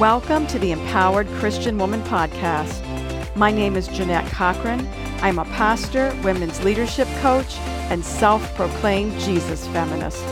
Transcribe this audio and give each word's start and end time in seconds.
Welcome 0.00 0.46
to 0.46 0.58
the 0.58 0.72
Empowered 0.72 1.28
Christian 1.28 1.76
Woman 1.76 2.00
Podcast. 2.04 3.36
My 3.36 3.50
name 3.50 3.76
is 3.76 3.86
Jeannette 3.86 4.32
Cochran. 4.32 4.88
I'm 5.20 5.38
a 5.38 5.44
pastor, 5.44 6.16
women's 6.24 6.64
leadership 6.64 7.06
coach, 7.20 7.58
and 7.90 8.02
self 8.02 8.42
proclaimed 8.54 9.20
Jesus 9.20 9.66
feminist. 9.66 10.24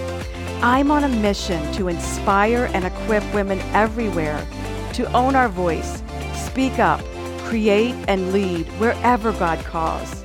I'm 0.62 0.90
on 0.90 1.04
a 1.04 1.08
mission 1.10 1.70
to 1.74 1.88
inspire 1.88 2.70
and 2.72 2.86
equip 2.86 3.22
women 3.34 3.58
everywhere 3.74 4.46
to 4.94 5.12
own 5.12 5.36
our 5.36 5.50
voice, 5.50 6.02
speak 6.32 6.78
up, 6.78 7.02
create, 7.40 7.94
and 8.08 8.32
lead 8.32 8.66
wherever 8.80 9.32
God 9.32 9.62
calls. 9.66 10.24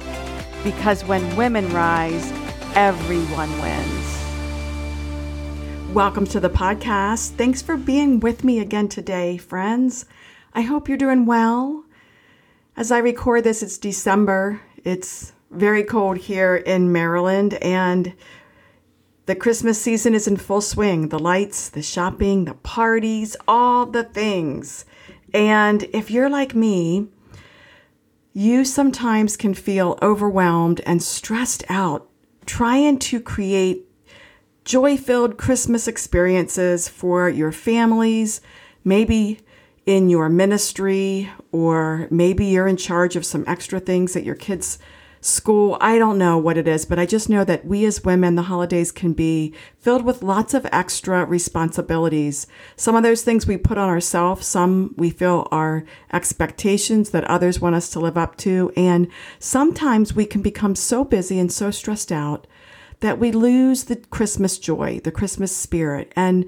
Because 0.64 1.04
when 1.04 1.36
women 1.36 1.70
rise, 1.74 2.32
everyone 2.76 3.52
wins. 3.62 4.03
Welcome 5.94 6.26
to 6.28 6.40
the 6.40 6.50
podcast. 6.50 7.34
Thanks 7.34 7.62
for 7.62 7.78
being 7.78 8.20
with 8.20 8.44
me 8.44 8.58
again 8.58 8.90
today, 8.90 9.38
friends. 9.38 10.08
I 10.52 10.62
hope 10.62 10.90
you're 10.90 10.98
doing 10.98 11.28
well. 11.28 11.86
As 12.76 12.92
I 12.92 12.98
record 12.98 13.44
this, 13.44 13.62
it's 13.62 13.78
December. 13.78 14.60
It's 14.84 15.34
very 15.52 15.84
cold 15.84 16.18
here 16.18 16.56
in 16.56 16.92
Maryland, 16.92 17.54
and 17.62 18.16
the 19.28 19.36
Christmas 19.36 19.80
season 19.80 20.16
is 20.16 20.28
in 20.28 20.38
full 20.38 20.62
swing. 20.62 21.10
The 21.10 21.20
lights, 21.20 21.70
the 21.70 21.84
shopping, 21.84 22.46
the 22.46 22.56
parties, 22.56 23.38
all 23.48 23.86
the 23.86 24.04
things. 24.04 24.86
And 25.32 25.84
if 25.94 26.10
you're 26.10 26.28
like 26.30 26.56
me, 26.56 27.10
you 28.34 28.66
sometimes 28.66 29.38
can 29.38 29.54
feel 29.54 30.00
overwhelmed 30.02 30.82
and 30.88 31.04
stressed 31.04 31.64
out 31.70 32.10
trying 32.48 32.98
to 32.98 33.20
create 33.20 33.88
joy 34.64 34.98
filled 34.98 35.38
Christmas 35.38 35.88
experiences 35.88 36.88
for 36.88 37.30
your 37.30 37.52
families, 37.52 38.42
maybe 38.84 39.40
in 39.86 40.10
your 40.10 40.30
ministry, 40.30 41.30
or 41.52 42.08
maybe 42.10 42.46
you're 42.46 42.68
in 42.68 42.78
charge 42.78 43.16
of 43.16 43.26
some 43.26 43.44
extra 43.48 43.80
things 43.80 44.16
at 44.16 44.24
your 44.24 44.36
kids' 44.36 44.80
school. 45.20 45.78
I 45.80 45.98
don't 45.98 46.18
know 46.18 46.38
what 46.38 46.58
it 46.58 46.68
is, 46.68 46.86
but 46.86 47.00
I 47.00 47.06
just 47.06 47.30
know 47.30 47.44
that 47.46 47.66
we 47.66 47.86
as 47.86 48.04
women, 48.04 48.36
the 48.36 48.44
holidays 48.44 48.92
can 48.92 49.14
be 49.14 49.54
filled 49.78 50.04
with 50.04 50.24
lots 50.24 50.54
of 50.54 50.68
extra 50.72 51.26
responsibilities. 51.26 52.48
Some 52.76 52.96
of 52.96 53.04
those 53.04 53.24
things 53.24 53.48
we 53.48 53.58
put 53.58 53.78
on 53.78 53.90
ourselves, 53.90 54.48
some 54.48 54.94
we 54.98 55.10
feel 55.10 55.48
are 55.52 55.84
expectations 56.12 57.10
that 57.12 57.24
others 57.26 57.60
want 57.60 57.76
us 57.76 57.90
to 57.92 58.00
live 58.00 58.18
up 58.18 58.38
to. 58.38 58.72
And 58.76 59.08
sometimes 59.40 60.14
we 60.14 60.26
can 60.26 60.42
become 60.42 60.76
so 60.76 61.04
busy 61.04 61.40
and 61.40 61.52
so 61.52 61.72
stressed 61.72 62.12
out 62.12 62.48
that 63.00 63.20
we 63.20 63.32
lose 63.32 63.86
the 63.86 63.98
Christmas 63.98 64.58
joy, 64.58 65.00
the 65.04 65.12
Christmas 65.12 65.56
spirit. 65.56 66.12
And 66.16 66.46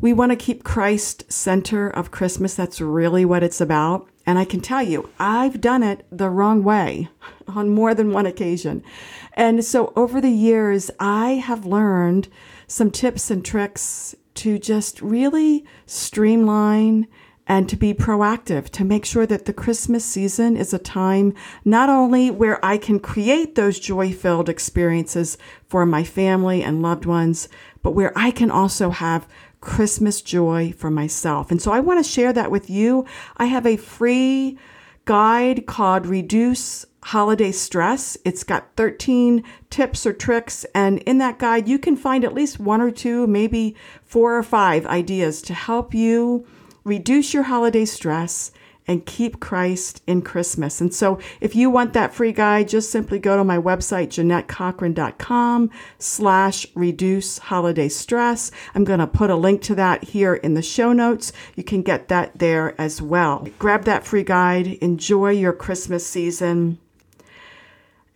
we 0.00 0.12
want 0.12 0.30
to 0.30 0.36
keep 0.36 0.62
Christ 0.62 1.30
center 1.32 1.88
of 1.88 2.10
Christmas. 2.10 2.54
That's 2.54 2.80
really 2.80 3.24
what 3.24 3.42
it's 3.42 3.60
about. 3.60 4.08
And 4.24 4.38
I 4.38 4.44
can 4.44 4.60
tell 4.60 4.82
you, 4.82 5.08
I've 5.18 5.60
done 5.60 5.82
it 5.82 6.06
the 6.12 6.30
wrong 6.30 6.62
way 6.62 7.08
on 7.48 7.70
more 7.70 7.94
than 7.94 8.12
one 8.12 8.26
occasion. 8.26 8.84
And 9.32 9.64
so 9.64 9.92
over 9.96 10.20
the 10.20 10.30
years, 10.30 10.90
I 11.00 11.32
have 11.32 11.64
learned 11.64 12.28
some 12.66 12.90
tips 12.90 13.30
and 13.30 13.44
tricks 13.44 14.14
to 14.34 14.58
just 14.58 15.02
really 15.02 15.64
streamline 15.86 17.08
and 17.48 17.66
to 17.68 17.76
be 17.76 17.94
proactive 17.94 18.68
to 18.68 18.84
make 18.84 19.06
sure 19.06 19.26
that 19.26 19.46
the 19.46 19.52
Christmas 19.52 20.04
season 20.04 20.56
is 20.56 20.74
a 20.74 20.78
time 20.78 21.34
not 21.64 21.88
only 21.88 22.30
where 22.30 22.62
I 22.64 22.76
can 22.76 23.00
create 23.00 23.54
those 23.54 23.80
joy 23.80 24.12
filled 24.12 24.50
experiences 24.50 25.38
for 25.66 25.86
my 25.86 26.04
family 26.04 26.62
and 26.62 26.82
loved 26.82 27.06
ones, 27.06 27.48
but 27.82 27.92
where 27.92 28.12
I 28.14 28.30
can 28.30 28.50
also 28.50 28.90
have 28.90 29.26
Christmas 29.62 30.20
joy 30.20 30.72
for 30.76 30.90
myself. 30.90 31.50
And 31.50 31.60
so 31.60 31.72
I 31.72 31.80
want 31.80 32.04
to 32.04 32.08
share 32.08 32.32
that 32.34 32.50
with 32.50 32.68
you. 32.68 33.06
I 33.38 33.46
have 33.46 33.66
a 33.66 33.78
free 33.78 34.58
guide 35.06 35.66
called 35.66 36.06
Reduce 36.06 36.84
Holiday 37.02 37.50
Stress. 37.50 38.18
It's 38.26 38.44
got 38.44 38.76
13 38.76 39.42
tips 39.70 40.04
or 40.04 40.12
tricks. 40.12 40.66
And 40.74 40.98
in 41.00 41.16
that 41.18 41.38
guide, 41.38 41.66
you 41.66 41.78
can 41.78 41.96
find 41.96 42.24
at 42.24 42.34
least 42.34 42.60
one 42.60 42.82
or 42.82 42.90
two, 42.90 43.26
maybe 43.26 43.74
four 44.04 44.36
or 44.36 44.42
five 44.42 44.84
ideas 44.84 45.40
to 45.42 45.54
help 45.54 45.94
you 45.94 46.46
reduce 46.84 47.34
your 47.34 47.44
holiday 47.44 47.84
stress 47.84 48.52
and 48.88 49.04
keep 49.04 49.38
Christ 49.38 50.02
in 50.06 50.22
Christmas. 50.22 50.80
And 50.80 50.92
so 50.92 51.20
if 51.40 51.54
you 51.54 51.68
want 51.68 51.92
that 51.92 52.14
free 52.14 52.32
guide, 52.32 52.68
just 52.68 52.90
simply 52.90 53.18
go 53.18 53.36
to 53.36 53.44
my 53.44 53.58
website, 53.58 54.08
JeannetteCochran.com 54.08 55.70
slash 55.98 56.66
reduce 56.74 57.38
holiday 57.38 57.90
stress. 57.90 58.50
I'm 58.74 58.84
going 58.84 59.00
to 59.00 59.06
put 59.06 59.30
a 59.30 59.36
link 59.36 59.60
to 59.62 59.74
that 59.74 60.04
here 60.04 60.34
in 60.34 60.54
the 60.54 60.62
show 60.62 60.92
notes. 60.94 61.32
You 61.54 61.62
can 61.62 61.82
get 61.82 62.08
that 62.08 62.38
there 62.38 62.74
as 62.80 63.02
well. 63.02 63.46
Grab 63.58 63.84
that 63.84 64.06
free 64.06 64.24
guide. 64.24 64.66
Enjoy 64.80 65.30
your 65.30 65.52
Christmas 65.52 66.06
season. 66.06 66.78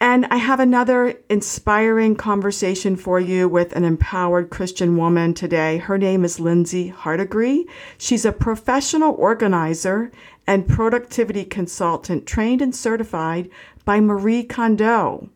And 0.03 0.27
I 0.33 0.39
have 0.39 0.59
another 0.59 1.15
inspiring 1.31 2.17
conversation 2.17 2.97
for 2.97 3.21
you 3.21 3.49
with 3.49 3.73
an 3.77 3.85
empowered 3.85 4.51
Christian 4.51 4.97
woman 4.97 5.33
today. 5.33 5.79
Her 5.79 5.97
name 5.97 6.25
is 6.25 6.41
Lindsey 6.41 6.89
Hardegree. 6.89 7.67
She's 7.99 8.25
a 8.25 8.33
professional 8.33 9.15
organizer 9.15 10.11
and 10.45 10.67
productivity 10.67 11.45
consultant 11.45 12.27
trained 12.27 12.61
and 12.61 12.75
certified 12.75 13.49
by 13.85 14.01
Marie 14.01 14.43
Kondo. 14.43 15.31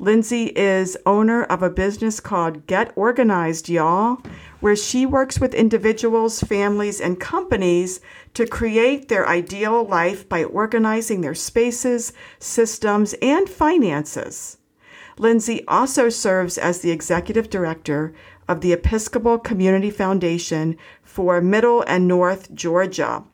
Lindsey 0.00 0.46
is 0.56 0.96
owner 1.06 1.44
of 1.44 1.62
a 1.62 1.70
business 1.70 2.18
called 2.20 2.66
Get 2.66 2.92
Organized, 2.96 3.68
y'all, 3.68 4.18
where 4.60 4.76
she 4.76 5.04
works 5.06 5.38
with 5.38 5.54
individuals, 5.54 6.40
families, 6.40 7.00
and 7.00 7.20
companies 7.20 8.00
to 8.34 8.46
create 8.46 9.08
their 9.08 9.28
ideal 9.28 9.84
life 9.84 10.28
by 10.28 10.44
organizing 10.44 11.20
their 11.20 11.34
spaces, 11.34 12.12
systems, 12.38 13.14
and 13.20 13.48
finances. 13.48 14.58
Lindsey 15.18 15.66
also 15.66 16.08
serves 16.08 16.56
as 16.56 16.80
the 16.80 16.90
executive 16.90 17.50
director 17.50 18.14
of 18.48 18.60
the 18.60 18.72
Episcopal 18.72 19.38
Community 19.38 19.90
Foundation 19.90 20.76
for 21.02 21.40
Middle 21.40 21.82
and 21.82 22.08
North 22.08 22.52
Georgia. 22.54 23.24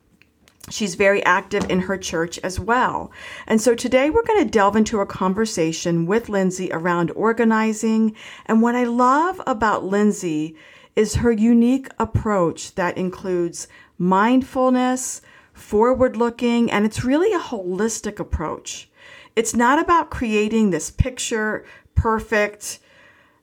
She's 0.71 0.95
very 0.95 1.25
active 1.25 1.71
in 1.71 1.81
her 1.81 1.97
church 1.97 2.39
as 2.41 2.61
well. 2.61 3.11
And 3.47 3.61
so 3.61 3.75
today 3.75 4.11
we're 4.11 4.25
going 4.25 4.45
to 4.45 4.51
delve 4.51 4.77
into 4.77 5.01
a 5.01 5.07
conversation 5.07 6.07
with 6.07 6.29
Lindsey 6.29 6.71
around 6.73 7.11
organizing. 7.13 8.15
And 8.47 8.61
what 8.61 8.75
I 8.75 8.85
love 8.85 9.41
about 9.47 9.85
Lindsey 9.85 10.57
is 10.95 11.17
her 11.17 11.33
unique 11.33 11.89
approach 11.99 12.75
that 12.75 12.99
includes 12.99 13.69
mindfulness, 13.99 15.23
forward 15.53 16.17
looking, 16.17 16.71
and 16.71 16.85
it's 16.85 17.05
really 17.05 17.33
a 17.33 17.39
holistic 17.39 18.19
approach. 18.19 18.89
It's 19.37 19.55
not 19.55 19.79
about 19.79 20.11
creating 20.11 20.71
this 20.71 20.91
picture 20.91 21.65
perfect, 21.95 22.79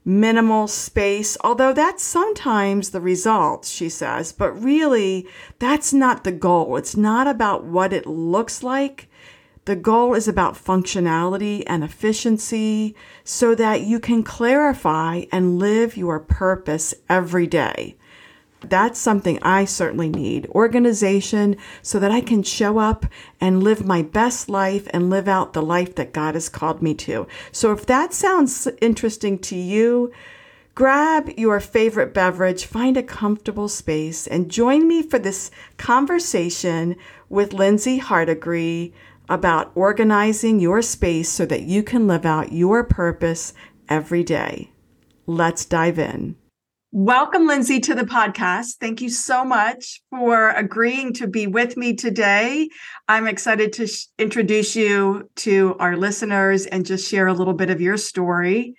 minimal 0.05 0.67
space, 0.67 1.35
although 1.43 1.73
that's 1.73 2.03
sometimes 2.03 2.91
the 2.91 3.01
result, 3.01 3.65
she 3.65 3.89
says, 3.89 4.31
but 4.31 4.51
really 4.53 5.27
that's 5.57 5.91
not 5.91 6.23
the 6.23 6.31
goal. 6.31 6.77
It's 6.77 6.95
not 6.95 7.27
about 7.27 7.65
what 7.65 7.91
it 7.91 8.05
looks 8.05 8.61
like. 8.61 9.09
The 9.65 9.75
goal 9.75 10.13
is 10.13 10.27
about 10.27 10.53
functionality 10.53 11.63
and 11.65 11.83
efficiency 11.83 12.95
so 13.23 13.55
that 13.55 13.81
you 13.81 13.99
can 13.99 14.21
clarify 14.21 15.23
and 15.31 15.57
live 15.57 15.97
your 15.97 16.19
purpose 16.19 16.93
every 17.09 17.47
day. 17.47 17.95
That's 18.69 18.99
something 18.99 19.39
I 19.41 19.65
certainly 19.65 20.09
need 20.09 20.47
organization 20.47 21.57
so 21.81 21.99
that 21.99 22.11
I 22.11 22.21
can 22.21 22.43
show 22.43 22.77
up 22.77 23.05
and 23.39 23.63
live 23.63 23.85
my 23.85 24.01
best 24.01 24.49
life 24.49 24.87
and 24.91 25.09
live 25.09 25.27
out 25.27 25.53
the 25.53 25.61
life 25.61 25.95
that 25.95 26.13
God 26.13 26.35
has 26.35 26.49
called 26.49 26.81
me 26.81 26.93
to. 26.95 27.27
So 27.51 27.71
if 27.71 27.85
that 27.85 28.13
sounds 28.13 28.67
interesting 28.81 29.39
to 29.39 29.55
you, 29.55 30.11
grab 30.75 31.29
your 31.37 31.59
favorite 31.59 32.13
beverage, 32.13 32.65
find 32.65 32.97
a 32.97 33.03
comfortable 33.03 33.69
space, 33.69 34.27
and 34.27 34.51
join 34.51 34.87
me 34.87 35.01
for 35.01 35.19
this 35.19 35.51
conversation 35.77 36.95
with 37.29 37.53
Lindsey 37.53 37.99
Hardegree 37.99 38.93
about 39.27 39.71
organizing 39.75 40.59
your 40.59 40.81
space 40.81 41.29
so 41.29 41.45
that 41.45 41.63
you 41.63 41.81
can 41.81 42.07
live 42.07 42.25
out 42.25 42.51
your 42.51 42.83
purpose 42.83 43.53
every 43.89 44.23
day. 44.23 44.71
Let's 45.25 45.65
dive 45.65 45.97
in. 45.97 46.35
Welcome, 46.97 47.45
Lindsey, 47.45 47.81
to 47.81 47.93
the 47.93 48.05
podcast. 48.05 48.75
Thank 48.75 49.01
you 49.01 49.09
so 49.09 49.43
much 49.43 50.01
for 50.09 50.51
agreeing 50.51 51.11
to 51.15 51.27
be 51.27 51.45
with 51.45 51.75
me 51.75 51.93
today. 51.93 52.69
I'm 53.09 53.27
excited 53.27 53.73
to 53.73 53.87
sh- 53.87 54.05
introduce 54.17 54.77
you 54.77 55.29
to 55.35 55.75
our 55.77 55.97
listeners 55.97 56.65
and 56.67 56.85
just 56.85 57.11
share 57.11 57.27
a 57.27 57.33
little 57.33 57.53
bit 57.53 57.69
of 57.69 57.81
your 57.81 57.97
story. 57.97 58.75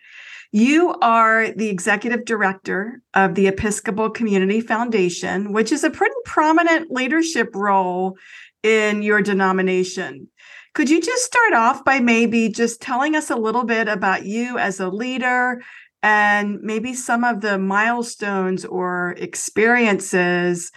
You 0.51 0.95
are 1.03 1.51
the 1.51 1.69
executive 1.69 2.25
director 2.25 3.03
of 3.13 3.35
the 3.35 3.49
Episcopal 3.49 4.09
Community 4.09 4.63
Foundation, 4.63 5.53
which 5.53 5.71
is 5.71 5.85
a 5.85 5.91
pretty 5.91 6.15
prominent 6.25 6.91
leadership 6.91 7.55
role 7.55 8.17
in 8.63 9.03
your 9.03 9.21
denomination. 9.21 10.29
Could 10.73 10.91
you 10.91 11.01
just 11.01 11.25
start 11.25 11.55
off 11.55 11.85
by 11.85 12.01
maybe 12.01 12.51
just 12.51 12.83
telling 12.83 13.17
us 13.17 13.31
a 13.31 13.37
little 13.37 13.65
bit 13.65 13.89
about 13.89 14.27
you 14.27 14.59
as 14.59 14.79
a 14.79 14.89
leader, 14.89 15.63
and 16.07 16.63
maybe 16.63 16.95
some 16.95 17.25
of 17.25 17.41
the 17.41 17.59
milestones 17.59 18.65
or 18.65 19.17
experiences 19.19 20.71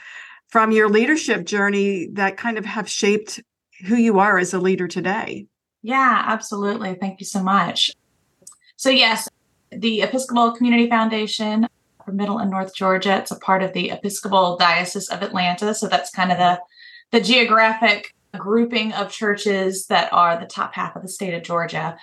from 0.47 0.71
your 0.71 0.89
leadership 0.89 1.45
journey 1.45 2.07
that 2.13 2.35
kind 2.35 2.57
of 2.57 2.65
have 2.65 2.89
shaped 2.89 3.39
who 3.85 3.95
you 3.95 4.17
are 4.17 4.39
as 4.39 4.55
a 4.55 4.59
leader 4.59 4.87
today. 4.87 5.45
Yeah, 5.83 6.23
absolutely. 6.25 6.95
Thank 6.95 7.19
you 7.19 7.27
so 7.27 7.43
much. 7.43 7.91
So, 8.75 8.89
yes, 8.89 9.29
the 9.71 10.01
Episcopal 10.01 10.53
Community 10.53 10.89
Foundation 10.89 11.67
for 12.03 12.11
Middle 12.11 12.39
and 12.39 12.49
North 12.49 12.73
Georgia, 12.73 13.17
it's 13.17 13.29
a 13.29 13.37
part 13.37 13.61
of 13.61 13.73
the 13.73 13.91
Episcopal 13.91 14.57
Diocese 14.57 15.09
of 15.09 15.21
Atlanta. 15.21 15.75
So, 15.75 15.87
that's 15.87 16.09
kind 16.09 16.31
of 16.31 16.39
the, 16.39 16.59
the 17.11 17.21
geographic 17.21 18.15
grouping 18.35 18.93
of 18.93 19.11
churches 19.11 19.85
that 19.87 20.11
are 20.11 20.39
the 20.39 20.47
top 20.47 20.73
half 20.73 20.95
of 20.95 21.03
the 21.03 21.07
state 21.07 21.35
of 21.35 21.43
Georgia. 21.43 21.99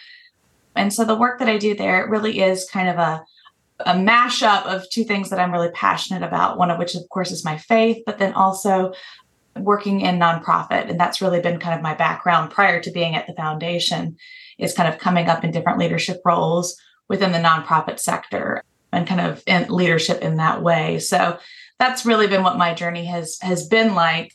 And 0.76 0.92
so, 0.92 1.04
the 1.04 1.16
work 1.16 1.38
that 1.38 1.48
I 1.48 1.58
do 1.58 1.74
there 1.74 2.06
really 2.08 2.40
is 2.40 2.68
kind 2.70 2.88
of 2.88 2.98
a 2.98 3.24
a 3.80 3.92
mashup 3.92 4.64
of 4.64 4.88
two 4.88 5.04
things 5.04 5.28
that 5.30 5.38
I'm 5.38 5.52
really 5.52 5.70
passionate 5.70 6.22
about. 6.22 6.56
One 6.56 6.70
of 6.70 6.78
which, 6.78 6.94
of 6.94 7.06
course, 7.10 7.30
is 7.30 7.44
my 7.44 7.58
faith, 7.58 8.02
but 8.06 8.18
then 8.18 8.32
also 8.32 8.94
working 9.58 10.00
in 10.00 10.18
nonprofit. 10.18 10.88
And 10.88 10.98
that's 10.98 11.20
really 11.20 11.40
been 11.40 11.58
kind 11.58 11.74
of 11.74 11.82
my 11.82 11.94
background 11.94 12.50
prior 12.50 12.80
to 12.80 12.90
being 12.90 13.14
at 13.14 13.26
the 13.26 13.34
foundation, 13.34 14.16
is 14.58 14.74
kind 14.74 14.92
of 14.92 14.98
coming 14.98 15.28
up 15.28 15.44
in 15.44 15.50
different 15.50 15.78
leadership 15.78 16.22
roles 16.24 16.80
within 17.08 17.32
the 17.32 17.38
nonprofit 17.38 17.98
sector 17.98 18.62
and 18.92 19.06
kind 19.06 19.20
of 19.20 19.42
in 19.46 19.66
leadership 19.68 20.22
in 20.22 20.36
that 20.36 20.62
way. 20.62 20.98
So 20.98 21.38
that's 21.78 22.06
really 22.06 22.26
been 22.26 22.42
what 22.42 22.56
my 22.56 22.72
journey 22.74 23.04
has 23.06 23.38
has 23.42 23.66
been 23.66 23.94
like. 23.94 24.34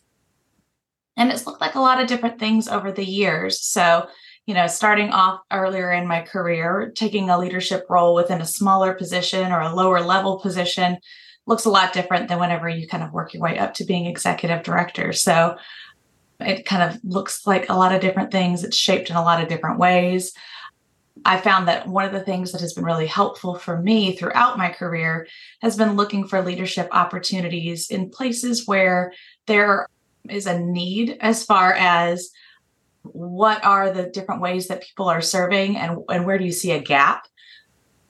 And 1.18 1.32
it's 1.32 1.46
looked 1.46 1.62
like 1.62 1.76
a 1.76 1.82
lot 1.82 2.00
of 2.00 2.08
different 2.08 2.40
things 2.40 2.68
over 2.68 2.92
the 2.92 3.06
years. 3.06 3.60
So 3.60 4.08
you 4.46 4.54
know, 4.54 4.68
starting 4.68 5.12
off 5.12 5.42
earlier 5.52 5.92
in 5.92 6.08
my 6.08 6.22
career, 6.22 6.92
taking 6.96 7.30
a 7.30 7.38
leadership 7.38 7.86
role 7.90 8.16
within 8.16 8.42
a 8.42 8.46
smaller 8.46 8.94
position 8.94 9.52
or 9.52 9.62
a 9.62 9.74
lower 9.74 10.02
level 10.02 10.40
position 10.40 10.98
looks 11.48 11.66
a 11.66 11.70
lot 11.70 11.94
different 11.94 12.28
than 12.28 12.40
whenever 12.40 12.70
you 12.70 12.88
kind 12.88 13.04
of 13.04 13.12
work 13.12 13.34
your 13.34 13.44
way 13.44 13.58
up 13.58 13.74
to 13.76 13.86
being 13.86 14.06
executive 14.06 14.64
director. 14.64 15.14
So 15.14 15.58
it 16.40 16.66
kind 16.66 16.84
of 16.84 17.00
looks 17.04 17.46
like 17.46 17.70
a 17.70 17.76
lot 17.76 17.94
of 17.94 18.02
different 18.02 18.32
things. 18.32 18.64
It's 18.64 18.78
shaped 18.78 19.10
in 19.10 19.16
a 19.16 19.24
lot 19.24 19.42
of 19.42 19.50
different 19.50 19.80
ways. 19.80 20.34
I 21.24 21.40
found 21.40 21.68
that 21.68 21.88
one 21.88 22.06
of 22.06 22.14
the 22.14 22.22
things 22.22 22.52
that 22.52 22.62
has 22.62 22.74
been 22.74 22.86
really 22.86 23.06
helpful 23.06 23.56
for 23.56 23.80
me 23.82 24.16
throughout 24.16 24.58
my 24.58 24.70
career 24.70 25.28
has 25.62 25.78
been 25.78 25.96
looking 25.96 26.28
for 26.28 26.42
leadership 26.42 26.88
opportunities 26.92 27.90
in 27.90 28.10
places 28.10 28.66
where 28.66 29.14
there 29.46 29.88
is 30.30 30.48
a 30.48 30.60
need 30.60 31.18
as 31.20 31.44
far 31.44 31.74
as 31.74 32.32
what 33.04 33.64
are 33.64 33.92
the 33.92 34.08
different 34.08 34.42
ways 34.42 34.68
that 34.68 34.84
people 34.84 35.10
are 35.10 35.22
serving 35.22 35.78
and, 35.78 36.00
and 36.10 36.26
where 36.26 36.38
do 36.38 36.46
you 36.46 36.52
see 36.52 36.72
a 36.72 36.82
gap? 36.82 37.28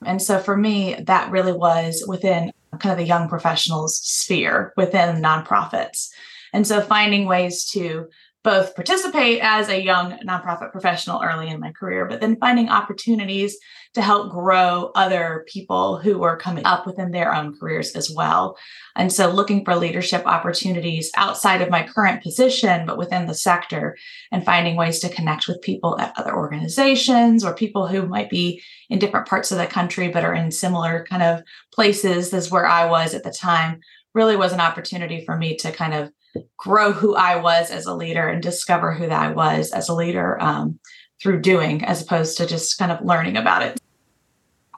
And 0.04 0.20
so 0.20 0.38
for 0.38 0.56
me 0.56 0.96
that 1.06 1.30
really 1.30 1.52
was 1.52 2.04
within 2.06 2.52
kind 2.78 2.92
of 2.92 2.98
the 2.98 3.04
young 3.04 3.28
professionals 3.28 3.98
sphere 3.98 4.72
within 4.76 5.22
nonprofits. 5.22 6.08
And 6.52 6.66
so 6.66 6.80
finding 6.80 7.26
ways 7.26 7.64
to 7.66 8.08
both 8.44 8.74
participate 8.74 9.40
as 9.40 9.68
a 9.68 9.82
young 9.82 10.18
nonprofit 10.26 10.72
professional 10.72 11.22
early 11.22 11.48
in 11.48 11.60
my 11.60 11.70
career, 11.72 12.06
but 12.06 12.20
then 12.20 12.36
finding 12.40 12.68
opportunities 12.68 13.56
to 13.94 14.02
help 14.02 14.32
grow 14.32 14.90
other 14.94 15.44
people 15.48 15.98
who 15.98 16.18
were 16.18 16.36
coming 16.36 16.64
up 16.64 16.86
within 16.86 17.10
their 17.10 17.32
own 17.34 17.56
careers 17.56 17.94
as 17.94 18.10
well. 18.10 18.56
And 18.96 19.12
so 19.12 19.30
looking 19.30 19.64
for 19.64 19.76
leadership 19.76 20.26
opportunities 20.26 21.10
outside 21.16 21.60
of 21.62 21.70
my 21.70 21.86
current 21.86 22.22
position, 22.22 22.86
but 22.86 22.98
within 22.98 23.26
the 23.26 23.34
sector 23.34 23.96
and 24.32 24.44
finding 24.44 24.76
ways 24.76 24.98
to 25.00 25.08
connect 25.08 25.46
with 25.46 25.62
people 25.62 25.98
at 26.00 26.14
other 26.16 26.34
organizations 26.34 27.44
or 27.44 27.54
people 27.54 27.86
who 27.86 28.06
might 28.06 28.30
be 28.30 28.62
in 28.88 28.98
different 28.98 29.28
parts 29.28 29.52
of 29.52 29.58
the 29.58 29.66
country, 29.66 30.08
but 30.08 30.24
are 30.24 30.34
in 30.34 30.50
similar 30.50 31.06
kind 31.08 31.22
of 31.22 31.42
places 31.72 32.32
as 32.32 32.50
where 32.50 32.66
I 32.66 32.86
was 32.86 33.14
at 33.14 33.24
the 33.24 33.30
time 33.30 33.80
really 34.14 34.36
was 34.36 34.52
an 34.52 34.60
opportunity 34.60 35.24
for 35.24 35.36
me 35.36 35.56
to 35.56 35.70
kind 35.70 35.94
of 35.94 36.10
grow 36.56 36.92
who 36.92 37.14
I 37.14 37.36
was 37.36 37.70
as 37.70 37.86
a 37.86 37.94
leader 37.94 38.28
and 38.28 38.42
discover 38.42 38.92
who 38.92 39.06
that 39.08 39.22
I 39.22 39.32
was 39.32 39.72
as 39.72 39.88
a 39.88 39.94
leader 39.94 40.40
um, 40.40 40.78
through 41.20 41.40
doing, 41.40 41.84
as 41.84 42.02
opposed 42.02 42.36
to 42.38 42.46
just 42.46 42.78
kind 42.78 42.92
of 42.92 43.04
learning 43.04 43.36
about 43.36 43.62
it. 43.62 43.78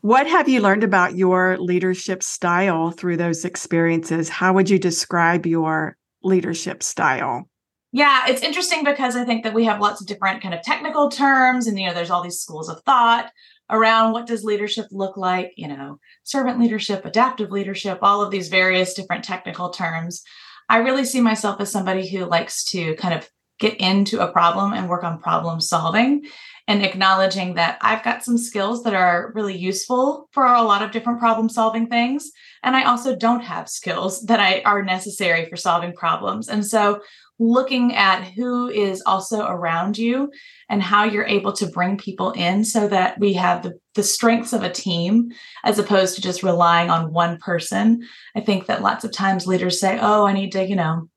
What 0.01 0.27
have 0.27 0.49
you 0.49 0.61
learned 0.61 0.85
about 0.85 1.17
your 1.17 1.57
leadership 1.59 2.23
style 2.23 2.91
through 2.91 3.17
those 3.17 3.45
experiences? 3.45 4.29
How 4.29 4.53
would 4.53 4.69
you 4.69 4.79
describe 4.79 5.47
your 5.47 5.97
leadership 6.23 6.83
style? 6.83 7.49
Yeah, 7.93 8.25
it's 8.27 8.43
interesting 8.43 8.85
because 8.85 9.17
I 9.17 9.25
think 9.25 9.45
that 9.45 9.55
we 9.55 9.65
have 9.65 9.81
lots 9.81 10.01
of 10.01 10.07
different 10.07 10.43
kind 10.43 10.53
of 10.53 10.63
technical 10.63 11.09
terms, 11.09 11.67
and 11.67 11.79
you 11.79 11.87
know, 11.87 11.95
there's 11.95 12.11
all 12.11 12.23
these 12.23 12.41
schools 12.41 12.69
of 12.69 12.83
thought 12.83 13.31
around 13.71 14.13
what 14.13 14.27
does 14.27 14.45
leadership 14.45 14.87
look 14.91 15.17
like, 15.17 15.53
you 15.57 15.69
know, 15.69 15.99
servant 16.23 16.59
leadership, 16.61 17.05
adaptive 17.05 17.51
leadership, 17.51 17.99
all 18.03 18.21
of 18.21 18.31
these 18.31 18.49
various 18.49 18.95
different 18.95 19.25
technical 19.25 19.71
terms. 19.71 20.23
I 20.69 20.79
really 20.79 21.05
see 21.05 21.21
myself 21.21 21.61
as 21.61 21.71
somebody 21.71 22.09
who 22.09 22.25
likes 22.25 22.65
to 22.71 22.95
kind 22.97 23.15
of 23.15 23.29
get 23.59 23.81
into 23.81 24.21
a 24.21 24.33
problem 24.33 24.73
and 24.73 24.89
work 24.89 25.05
on 25.05 25.21
problem 25.21 25.61
solving 25.61 26.25
and 26.67 26.83
acknowledging 26.83 27.55
that 27.55 27.79
I've 27.83 28.03
got 28.03 28.25
some 28.25 28.39
skills 28.39 28.83
that 28.85 28.95
are 28.95 29.33
really 29.35 29.57
useful 29.57 30.29
for 30.33 30.47
a 30.47 30.63
lot 30.63 30.83
of 30.83 30.93
different 30.93 31.19
problem 31.19 31.49
solving 31.49 31.89
things. 31.89 32.31
And 32.63 32.75
I 32.75 32.85
also 32.85 33.15
don't 33.15 33.43
have 33.43 33.69
skills 33.69 34.23
that 34.27 34.41
I 34.41 34.63
are 34.63 34.83
necessary 34.83 35.47
for 35.47 35.57
solving 35.57 35.93
problems. 35.93 36.49
And 36.49 36.67
so 36.67 37.03
looking 37.39 37.95
at 37.95 38.25
who 38.25 38.69
is 38.69 39.03
also 39.05 39.45
around 39.47 39.99
you 39.99 40.31
and 40.69 40.83
how 40.83 41.05
you're 41.05 41.27
able 41.27 41.53
to 41.53 41.67
bring 41.67 41.99
people 41.99 42.31
in 42.31 42.65
so 42.65 42.89
that 42.89 43.19
we 43.19 43.35
have 43.35 43.63
the, 43.63 43.79
the 43.95 44.03
strengths 44.03 44.53
of 44.53 44.63
a 44.63 44.71
team 44.71 45.31
as 45.65 45.79
opposed 45.79 46.15
to 46.15 46.23
just 46.23 46.43
relying 46.43 46.91
on 46.91 47.13
one 47.13 47.39
person. 47.39 48.07
I 48.37 48.41
think 48.41 48.67
that 48.67 48.83
lots 48.83 49.05
of 49.05 49.13
times 49.13 49.47
leaders 49.47 49.81
say, 49.81 49.99
Oh, 50.01 50.27
I 50.27 50.33
need 50.33 50.53
to, 50.53 50.65
you 50.65 50.77
know, 50.77 51.09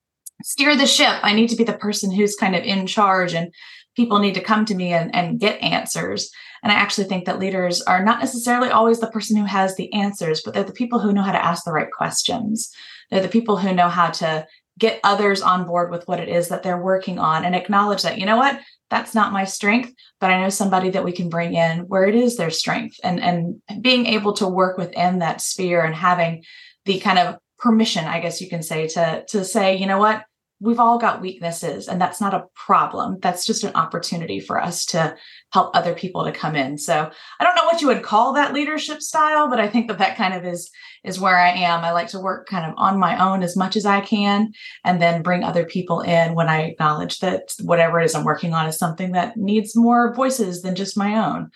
steer 0.43 0.75
the 0.75 0.88
ship. 0.88 1.19
I 1.21 1.33
need 1.33 1.50
to 1.50 1.55
be 1.55 1.63
the 1.63 1.73
person 1.73 2.11
who's 2.11 2.35
kind 2.35 2.55
of 2.55 2.63
in 2.63 2.88
charge 2.88 3.33
and 3.33 3.53
people 3.97 4.19
need 4.19 4.35
to 4.35 4.41
come 4.41 4.63
to 4.63 4.75
me 4.75 4.94
and, 4.94 5.13
and 5.13 5.39
get 5.39 5.61
answers. 5.61 6.31
And 6.63 6.71
I 6.71 6.75
actually 6.75 7.05
think 7.05 7.25
that 7.25 7.39
leaders 7.39 7.81
are 7.81 8.03
not 8.03 8.19
necessarily 8.19 8.69
always 8.69 8.99
the 8.99 9.11
person 9.11 9.35
who 9.35 9.45
has 9.45 9.75
the 9.75 9.91
answers, 9.91 10.41
but 10.45 10.53
they're 10.53 10.63
the 10.63 10.71
people 10.71 10.99
who 10.99 11.11
know 11.11 11.23
how 11.23 11.31
to 11.31 11.45
ask 11.45 11.65
the 11.65 11.73
right 11.73 11.91
questions. 11.91 12.71
They're 13.09 13.21
the 13.21 13.27
people 13.27 13.57
who 13.57 13.73
know 13.73 13.89
how 13.89 14.11
to 14.11 14.45
get 14.77 14.99
others 15.03 15.41
on 15.41 15.65
board 15.65 15.89
with 15.89 16.07
what 16.07 16.19
it 16.19 16.29
is 16.29 16.49
that 16.49 16.61
they're 16.61 16.81
working 16.81 17.17
on 17.17 17.44
and 17.44 17.55
acknowledge 17.55 18.03
that, 18.03 18.19
you 18.19 18.27
know 18.27 18.38
what, 18.38 18.59
that's 18.91 19.15
not 19.15 19.33
my 19.33 19.44
strength, 19.44 19.91
but 20.21 20.29
I 20.29 20.39
know 20.39 20.50
somebody 20.50 20.91
that 20.91 21.03
we 21.03 21.11
can 21.11 21.29
bring 21.29 21.55
in 21.55 21.79
where 21.88 22.05
it 22.05 22.13
is 22.13 22.38
their 22.38 22.51
strength 22.51 23.00
and, 23.03 23.19
and 23.19 23.59
being 23.81 24.05
able 24.05 24.33
to 24.33 24.47
work 24.47 24.77
within 24.77 25.19
that 25.19 25.41
sphere 25.41 25.83
and 25.83 25.95
having 25.95 26.43
the 26.85 27.00
kind 27.00 27.17
of 27.17 27.38
permission, 27.57 28.05
I 28.05 28.19
guess 28.19 28.39
you 28.39 28.47
can 28.47 28.61
say, 28.61 28.88
to, 28.89 29.25
to 29.29 29.43
say, 29.43 29.75
you 29.77 29.88
know 29.88 29.97
what, 29.97 30.23
we've 30.59 30.79
all 30.79 30.98
got 30.98 31.22
weaknesses 31.22 31.88
and 31.88 32.01
that's 32.01 32.20
not 32.20 32.34
a 32.34 32.46
problem. 32.55 33.20
That's 33.22 33.46
just 33.46 33.63
an 33.63 33.75
opportunity 33.75 34.39
for 34.39 34.62
us 34.62 34.86
to 34.88 35.15
help 35.53 35.75
other 35.75 35.93
people 35.93 36.25
to 36.25 36.31
come 36.31 36.55
in. 36.55 36.77
So 36.77 37.10
i 37.39 37.43
don't 37.43 37.55
know 37.55 37.65
what 37.65 37.81
you 37.81 37.88
would 37.88 38.03
call 38.03 38.34
that 38.34 38.53
leadership 38.53 39.01
style 39.01 39.50
but 39.50 39.60
i 39.60 39.67
think 39.67 39.88
that 39.88 39.98
that 40.00 40.17
kind 40.17 40.34
of 40.34 40.46
is 40.46 40.70
is 41.03 41.20
where 41.20 41.38
i 41.38 41.50
am. 41.50 41.84
I 41.84 41.91
like 41.91 42.08
to 42.10 42.20
work 42.20 42.48
kind 42.48 42.65
of 42.65 42.74
on 42.77 43.00
my 43.00 43.24
own 43.24 43.43
as 43.43 43.55
much 43.55 43.75
as 43.75 43.86
i 43.86 44.01
can 44.01 44.51
and 44.84 45.01
then 45.01 45.22
bring 45.22 45.43
other 45.43 45.65
people 45.65 46.01
in 46.01 46.34
when 46.34 46.50
i 46.50 46.62
acknowledge 46.62 47.20
that 47.20 47.53
whatever 47.62 48.00
it 48.00 48.05
is 48.05 48.15
i'm 48.15 48.24
working 48.24 48.53
on 48.53 48.67
is 48.67 48.77
something 48.77 49.12
that 49.12 49.38
needs 49.38 49.75
more 49.75 50.13
voices 50.13 50.62
than 50.62 50.75
just 50.75 50.98
my 50.98 51.15
own 51.15 51.50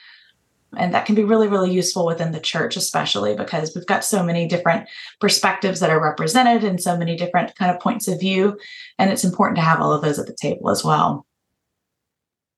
and 0.77 0.93
that 0.93 1.05
can 1.05 1.15
be 1.15 1.23
really 1.23 1.47
really 1.47 1.71
useful 1.71 2.05
within 2.05 2.31
the 2.31 2.39
church 2.39 2.75
especially 2.77 3.35
because 3.35 3.73
we've 3.75 3.85
got 3.85 4.03
so 4.03 4.23
many 4.23 4.47
different 4.47 4.87
perspectives 5.19 5.79
that 5.79 5.89
are 5.89 6.01
represented 6.01 6.63
and 6.63 6.81
so 6.81 6.97
many 6.97 7.15
different 7.15 7.55
kind 7.55 7.71
of 7.71 7.79
points 7.79 8.07
of 8.07 8.19
view 8.19 8.57
and 8.97 9.11
it's 9.11 9.23
important 9.23 9.57
to 9.57 9.61
have 9.61 9.81
all 9.81 9.93
of 9.93 10.01
those 10.01 10.19
at 10.19 10.27
the 10.27 10.35
table 10.35 10.69
as 10.69 10.83
well. 10.83 11.25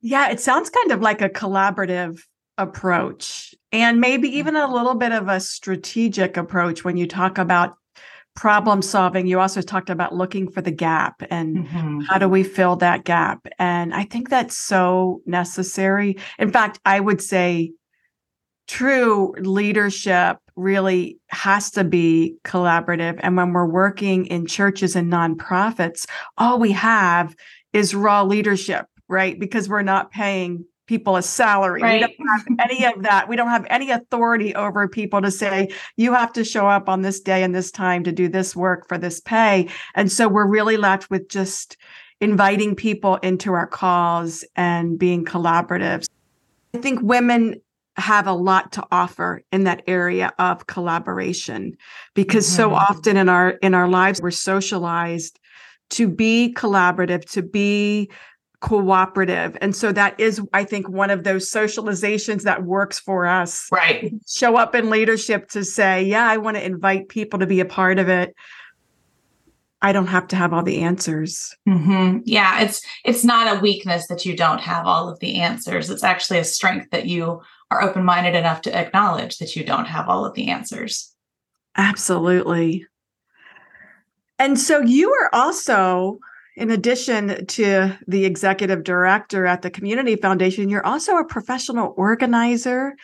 Yeah 0.02 0.30
it 0.30 0.40
sounds 0.40 0.70
kind 0.70 0.92
of 0.92 1.02
like 1.02 1.22
a 1.22 1.30
collaborative 1.30 2.22
approach 2.58 3.56
and 3.72 4.00
maybe 4.00 4.30
even 4.30 4.56
a 4.56 4.72
little 4.72 4.96
bit 4.96 5.12
of 5.12 5.28
a 5.28 5.40
strategic 5.40 6.38
approach 6.38 6.84
when 6.84 6.98
you 6.98 7.08
talk 7.08 7.38
about 7.38 7.76
problem 8.36 8.82
solving. 8.82 9.28
You 9.28 9.40
also 9.40 9.62
talked 9.62 9.90
about 9.90 10.16
looking 10.16 10.50
for 10.50 10.62
the 10.62 10.72
gap 10.72 11.22
and 11.30 11.68
mm-hmm. 11.68 12.00
how 12.02 12.18
do 12.18 12.28
we 12.28 12.44
fill 12.44 12.76
that 12.78 13.04
gap? 13.04 13.48
And 13.60 13.94
i 13.94 14.04
think 14.04 14.30
that's 14.30 14.58
so 14.58 15.22
necessary. 15.26 16.18
In 16.40 16.52
fact 16.52 16.80
i 16.86 17.00
would 17.00 17.22
say 17.22 17.72
true 18.68 19.34
leadership 19.40 20.38
really 20.56 21.18
has 21.28 21.72
to 21.72 21.84
be 21.84 22.36
collaborative. 22.44 23.20
And 23.22 23.36
when 23.36 23.54
we're 23.54 23.66
working 23.66 24.26
in 24.28 24.46
churches 24.46 24.96
and 24.96 25.12
nonprofits, 25.12 26.06
all 26.38 26.60
we 26.60 26.72
have 26.74 27.36
is 27.74 27.96
raw 27.96 28.24
leadership, 28.24 28.86
right? 29.08 29.40
Because 29.40 29.68
we're 29.68 29.82
not 29.82 30.12
paying 30.12 30.66
people 30.86 31.16
a 31.16 31.22
salary. 31.22 31.82
Right. 31.82 32.02
We 32.02 32.26
don't 32.26 32.28
have 32.28 32.70
any 32.70 32.86
of 32.86 33.04
that. 33.04 33.28
We 33.28 33.36
don't 33.36 33.50
have 33.50 33.66
any 33.70 33.90
authority 33.90 34.54
over 34.54 34.88
people 34.88 35.22
to 35.22 35.32
say, 35.32 35.70
you 35.96 36.14
have 36.14 36.34
to 36.34 36.44
show 36.44 36.68
up 36.68 36.90
on 36.90 37.02
this 37.02 37.20
day 37.20 37.42
and 37.42 37.56
this 37.56 37.72
time 37.72 38.04
to 38.04 38.12
do 38.12 38.28
this 38.28 38.56
work 38.56 38.88
for 38.88 38.98
this 38.98 39.22
pay. 39.22 39.70
And 39.96 40.12
so 40.12 40.28
we're 40.28 40.46
really 40.46 40.78
left 40.78 41.10
with 41.10 41.30
just 41.30 41.78
inviting 42.20 42.76
people 42.76 43.16
into 43.18 43.54
our 43.54 43.68
cause 43.68 44.46
and 44.56 45.00
being 45.00 45.26
collaborative. 45.26 46.08
I 46.74 46.80
think 46.80 47.02
women 47.02 47.62
have 47.98 48.28
a 48.28 48.34
lot 48.34 48.72
to 48.74 48.84
offer 48.92 49.44
in 49.52 49.66
that 49.66 49.84
area 49.88 50.32
of 50.40 50.66
collaboration 50.68 51.78
because 52.16 52.46
mm-hmm. 52.48 52.56
so 52.56 52.74
often 52.74 53.18
in 53.18 53.30
our 53.30 53.52
in 53.62 53.74
our 53.74 53.88
lives 53.88 54.22
we're 54.22 54.32
socialized 54.32 55.40
to 55.92 56.08
be 56.08 56.54
collaborative, 56.58 57.24
to 57.32 57.44
be 57.44 58.10
cooperative. 58.62 59.58
And 59.62 59.76
so 59.76 59.92
that 59.92 60.20
is, 60.20 60.42
I 60.54 60.64
think, 60.64 60.90
one 60.90 61.10
of 61.10 61.24
those 61.24 61.52
socializations 61.52 62.44
that 62.44 62.64
works 62.64 62.98
for 62.98 63.28
us. 63.28 63.68
Right. 63.72 64.12
Show 64.28 64.56
up 64.56 64.74
in 64.74 64.90
leadership 64.90 65.50
to 65.50 65.64
say, 65.66 66.04
yeah, 66.04 66.28
I 66.28 66.38
want 66.38 66.58
to 66.58 66.66
invite 66.66 67.10
people 67.10 67.40
to 67.40 67.46
be 67.46 67.60
a 67.60 67.66
part 67.66 68.00
of 68.00 68.08
it. 68.10 68.34
I 69.84 69.92
don't 69.92 70.08
have 70.08 70.30
to 70.30 70.38
have 70.38 70.54
all 70.54 70.64
the 70.64 70.82
answers. 70.82 71.56
Mm-hmm. 71.68 72.20
Yeah, 72.24 72.62
it's 72.62 72.82
it's 73.04 73.26
not 73.26 73.56
a 73.56 73.60
weakness 73.60 74.08
that 74.08 74.26
you 74.26 74.36
don't 74.36 74.62
have 74.62 74.88
all 74.88 75.10
of 75.10 75.20
the 75.20 75.42
answers. 75.42 75.90
It's 75.90 76.06
actually 76.06 76.40
a 76.40 76.46
strength 76.46 76.90
that 76.92 77.06
you 77.06 77.42
are 77.70 77.82
open 77.82 78.06
minded 78.06 78.34
enough 78.34 78.62
to 78.62 78.76
acknowledge 78.76 79.38
that 79.38 79.56
you 79.56 79.66
don't 79.66 79.86
have 79.86 80.08
all 80.08 80.26
of 80.26 80.34
the 80.36 80.50
answers. 80.50 81.14
Absolutely. 81.76 82.86
And 84.40 84.60
so 84.60 84.80
you 84.80 85.12
are 85.12 85.30
also, 85.34 86.18
in 86.56 86.72
addition 86.72 87.46
to 87.46 87.98
the 88.08 88.26
executive 88.26 88.84
director 88.84 89.46
at 89.46 89.64
the 89.64 89.72
Community 89.72 90.16
Foundation, 90.16 90.70
you're 90.70 90.86
also 90.86 91.18
a 91.18 91.26
professional 91.26 91.94
organizer 91.98 92.96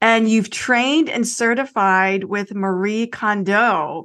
and 0.00 0.28
you've 0.28 0.50
trained 0.50 1.08
and 1.08 1.26
certified 1.28 2.24
with 2.24 2.54
Marie 2.54 3.06
Kondo. 3.06 4.04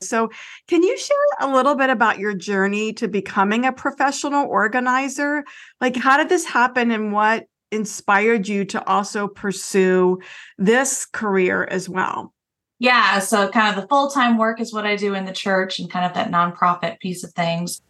So, 0.00 0.30
can 0.68 0.82
you 0.82 0.98
share 0.98 1.16
a 1.40 1.52
little 1.54 1.74
bit 1.74 1.90
about 1.90 2.18
your 2.18 2.34
journey 2.34 2.92
to 2.94 3.08
becoming 3.08 3.64
a 3.64 3.72
professional 3.72 4.46
organizer? 4.46 5.44
Like, 5.80 5.96
how 5.96 6.16
did 6.16 6.28
this 6.28 6.44
happen 6.44 6.90
and 6.90 7.12
what 7.12 7.46
inspired 7.70 8.48
you 8.48 8.64
to 8.66 8.86
also 8.86 9.28
pursue 9.28 10.18
this 10.58 11.04
career 11.06 11.64
as 11.64 11.88
well? 11.88 12.32
Yeah, 12.78 13.18
so 13.20 13.48
kind 13.48 13.74
of 13.74 13.80
the 13.80 13.88
full 13.88 14.10
time 14.10 14.36
work 14.36 14.60
is 14.60 14.72
what 14.72 14.86
I 14.86 14.96
do 14.96 15.14
in 15.14 15.24
the 15.24 15.32
church 15.32 15.78
and 15.78 15.90
kind 15.90 16.04
of 16.04 16.14
that 16.14 16.30
nonprofit 16.30 17.00
piece 17.00 17.24
of 17.24 17.32
things. 17.32 17.80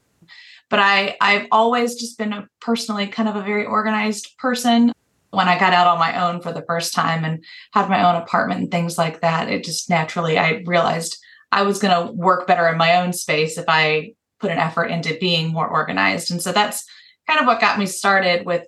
But 0.70 0.78
I 0.78 1.16
I've 1.20 1.46
always 1.50 1.94
just 1.94 2.18
been 2.18 2.32
a 2.32 2.48
personally 2.60 3.06
kind 3.06 3.28
of 3.28 3.36
a 3.36 3.42
very 3.42 3.64
organized 3.64 4.36
person. 4.38 4.92
When 5.30 5.48
I 5.48 5.58
got 5.58 5.72
out 5.72 5.88
on 5.88 5.98
my 5.98 6.24
own 6.24 6.40
for 6.40 6.52
the 6.52 6.62
first 6.62 6.94
time 6.94 7.24
and 7.24 7.44
had 7.72 7.88
my 7.88 8.08
own 8.08 8.22
apartment 8.22 8.60
and 8.60 8.70
things 8.70 8.96
like 8.96 9.20
that, 9.20 9.48
it 9.48 9.64
just 9.64 9.90
naturally 9.90 10.38
I 10.38 10.62
realized 10.64 11.18
I 11.54 11.62
was 11.62 11.78
going 11.78 11.94
to 11.94 12.12
work 12.12 12.48
better 12.48 12.66
in 12.66 12.76
my 12.76 12.96
own 12.96 13.12
space 13.12 13.58
if 13.58 13.66
I 13.68 14.14
put 14.40 14.50
an 14.50 14.58
effort 14.58 14.86
into 14.86 15.16
being 15.20 15.52
more 15.52 15.68
organized. 15.68 16.32
And 16.32 16.42
so 16.42 16.50
that's 16.50 16.84
kind 17.28 17.38
of 17.38 17.46
what 17.46 17.60
got 17.60 17.78
me 17.78 17.86
started 17.86 18.44
with 18.44 18.66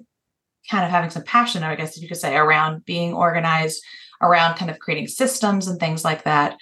kind 0.71 0.85
of 0.85 0.91
having 0.93 1.11
some 1.11 1.25
passion, 1.25 1.65
I 1.65 1.75
guess 1.75 2.01
you 2.01 2.07
could 2.07 2.17
say, 2.17 2.37
around 2.37 2.85
being 2.85 3.13
organized, 3.13 3.83
around 4.23 4.55
kind 4.55 4.71
of 4.71 4.79
creating 4.79 5.09
systems 5.09 5.67
and 5.67 5.81
things 5.81 6.05
like 6.05 6.23
that. 6.23 6.57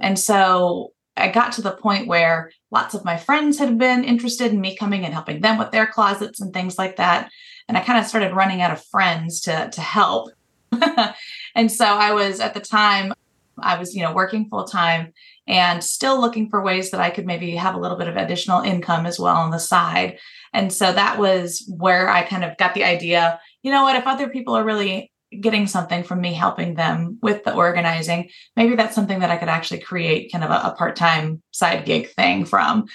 And 0.00 0.16
so 0.16 0.92
I 1.16 1.28
got 1.28 1.50
to 1.54 1.62
the 1.62 1.72
point 1.72 2.06
where 2.06 2.52
lots 2.70 2.94
of 2.94 3.04
my 3.04 3.16
friends 3.16 3.58
had 3.58 3.76
been 3.76 4.04
interested 4.04 4.52
in 4.52 4.60
me 4.60 4.76
coming 4.76 5.04
and 5.04 5.12
helping 5.12 5.40
them 5.40 5.58
with 5.58 5.72
their 5.72 5.86
closets 5.86 6.40
and 6.40 6.54
things 6.54 6.78
like 6.78 6.94
that. 6.96 7.28
And 7.66 7.76
I 7.76 7.80
kind 7.80 7.98
of 7.98 8.06
started 8.06 8.36
running 8.36 8.62
out 8.62 8.70
of 8.70 8.84
friends 8.84 9.40
to, 9.40 9.68
to 9.68 9.80
help. 9.80 10.30
and 11.56 11.72
so 11.72 11.86
I 11.86 12.12
was 12.12 12.38
at 12.38 12.54
the 12.54 12.60
time, 12.60 13.12
I 13.58 13.76
was, 13.78 13.96
you 13.96 14.02
know, 14.04 14.14
working 14.14 14.48
full 14.48 14.64
time 14.64 15.12
and 15.50 15.82
still 15.82 16.20
looking 16.20 16.48
for 16.48 16.62
ways 16.62 16.92
that 16.92 17.00
I 17.00 17.10
could 17.10 17.26
maybe 17.26 17.56
have 17.56 17.74
a 17.74 17.80
little 17.80 17.96
bit 17.96 18.06
of 18.06 18.16
additional 18.16 18.60
income 18.60 19.04
as 19.04 19.18
well 19.18 19.34
on 19.34 19.50
the 19.50 19.58
side. 19.58 20.20
And 20.52 20.72
so 20.72 20.92
that 20.92 21.18
was 21.18 21.68
where 21.76 22.08
I 22.08 22.22
kind 22.22 22.44
of 22.44 22.56
got 22.56 22.72
the 22.72 22.84
idea, 22.84 23.40
you 23.64 23.72
know 23.72 23.82
what, 23.82 23.96
if 23.96 24.06
other 24.06 24.28
people 24.28 24.54
are 24.54 24.62
really 24.62 25.10
getting 25.40 25.66
something 25.66 26.04
from 26.04 26.20
me 26.20 26.34
helping 26.34 26.74
them 26.74 27.18
with 27.20 27.42
the 27.42 27.52
organizing, 27.52 28.30
maybe 28.54 28.76
that's 28.76 28.94
something 28.94 29.18
that 29.18 29.32
I 29.32 29.38
could 29.38 29.48
actually 29.48 29.80
create 29.80 30.30
kind 30.30 30.44
of 30.44 30.50
a, 30.50 30.68
a 30.68 30.74
part 30.78 30.94
time 30.94 31.42
side 31.50 31.84
gig 31.84 32.10
thing 32.10 32.44
from. 32.44 32.86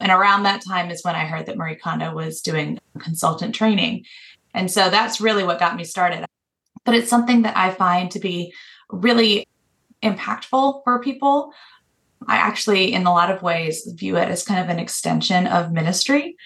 And 0.00 0.10
around 0.10 0.44
that 0.44 0.64
time 0.66 0.90
is 0.90 1.04
when 1.04 1.14
I 1.14 1.26
heard 1.26 1.44
that 1.44 1.58
Marie 1.58 1.76
Kondo 1.76 2.14
was 2.14 2.40
doing 2.40 2.78
consultant 3.00 3.54
training. 3.54 4.06
And 4.54 4.70
so 4.70 4.88
that's 4.88 5.20
really 5.20 5.44
what 5.44 5.58
got 5.58 5.76
me 5.76 5.84
started. 5.84 6.24
But 6.86 6.94
it's 6.94 7.10
something 7.10 7.42
that 7.42 7.56
I 7.56 7.70
find 7.70 8.10
to 8.12 8.18
be 8.18 8.54
really 8.88 9.46
impactful 10.02 10.84
for 10.84 11.00
people. 11.00 11.52
I 12.28 12.36
actually, 12.36 12.92
in 12.92 13.06
a 13.06 13.12
lot 13.12 13.30
of 13.30 13.42
ways, 13.42 13.86
view 13.94 14.16
it 14.16 14.28
as 14.28 14.44
kind 14.44 14.60
of 14.60 14.68
an 14.68 14.78
extension 14.78 15.46
of 15.46 15.72
ministry 15.72 16.36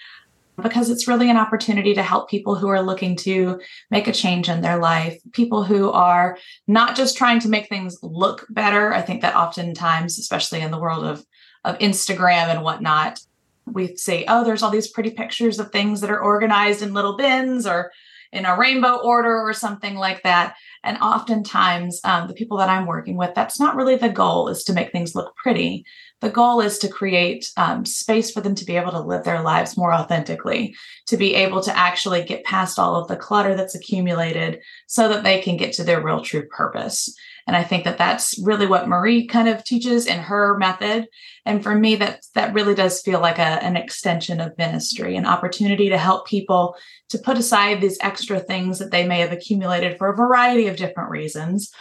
because 0.61 0.89
it's 0.89 1.07
really 1.07 1.29
an 1.29 1.37
opportunity 1.37 1.93
to 1.93 2.01
help 2.01 2.29
people 2.29 2.55
who 2.55 2.67
are 2.67 2.81
looking 2.81 3.15
to 3.15 3.61
make 3.91 4.07
a 4.07 4.11
change 4.11 4.49
in 4.49 4.61
their 4.61 4.79
life, 4.79 5.19
people 5.31 5.63
who 5.63 5.91
are 5.91 6.37
not 6.67 6.95
just 6.95 7.15
trying 7.15 7.39
to 7.39 7.49
make 7.49 7.69
things 7.69 7.97
look 8.01 8.45
better. 8.49 8.93
I 8.93 9.01
think 9.01 9.21
that 9.21 9.35
oftentimes, 9.35 10.17
especially 10.17 10.61
in 10.61 10.71
the 10.71 10.79
world 10.79 11.05
of, 11.05 11.23
of 11.63 11.77
Instagram 11.77 12.47
and 12.47 12.63
whatnot, 12.63 13.19
we 13.67 13.95
say, 13.97 14.25
oh, 14.27 14.43
there's 14.43 14.63
all 14.63 14.71
these 14.71 14.87
pretty 14.87 15.11
pictures 15.11 15.59
of 15.59 15.71
things 15.71 16.01
that 16.01 16.09
are 16.09 16.19
organized 16.19 16.81
in 16.81 16.93
little 16.93 17.17
bins 17.17 17.67
or 17.67 17.91
in 18.31 18.45
a 18.45 18.57
rainbow 18.57 18.95
order 18.95 19.35
or 19.37 19.53
something 19.53 19.95
like 19.95 20.23
that. 20.23 20.55
And 20.83 20.97
oftentimes, 20.99 21.99
um, 22.03 22.27
the 22.27 22.33
people 22.33 22.57
that 22.57 22.69
I'm 22.69 22.85
working 22.85 23.17
with, 23.17 23.33
that's 23.35 23.59
not 23.59 23.75
really 23.75 23.95
the 23.95 24.09
goal, 24.09 24.47
is 24.47 24.63
to 24.65 24.73
make 24.73 24.91
things 24.91 25.15
look 25.15 25.35
pretty. 25.35 25.85
The 26.21 26.29
goal 26.29 26.61
is 26.61 26.79
to 26.79 26.87
create 26.87 27.51
um, 27.57 27.85
space 27.85 28.31
for 28.31 28.41
them 28.41 28.55
to 28.55 28.65
be 28.65 28.75
able 28.75 28.91
to 28.91 29.01
live 29.01 29.23
their 29.23 29.41
lives 29.41 29.77
more 29.77 29.93
authentically, 29.93 30.75
to 31.05 31.17
be 31.17 31.35
able 31.35 31.61
to 31.61 31.77
actually 31.77 32.23
get 32.23 32.43
past 32.43 32.79
all 32.79 32.95
of 32.95 33.07
the 33.07 33.15
clutter 33.15 33.55
that's 33.55 33.75
accumulated 33.75 34.61
so 34.87 35.07
that 35.09 35.23
they 35.23 35.39
can 35.41 35.57
get 35.57 35.73
to 35.73 35.83
their 35.83 36.01
real 36.01 36.21
true 36.21 36.47
purpose. 36.47 37.15
And 37.45 37.55
I 37.55 37.63
think 37.63 37.85
that 37.85 37.97
that's 37.97 38.37
really 38.43 38.65
what 38.65 38.89
Marie 38.89 39.25
kind 39.25 39.47
of 39.47 39.63
teaches 39.63 40.05
in 40.05 40.19
her 40.19 40.57
method. 40.57 41.07
And 41.45 41.63
for 41.63 41.75
me, 41.75 41.95
that 41.95 42.25
that 42.35 42.53
really 42.53 42.75
does 42.75 43.01
feel 43.01 43.21
like 43.21 43.39
a, 43.39 43.63
an 43.63 43.77
extension 43.77 44.41
of 44.41 44.57
ministry, 44.57 45.15
an 45.15 45.25
opportunity 45.25 45.87
to 45.89 45.97
help 45.97 46.27
people 46.27 46.75
to 47.09 47.17
put 47.17 47.37
aside 47.37 47.79
these 47.79 47.97
extra 48.01 48.39
things 48.39 48.79
that 48.79 48.91
they 48.91 49.07
may 49.07 49.19
have 49.19 49.31
accumulated 49.31 49.97
for 49.97 50.09
a 50.09 50.15
variety 50.15 50.67
of 50.67 50.75
different 50.75 51.09
reasons 51.09 51.71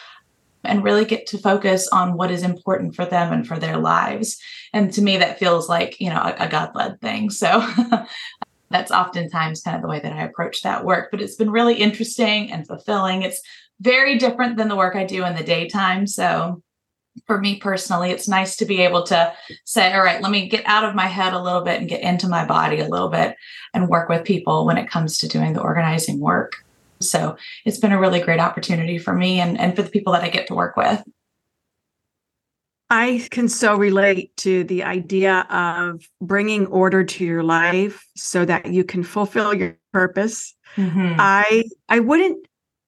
and 0.67 0.85
really 0.85 1.05
get 1.05 1.27
to 1.29 1.39
focus 1.39 1.89
on 1.89 2.17
what 2.17 2.31
is 2.31 2.43
important 2.43 2.95
for 2.95 3.05
them 3.05 3.33
and 3.33 3.47
for 3.47 3.59
their 3.59 3.79
lives. 3.79 4.39
And 4.73 4.93
to 4.93 5.03
me, 5.03 5.17
that 5.17 5.39
feels 5.39 5.69
like, 5.69 6.01
you 6.01 6.11
know, 6.11 6.21
a, 6.21 6.45
a 6.45 6.49
God 6.49 6.71
led 6.75 7.01
thing. 7.01 7.31
So 7.31 7.67
that's 8.71 8.91
oftentimes 8.91 9.63
kind 9.63 9.77
of 9.77 9.83
the 9.83 9.89
way 9.89 10.01
that 10.01 10.13
I 10.13 10.25
approach 10.25 10.63
that 10.63 10.85
work. 10.85 11.09
But 11.11 11.23
it's 11.23 11.37
been 11.37 11.51
really 11.51 11.75
interesting 11.75 12.51
and 12.51 12.67
fulfilling. 12.67 13.23
It's 13.23 13.41
very 13.81 14.19
different 14.19 14.57
than 14.57 14.69
the 14.69 14.77
work 14.77 14.97
I 14.97 15.05
do 15.05 15.25
in 15.25 15.37
the 15.37 15.45
daytime. 15.45 16.07
So 16.07 16.63
for 17.27 17.41
me 17.41 17.57
personally, 17.57 18.11
it's 18.11 18.29
nice 18.29 18.57
to 18.57 18.67
be 18.67 18.83
able 18.83 19.03
to 19.05 19.33
say, 19.65 19.93
all 19.93 20.03
right, 20.03 20.21
let 20.21 20.31
me 20.31 20.49
get 20.49 20.67
out 20.67 20.85
of 20.85 20.95
my 20.95 21.07
head 21.07 21.33
a 21.33 21.43
little 21.43 21.63
bit 21.63 21.81
and 21.81 21.89
get 21.89 22.03
into 22.03 22.29
my 22.29 22.45
body 22.45 22.81
a 22.81 22.89
little 22.89 23.09
bit 23.09 23.37
and 23.73 23.89
work 23.89 24.09
with 24.09 24.25
people 24.25 24.67
when 24.67 24.79
it 24.79 24.91
comes 24.91 25.19
to 25.19 25.29
doing 25.29 25.53
the 25.53 25.63
organizing 25.63 26.21
work. 26.21 26.66
So 27.01 27.37
it's 27.65 27.79
been 27.79 27.93
a 27.93 28.01
really 28.01 28.21
great 28.21 28.41
opportunity 28.41 28.99
for 28.99 29.15
me 29.15 29.41
and, 29.41 29.59
and 29.59 29.75
for 29.75 29.83
the 29.83 29.91
people 29.91 30.13
that 30.13 30.23
I 30.23 30.29
get 30.29 30.47
to 30.49 30.55
work 30.55 30.77
with. 30.77 31.03
I 32.89 33.27
can 33.31 33.49
so 33.49 33.77
relate 33.77 34.37
to 34.39 34.63
the 34.65 34.85
idea 34.85 35.47
of 35.51 36.09
bringing 36.21 36.67
order 36.67 37.03
to 37.03 37.25
your 37.25 37.43
life 37.43 38.07
so 38.15 38.45
that 38.45 38.73
you 38.73 38.85
can 38.85 39.03
fulfill 39.03 39.53
your 39.55 39.77
purpose. 39.93 40.55
Mm-hmm. 40.77 41.15
I 41.19 41.65
I 41.89 41.99
wouldn't 41.99 42.47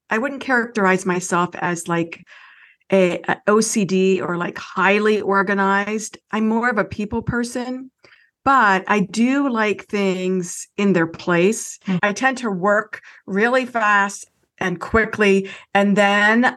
I 0.08 0.18
wouldn't 0.18 0.40
characterize 0.40 1.04
myself 1.04 1.50
as 1.54 1.88
like 1.88 2.24
a, 2.90 3.20
a, 3.28 3.40
OCD 3.48 4.22
or 4.22 4.36
like 4.36 4.56
highly 4.56 5.20
organized. 5.20 6.18
I'm 6.30 6.48
more 6.48 6.70
of 6.70 6.78
a 6.78 6.84
people 6.84 7.22
person, 7.22 7.90
but 8.48 8.82
I 8.88 9.00
do 9.00 9.50
like 9.50 9.88
things 9.88 10.68
in 10.78 10.94
their 10.94 11.06
place. 11.06 11.78
Mm-hmm. 11.80 11.98
I 12.02 12.14
tend 12.14 12.38
to 12.38 12.50
work 12.50 13.02
really 13.26 13.66
fast 13.66 14.24
and 14.56 14.80
quickly, 14.80 15.50
and 15.74 15.94
then 15.94 16.56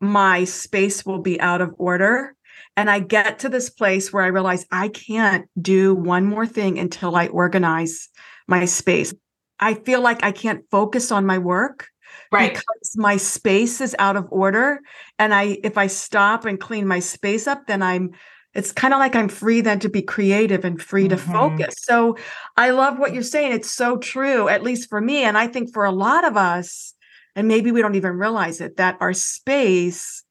my 0.00 0.44
space 0.44 1.04
will 1.04 1.18
be 1.18 1.40
out 1.40 1.60
of 1.60 1.74
order. 1.78 2.36
And 2.76 2.88
I 2.88 3.00
get 3.00 3.40
to 3.40 3.48
this 3.48 3.70
place 3.70 4.12
where 4.12 4.22
I 4.22 4.28
realize 4.28 4.66
I 4.70 4.86
can't 4.86 5.48
do 5.60 5.96
one 5.96 6.26
more 6.26 6.46
thing 6.46 6.78
until 6.78 7.16
I 7.16 7.26
organize 7.26 8.08
my 8.46 8.64
space. 8.66 9.12
I 9.58 9.74
feel 9.74 10.00
like 10.00 10.22
I 10.22 10.30
can't 10.30 10.64
focus 10.70 11.10
on 11.10 11.26
my 11.26 11.38
work 11.38 11.88
right 12.30 12.54
because 12.54 12.94
my 12.96 13.16
space 13.16 13.80
is 13.80 13.96
out 13.98 14.16
of 14.16 14.26
order 14.30 14.80
and 15.18 15.32
i 15.34 15.56
if 15.64 15.78
i 15.78 15.86
stop 15.86 16.44
and 16.44 16.60
clean 16.60 16.86
my 16.86 16.98
space 16.98 17.46
up 17.46 17.66
then 17.66 17.82
i'm 17.82 18.10
it's 18.54 18.72
kind 18.72 18.94
of 18.94 19.00
like 19.00 19.14
i'm 19.14 19.28
free 19.28 19.60
then 19.60 19.78
to 19.78 19.88
be 19.88 20.02
creative 20.02 20.64
and 20.64 20.80
free 20.80 21.08
mm-hmm. 21.08 21.10
to 21.10 21.32
focus 21.32 21.74
so 21.78 22.16
i 22.56 22.70
love 22.70 22.98
what 22.98 23.14
you're 23.14 23.22
saying 23.22 23.52
it's 23.52 23.70
so 23.70 23.96
true 23.96 24.48
at 24.48 24.62
least 24.62 24.88
for 24.88 25.00
me 25.00 25.24
and 25.24 25.36
i 25.38 25.46
think 25.46 25.72
for 25.72 25.84
a 25.84 25.92
lot 25.92 26.24
of 26.24 26.36
us 26.36 26.94
and 27.34 27.48
maybe 27.48 27.72
we 27.72 27.80
don't 27.80 27.94
even 27.94 28.12
realize 28.12 28.60
it 28.60 28.76
that 28.76 28.96
our 29.00 29.12
space 29.12 30.24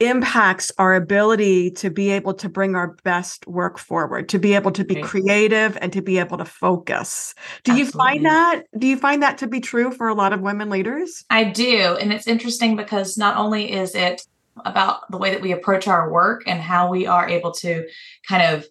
impacts 0.00 0.72
our 0.78 0.94
ability 0.94 1.70
to 1.70 1.88
be 1.88 2.10
able 2.10 2.34
to 2.34 2.48
bring 2.48 2.74
our 2.74 2.96
best 3.04 3.46
work 3.46 3.78
forward 3.78 4.28
to 4.28 4.38
be 4.38 4.54
able 4.54 4.72
to 4.72 4.84
be 4.84 5.00
creative 5.00 5.78
and 5.80 5.92
to 5.92 6.02
be 6.02 6.18
able 6.18 6.36
to 6.36 6.44
focus 6.44 7.34
do 7.62 7.70
Absolutely. 7.70 7.84
you 7.84 7.90
find 7.92 8.24
that 8.24 8.62
do 8.76 8.86
you 8.88 8.96
find 8.96 9.22
that 9.22 9.38
to 9.38 9.46
be 9.46 9.60
true 9.60 9.92
for 9.92 10.08
a 10.08 10.14
lot 10.14 10.32
of 10.32 10.40
women 10.40 10.70
leaders 10.70 11.24
i 11.30 11.44
do 11.44 11.96
and 12.00 12.12
it's 12.12 12.26
interesting 12.26 12.74
because 12.74 13.16
not 13.16 13.36
only 13.36 13.70
is 13.70 13.94
it 13.94 14.22
about 14.64 15.10
the 15.10 15.18
way 15.18 15.30
that 15.30 15.40
we 15.40 15.52
approach 15.52 15.88
our 15.88 16.10
work 16.10 16.42
and 16.46 16.60
how 16.60 16.90
we 16.90 17.06
are 17.06 17.28
able 17.28 17.52
to 17.52 17.86
kind 18.28 18.42
of 18.42 18.66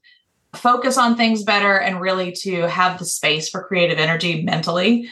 focus 0.53 0.97
on 0.97 1.15
things 1.15 1.43
better 1.43 1.77
and 1.77 2.01
really 2.01 2.31
to 2.31 2.67
have 2.67 3.00
the 3.00 3.05
space 3.05 3.50
for 3.50 3.63
creative 3.63 3.97
energy 3.97 4.43
mentally. 4.43 5.09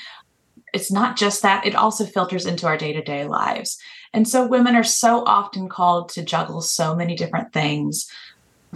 It's 0.73 0.91
not 0.91 1.17
just 1.17 1.41
that, 1.41 1.65
it 1.65 1.75
also 1.75 2.05
filters 2.05 2.45
into 2.45 2.67
our 2.67 2.77
day 2.77 2.93
to 2.93 3.01
day 3.01 3.25
lives. 3.25 3.79
And 4.13 4.27
so 4.27 4.45
women 4.45 4.75
are 4.75 4.83
so 4.83 5.23
often 5.25 5.69
called 5.69 6.09
to 6.09 6.23
juggle 6.23 6.61
so 6.61 6.95
many 6.95 7.15
different 7.15 7.53
things. 7.53 8.09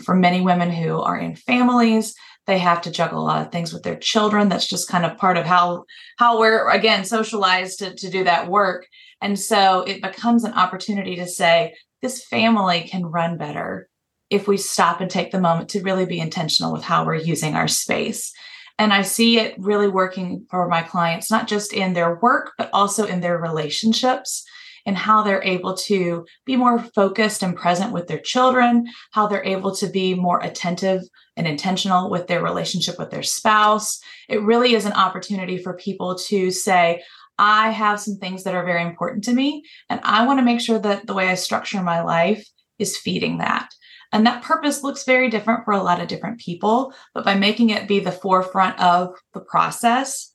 For 0.03 0.15
many 0.15 0.41
women 0.41 0.71
who 0.71 0.99
are 1.01 1.17
in 1.17 1.35
families, 1.35 2.15
they 2.45 2.59
have 2.59 2.81
to 2.81 2.91
juggle 2.91 3.21
a 3.21 3.23
lot 3.23 3.45
of 3.45 3.51
things 3.51 3.71
with 3.71 3.83
their 3.83 3.95
children. 3.95 4.49
That's 4.49 4.67
just 4.67 4.89
kind 4.89 5.05
of 5.05 5.17
part 5.17 5.37
of 5.37 5.45
how 5.45 5.85
how 6.17 6.39
we're 6.39 6.69
again 6.69 7.05
socialized 7.05 7.79
to, 7.79 7.95
to 7.95 8.09
do 8.09 8.23
that 8.23 8.47
work. 8.47 8.87
And 9.23 9.39
so 9.39 9.81
it 9.81 10.01
becomes 10.01 10.43
an 10.43 10.53
opportunity 10.53 11.15
to 11.15 11.25
say, 11.25 11.73
this 12.01 12.25
family 12.25 12.81
can 12.81 13.05
run 13.05 13.37
better 13.37 13.87
if 14.29 14.47
we 14.47 14.57
stop 14.57 14.99
and 14.99 15.09
take 15.09 15.31
the 15.31 15.39
moment 15.39 15.69
to 15.69 15.81
really 15.81 16.05
be 16.05 16.19
intentional 16.19 16.73
with 16.73 16.83
how 16.83 17.05
we're 17.05 17.15
using 17.15 17.55
our 17.55 17.69
space. 17.69 18.33
And 18.77 18.91
I 18.91 19.03
see 19.03 19.39
it 19.39 19.55
really 19.57 19.87
working 19.87 20.45
for 20.49 20.67
my 20.67 20.81
clients, 20.81 21.31
not 21.31 21.47
just 21.47 21.71
in 21.71 21.93
their 21.93 22.15
work, 22.15 22.51
but 22.57 22.69
also 22.73 23.05
in 23.05 23.21
their 23.21 23.37
relationships 23.37 24.43
and 24.85 24.97
how 24.97 25.23
they're 25.23 25.43
able 25.43 25.75
to 25.75 26.25
be 26.45 26.57
more 26.57 26.79
focused 26.79 27.43
and 27.43 27.55
present 27.55 27.93
with 27.93 28.07
their 28.07 28.19
children, 28.19 28.85
how 29.11 29.27
they're 29.27 29.45
able 29.45 29.73
to 29.73 29.87
be 29.87 30.13
more 30.13 30.41
attentive 30.41 31.01
and 31.37 31.47
intentional 31.47 32.09
with 32.09 32.27
their 32.27 32.43
relationship 32.43 32.99
with 32.99 33.09
their 33.09 33.23
spouse. 33.23 34.01
It 34.27 34.41
really 34.41 34.73
is 34.73 34.85
an 34.85 34.91
opportunity 34.91 35.57
for 35.57 35.73
people 35.75 36.15
to 36.27 36.51
say, 36.51 37.01
I 37.37 37.71
have 37.71 37.99
some 37.99 38.17
things 38.17 38.43
that 38.43 38.55
are 38.55 38.65
very 38.65 38.83
important 38.83 39.23
to 39.25 39.33
me, 39.33 39.63
and 39.89 39.99
I 40.03 40.25
want 40.25 40.39
to 40.39 40.45
make 40.45 40.61
sure 40.61 40.79
that 40.79 41.07
the 41.07 41.13
way 41.13 41.29
I 41.29 41.35
structure 41.35 41.81
my 41.81 42.01
life 42.01 42.47
is 42.79 42.97
feeding 42.97 43.39
that. 43.39 43.69
And 44.11 44.27
that 44.27 44.43
purpose 44.43 44.83
looks 44.83 45.05
very 45.05 45.29
different 45.29 45.65
for 45.65 45.73
a 45.73 45.81
lot 45.81 45.99
of 45.99 46.07
different 46.07 46.39
people. 46.39 46.93
But 47.15 47.25
by 47.25 47.33
making 47.33 47.71
it 47.71 47.87
be 47.87 47.99
the 47.99 48.11
forefront 48.11 48.79
of 48.79 49.15
the 49.33 49.39
process, 49.39 50.33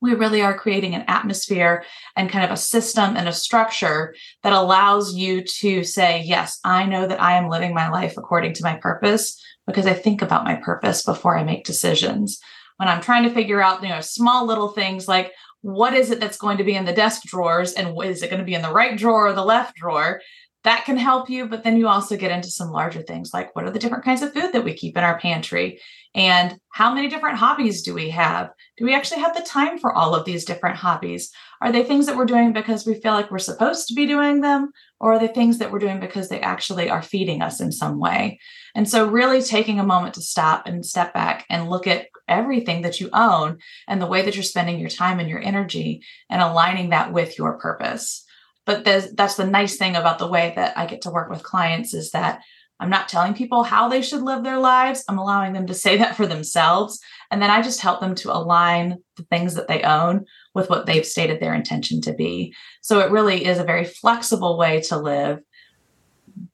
we 0.00 0.14
really 0.14 0.40
are 0.40 0.56
creating 0.56 0.94
an 0.94 1.04
atmosphere 1.08 1.84
and 2.16 2.30
kind 2.30 2.44
of 2.44 2.50
a 2.50 2.56
system 2.56 3.16
and 3.16 3.28
a 3.28 3.32
structure 3.32 4.14
that 4.42 4.52
allows 4.52 5.14
you 5.14 5.42
to 5.42 5.84
say, 5.84 6.22
Yes, 6.24 6.58
I 6.64 6.86
know 6.86 7.06
that 7.06 7.20
I 7.20 7.34
am 7.36 7.48
living 7.48 7.74
my 7.74 7.90
life 7.90 8.14
according 8.16 8.54
to 8.54 8.64
my 8.64 8.76
purpose 8.76 9.42
because 9.66 9.86
I 9.86 9.92
think 9.92 10.22
about 10.22 10.44
my 10.44 10.54
purpose 10.54 11.02
before 11.02 11.36
I 11.36 11.44
make 11.44 11.64
decisions. 11.64 12.40
When 12.78 12.88
I'm 12.88 13.02
trying 13.02 13.24
to 13.24 13.34
figure 13.34 13.60
out, 13.60 13.82
you 13.82 13.88
know, 13.88 14.00
small 14.00 14.46
little 14.46 14.68
things 14.68 15.08
like, 15.08 15.32
what 15.62 15.94
is 15.94 16.10
it 16.10 16.20
that's 16.20 16.38
going 16.38 16.58
to 16.58 16.64
be 16.64 16.74
in 16.74 16.84
the 16.84 16.92
desk 16.92 17.22
drawers 17.22 17.72
and 17.72 17.96
is 18.04 18.22
it 18.22 18.30
going 18.30 18.40
to 18.40 18.46
be 18.46 18.54
in 18.54 18.62
the 18.62 18.72
right 18.72 18.96
drawer 18.96 19.28
or 19.28 19.32
the 19.32 19.44
left 19.44 19.74
drawer 19.76 20.20
that 20.64 20.84
can 20.84 20.96
help 20.96 21.30
you. 21.30 21.46
But 21.48 21.64
then 21.64 21.76
you 21.76 21.88
also 21.88 22.16
get 22.16 22.30
into 22.30 22.50
some 22.50 22.70
larger 22.70 23.02
things 23.02 23.32
like 23.32 23.54
what 23.54 23.64
are 23.64 23.70
the 23.70 23.78
different 23.78 24.04
kinds 24.04 24.22
of 24.22 24.32
food 24.32 24.52
that 24.52 24.64
we 24.64 24.74
keep 24.74 24.96
in 24.96 25.04
our 25.04 25.18
pantry? 25.18 25.80
And 26.14 26.58
how 26.72 26.92
many 26.92 27.08
different 27.08 27.38
hobbies 27.38 27.82
do 27.82 27.94
we 27.94 28.10
have? 28.10 28.50
Do 28.76 28.84
we 28.84 28.94
actually 28.94 29.20
have 29.20 29.36
the 29.36 29.42
time 29.42 29.78
for 29.78 29.92
all 29.92 30.14
of 30.14 30.24
these 30.24 30.44
different 30.44 30.76
hobbies? 30.76 31.30
Are 31.60 31.72
they 31.72 31.82
things 31.82 32.06
that 32.06 32.16
we're 32.16 32.24
doing 32.24 32.52
because 32.52 32.86
we 32.86 32.94
feel 32.94 33.12
like 33.12 33.30
we're 33.30 33.38
supposed 33.38 33.88
to 33.88 33.94
be 33.94 34.06
doing 34.06 34.40
them? 34.40 34.70
Or 35.00 35.14
are 35.14 35.18
they 35.18 35.28
things 35.28 35.58
that 35.58 35.70
we're 35.70 35.78
doing 35.78 36.00
because 36.00 36.28
they 36.28 36.40
actually 36.40 36.90
are 36.90 37.02
feeding 37.02 37.42
us 37.42 37.60
in 37.60 37.72
some 37.72 37.98
way? 37.98 38.40
And 38.74 38.88
so, 38.88 39.08
really 39.08 39.42
taking 39.42 39.80
a 39.80 39.86
moment 39.86 40.14
to 40.14 40.22
stop 40.22 40.66
and 40.66 40.84
step 40.84 41.14
back 41.14 41.46
and 41.48 41.68
look 41.68 41.86
at 41.86 42.08
everything 42.28 42.82
that 42.82 43.00
you 43.00 43.08
own 43.12 43.58
and 43.86 44.00
the 44.00 44.06
way 44.06 44.22
that 44.22 44.34
you're 44.34 44.42
spending 44.42 44.78
your 44.78 44.90
time 44.90 45.18
and 45.18 45.28
your 45.28 45.40
energy 45.40 46.02
and 46.28 46.42
aligning 46.42 46.90
that 46.90 47.12
with 47.12 47.38
your 47.38 47.58
purpose 47.58 48.24
but 48.68 48.84
that's 48.84 49.36
the 49.36 49.46
nice 49.46 49.78
thing 49.78 49.96
about 49.96 50.18
the 50.18 50.26
way 50.26 50.52
that 50.54 50.76
I 50.76 50.84
get 50.84 51.00
to 51.02 51.10
work 51.10 51.30
with 51.30 51.42
clients 51.42 51.94
is 51.94 52.10
that 52.10 52.42
I'm 52.80 52.90
not 52.90 53.08
telling 53.08 53.34
people 53.34 53.64
how 53.64 53.88
they 53.88 54.02
should 54.02 54.22
live 54.22 54.44
their 54.44 54.58
lives. 54.58 55.04
I'm 55.08 55.18
allowing 55.18 55.52
them 55.52 55.66
to 55.66 55.74
say 55.74 55.96
that 55.96 56.16
for 56.16 56.26
themselves. 56.26 57.00
And 57.30 57.42
then 57.42 57.50
I 57.50 57.60
just 57.60 57.80
help 57.80 58.00
them 58.00 58.14
to 58.16 58.32
align 58.32 58.98
the 59.16 59.24
things 59.24 59.54
that 59.54 59.68
they 59.68 59.82
own 59.82 60.24
with 60.54 60.70
what 60.70 60.86
they've 60.86 61.06
stated 61.06 61.40
their 61.40 61.54
intention 61.54 62.00
to 62.02 62.14
be. 62.14 62.54
So 62.80 63.00
it 63.00 63.10
really 63.10 63.44
is 63.44 63.58
a 63.58 63.64
very 63.64 63.84
flexible 63.84 64.56
way 64.56 64.80
to 64.82 64.96
live, 64.96 65.40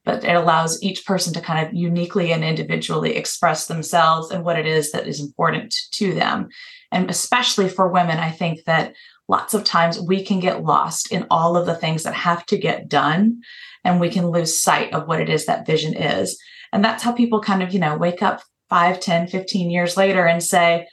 but 0.05 0.25
it 0.25 0.35
allows 0.35 0.83
each 0.83 1.05
person 1.05 1.35
to 1.35 1.41
kind 1.41 1.67
of 1.67 1.75
uniquely 1.75 2.33
and 2.33 2.43
individually 2.43 3.17
express 3.17 3.67
themselves 3.67 4.31
and 4.31 4.45
what 4.45 4.59
it 4.59 4.67
is 4.67 4.93
that 4.93 5.07
is 5.07 5.21
important 5.21 5.75
to 5.93 6.15
them. 6.15 6.49
And 6.91 7.11
especially 7.11 7.69
for 7.69 7.89
women, 7.89 8.19
I 8.19 8.31
think 8.31 8.65
that 8.65 8.95
lots 9.29 9.53
of 9.55 9.65
times 9.65 10.01
we 10.01 10.25
can 10.25 10.41
get 10.41 10.65
lost 10.65 11.13
in 11.13 11.27
all 11.31 11.57
of 11.57 11.67
the 11.67 11.75
things 11.75 12.03
that 12.03 12.15
have 12.15 12.47
to 12.47 12.59
get 12.59 12.89
done 12.89 13.43
and 13.85 14.01
we 14.01 14.11
can 14.11 14.31
lose 14.31 14.61
sight 14.61 14.93
of 14.93 15.07
what 15.07 15.21
it 15.21 15.29
is 15.29 15.47
that 15.47 15.67
vision 15.67 15.95
is. 15.95 16.39
And 16.73 16.85
that's 16.85 17.03
how 17.03 17.13
people 17.13 17.41
kind 17.41 17.63
of 17.63 17.73
you 17.73 17.79
know 17.79 17.97
wake 17.97 18.23
up 18.23 18.43
5 18.71 18.99
10 18.99 19.29
15 19.29 19.71
years 19.71 19.97
later 19.97 20.27
and 20.27 20.43
say 20.43 20.89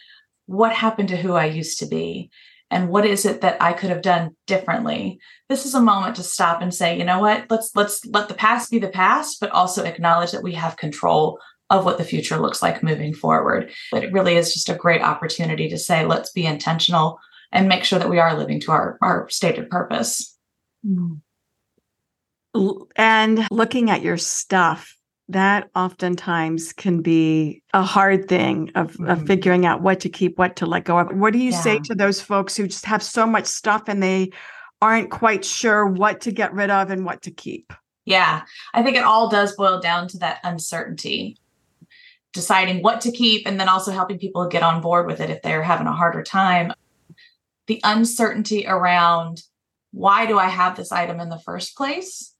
what 0.45 0.73
happened 0.73 1.09
to 1.09 1.17
who 1.17 1.33
i 1.33 1.45
used 1.45 1.79
to 1.79 1.85
be? 1.85 2.29
And 2.69 2.89
what 2.89 3.05
is 3.05 3.25
it 3.25 3.41
that 3.41 3.61
i 3.61 3.73
could 3.73 3.89
have 3.89 4.01
done 4.01 4.35
differently? 4.47 5.19
This 5.49 5.65
is 5.65 5.73
a 5.73 5.81
moment 5.81 6.15
to 6.17 6.23
stop 6.23 6.61
and 6.61 6.73
say 6.73 6.97
you 6.97 7.05
know 7.05 7.19
what? 7.19 7.45
Let's 7.49 7.71
let's 7.75 8.05
let 8.05 8.27
the 8.27 8.33
past 8.33 8.69
be 8.69 8.79
the 8.79 8.89
past 8.89 9.37
but 9.39 9.51
also 9.51 9.83
acknowledge 9.83 10.31
that 10.31 10.43
we 10.43 10.53
have 10.53 10.77
control 10.77 11.39
of 11.69 11.85
what 11.85 11.97
the 11.97 12.03
future 12.03 12.37
looks 12.37 12.61
like 12.61 12.83
moving 12.83 13.13
forward. 13.13 13.71
But 13.91 14.03
it 14.03 14.11
really 14.11 14.35
is 14.35 14.53
just 14.53 14.67
a 14.67 14.75
great 14.75 15.01
opportunity 15.01 15.69
to 15.69 15.77
say 15.77 16.05
let's 16.05 16.31
be 16.31 16.45
intentional 16.45 17.17
and 17.53 17.67
make 17.67 17.85
sure 17.85 17.97
that 17.97 18.09
we 18.09 18.19
are 18.19 18.37
living 18.37 18.59
to 18.61 18.71
our, 18.71 18.97
our 19.01 19.29
stated 19.29 19.69
purpose. 19.69 20.37
Mm. 20.85 21.21
And 22.95 23.47
looking 23.49 23.89
at 23.89 24.01
your 24.01 24.17
stuff, 24.17 24.95
that 25.29 25.69
oftentimes 25.75 26.73
can 26.73 27.01
be 27.01 27.63
a 27.73 27.81
hard 27.81 28.27
thing 28.27 28.71
of, 28.75 28.93
mm-hmm. 28.93 29.09
of 29.09 29.25
figuring 29.25 29.65
out 29.65 29.81
what 29.81 29.99
to 30.01 30.09
keep, 30.09 30.37
what 30.37 30.57
to 30.57 30.65
let 30.65 30.83
go 30.83 30.97
of. 30.99 31.15
What 31.15 31.33
do 31.33 31.39
you 31.39 31.51
yeah. 31.51 31.61
say 31.61 31.79
to 31.79 31.95
those 31.95 32.21
folks 32.21 32.57
who 32.57 32.67
just 32.67 32.85
have 32.85 33.01
so 33.01 33.25
much 33.25 33.45
stuff 33.45 33.83
and 33.87 34.03
they 34.03 34.31
aren't 34.81 35.11
quite 35.11 35.45
sure 35.45 35.85
what 35.85 36.21
to 36.21 36.31
get 36.31 36.53
rid 36.53 36.69
of 36.69 36.89
and 36.89 37.05
what 37.05 37.21
to 37.21 37.31
keep? 37.31 37.71
Yeah, 38.03 38.41
I 38.73 38.83
think 38.83 38.97
it 38.97 39.03
all 39.03 39.29
does 39.29 39.55
boil 39.55 39.79
down 39.79 40.07
to 40.09 40.17
that 40.17 40.39
uncertainty, 40.43 41.37
deciding 42.33 42.81
what 42.81 42.99
to 43.01 43.11
keep, 43.11 43.47
and 43.47 43.59
then 43.59 43.69
also 43.69 43.91
helping 43.91 44.17
people 44.17 44.47
get 44.47 44.63
on 44.63 44.81
board 44.81 45.05
with 45.05 45.21
it 45.21 45.29
if 45.29 45.41
they're 45.43 45.61
having 45.61 45.87
a 45.87 45.93
harder 45.93 46.23
time 46.23 46.73
the 47.71 47.79
uncertainty 47.85 48.65
around 48.67 49.43
why 49.91 50.25
do 50.25 50.37
I 50.37 50.47
have 50.47 50.75
this 50.75 50.91
item 50.91 51.21
in 51.21 51.29
the 51.29 51.39
first 51.39 51.77
place? 51.77 52.30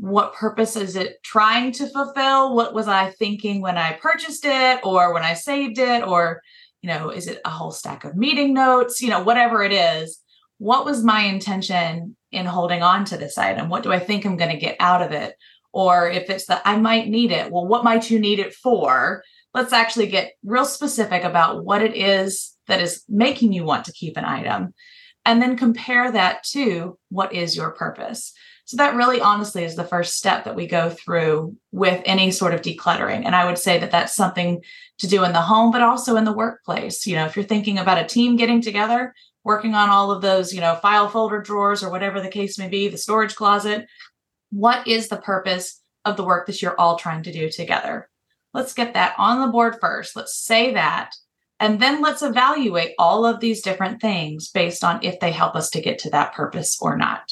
What 0.00 0.32
purpose 0.32 0.76
is 0.76 0.96
it 0.96 1.22
trying 1.22 1.72
to 1.72 1.86
fulfill? 1.86 2.56
What 2.56 2.72
was 2.72 2.88
I 2.88 3.10
thinking 3.10 3.60
when 3.60 3.76
I 3.76 3.92
purchased 3.92 4.46
it 4.46 4.80
or 4.82 5.12
when 5.12 5.22
I 5.22 5.34
saved 5.34 5.78
it? 5.78 6.02
Or, 6.02 6.40
you 6.80 6.88
know, 6.88 7.10
is 7.10 7.26
it 7.26 7.42
a 7.44 7.50
whole 7.50 7.70
stack 7.70 8.04
of 8.04 8.16
meeting 8.16 8.54
notes? 8.54 9.02
You 9.02 9.10
know, 9.10 9.22
whatever 9.22 9.62
it 9.62 9.72
is, 9.72 10.18
what 10.56 10.86
was 10.86 11.04
my 11.04 11.24
intention 11.24 12.16
in 12.32 12.46
holding 12.46 12.82
on 12.82 13.04
to 13.06 13.18
this 13.18 13.36
item? 13.36 13.68
What 13.68 13.82
do 13.82 13.92
I 13.92 13.98
think 13.98 14.24
I'm 14.24 14.38
going 14.38 14.50
to 14.50 14.56
get 14.56 14.76
out 14.80 15.02
of 15.02 15.12
it? 15.12 15.36
Or 15.70 16.08
if 16.08 16.30
it's 16.30 16.46
that 16.46 16.62
I 16.64 16.78
might 16.78 17.08
need 17.08 17.30
it, 17.30 17.52
well, 17.52 17.66
what 17.66 17.84
might 17.84 18.10
you 18.10 18.18
need 18.18 18.38
it 18.38 18.54
for? 18.54 19.22
Let's 19.52 19.74
actually 19.74 20.06
get 20.06 20.32
real 20.42 20.64
specific 20.64 21.24
about 21.24 21.62
what 21.62 21.82
it 21.82 21.94
is 21.94 22.56
that 22.68 22.80
is 22.80 23.04
making 23.06 23.52
you 23.52 23.64
want 23.64 23.84
to 23.84 23.92
keep 23.92 24.16
an 24.16 24.24
item 24.24 24.72
and 25.26 25.42
then 25.42 25.58
compare 25.58 26.10
that 26.10 26.42
to 26.52 26.98
what 27.10 27.34
is 27.34 27.54
your 27.54 27.72
purpose 27.72 28.32
so 28.70 28.76
that 28.76 28.94
really 28.94 29.20
honestly 29.20 29.64
is 29.64 29.74
the 29.74 29.82
first 29.82 30.16
step 30.16 30.44
that 30.44 30.54
we 30.54 30.66
go 30.66 30.90
through 30.90 31.56
with 31.72 32.00
any 32.04 32.30
sort 32.30 32.54
of 32.54 32.62
decluttering. 32.62 33.24
And 33.26 33.34
i 33.34 33.44
would 33.44 33.58
say 33.58 33.78
that 33.78 33.90
that's 33.90 34.14
something 34.14 34.62
to 34.98 35.08
do 35.08 35.24
in 35.24 35.32
the 35.32 35.40
home 35.40 35.72
but 35.72 35.82
also 35.82 36.16
in 36.16 36.24
the 36.24 36.32
workplace. 36.32 37.06
You 37.06 37.16
know 37.16 37.26
if 37.26 37.34
you're 37.34 37.44
thinking 37.44 37.78
about 37.78 38.02
a 38.02 38.06
team 38.06 38.36
getting 38.36 38.60
together 38.62 39.12
working 39.42 39.74
on 39.74 39.88
all 39.88 40.10
of 40.10 40.22
those 40.22 40.54
you 40.54 40.60
know 40.60 40.76
file 40.76 41.08
folder 41.08 41.40
drawers 41.40 41.82
or 41.82 41.90
whatever 41.90 42.20
the 42.20 42.28
case 42.28 42.58
may 42.58 42.68
be 42.68 42.88
the 42.88 42.98
storage 42.98 43.34
closet 43.34 43.86
what 44.50 44.86
is 44.86 45.08
the 45.08 45.16
purpose 45.16 45.80
of 46.04 46.16
the 46.16 46.24
work 46.24 46.46
that 46.46 46.60
you're 46.60 46.78
all 46.78 46.96
trying 46.96 47.22
to 47.24 47.32
do 47.32 47.48
together? 47.48 48.08
Let's 48.52 48.72
get 48.72 48.94
that 48.94 49.14
on 49.18 49.40
the 49.40 49.52
board 49.52 49.76
first. 49.80 50.16
Let's 50.16 50.36
say 50.36 50.74
that. 50.74 51.12
And 51.60 51.80
then 51.80 52.00
let's 52.00 52.22
evaluate 52.22 52.94
all 52.98 53.26
of 53.26 53.40
these 53.40 53.62
different 53.62 54.00
things 54.00 54.48
based 54.48 54.82
on 54.82 55.00
if 55.02 55.20
they 55.20 55.30
help 55.30 55.54
us 55.54 55.70
to 55.70 55.80
get 55.80 55.98
to 56.00 56.10
that 56.10 56.32
purpose 56.32 56.78
or 56.80 56.96
not. 56.96 57.30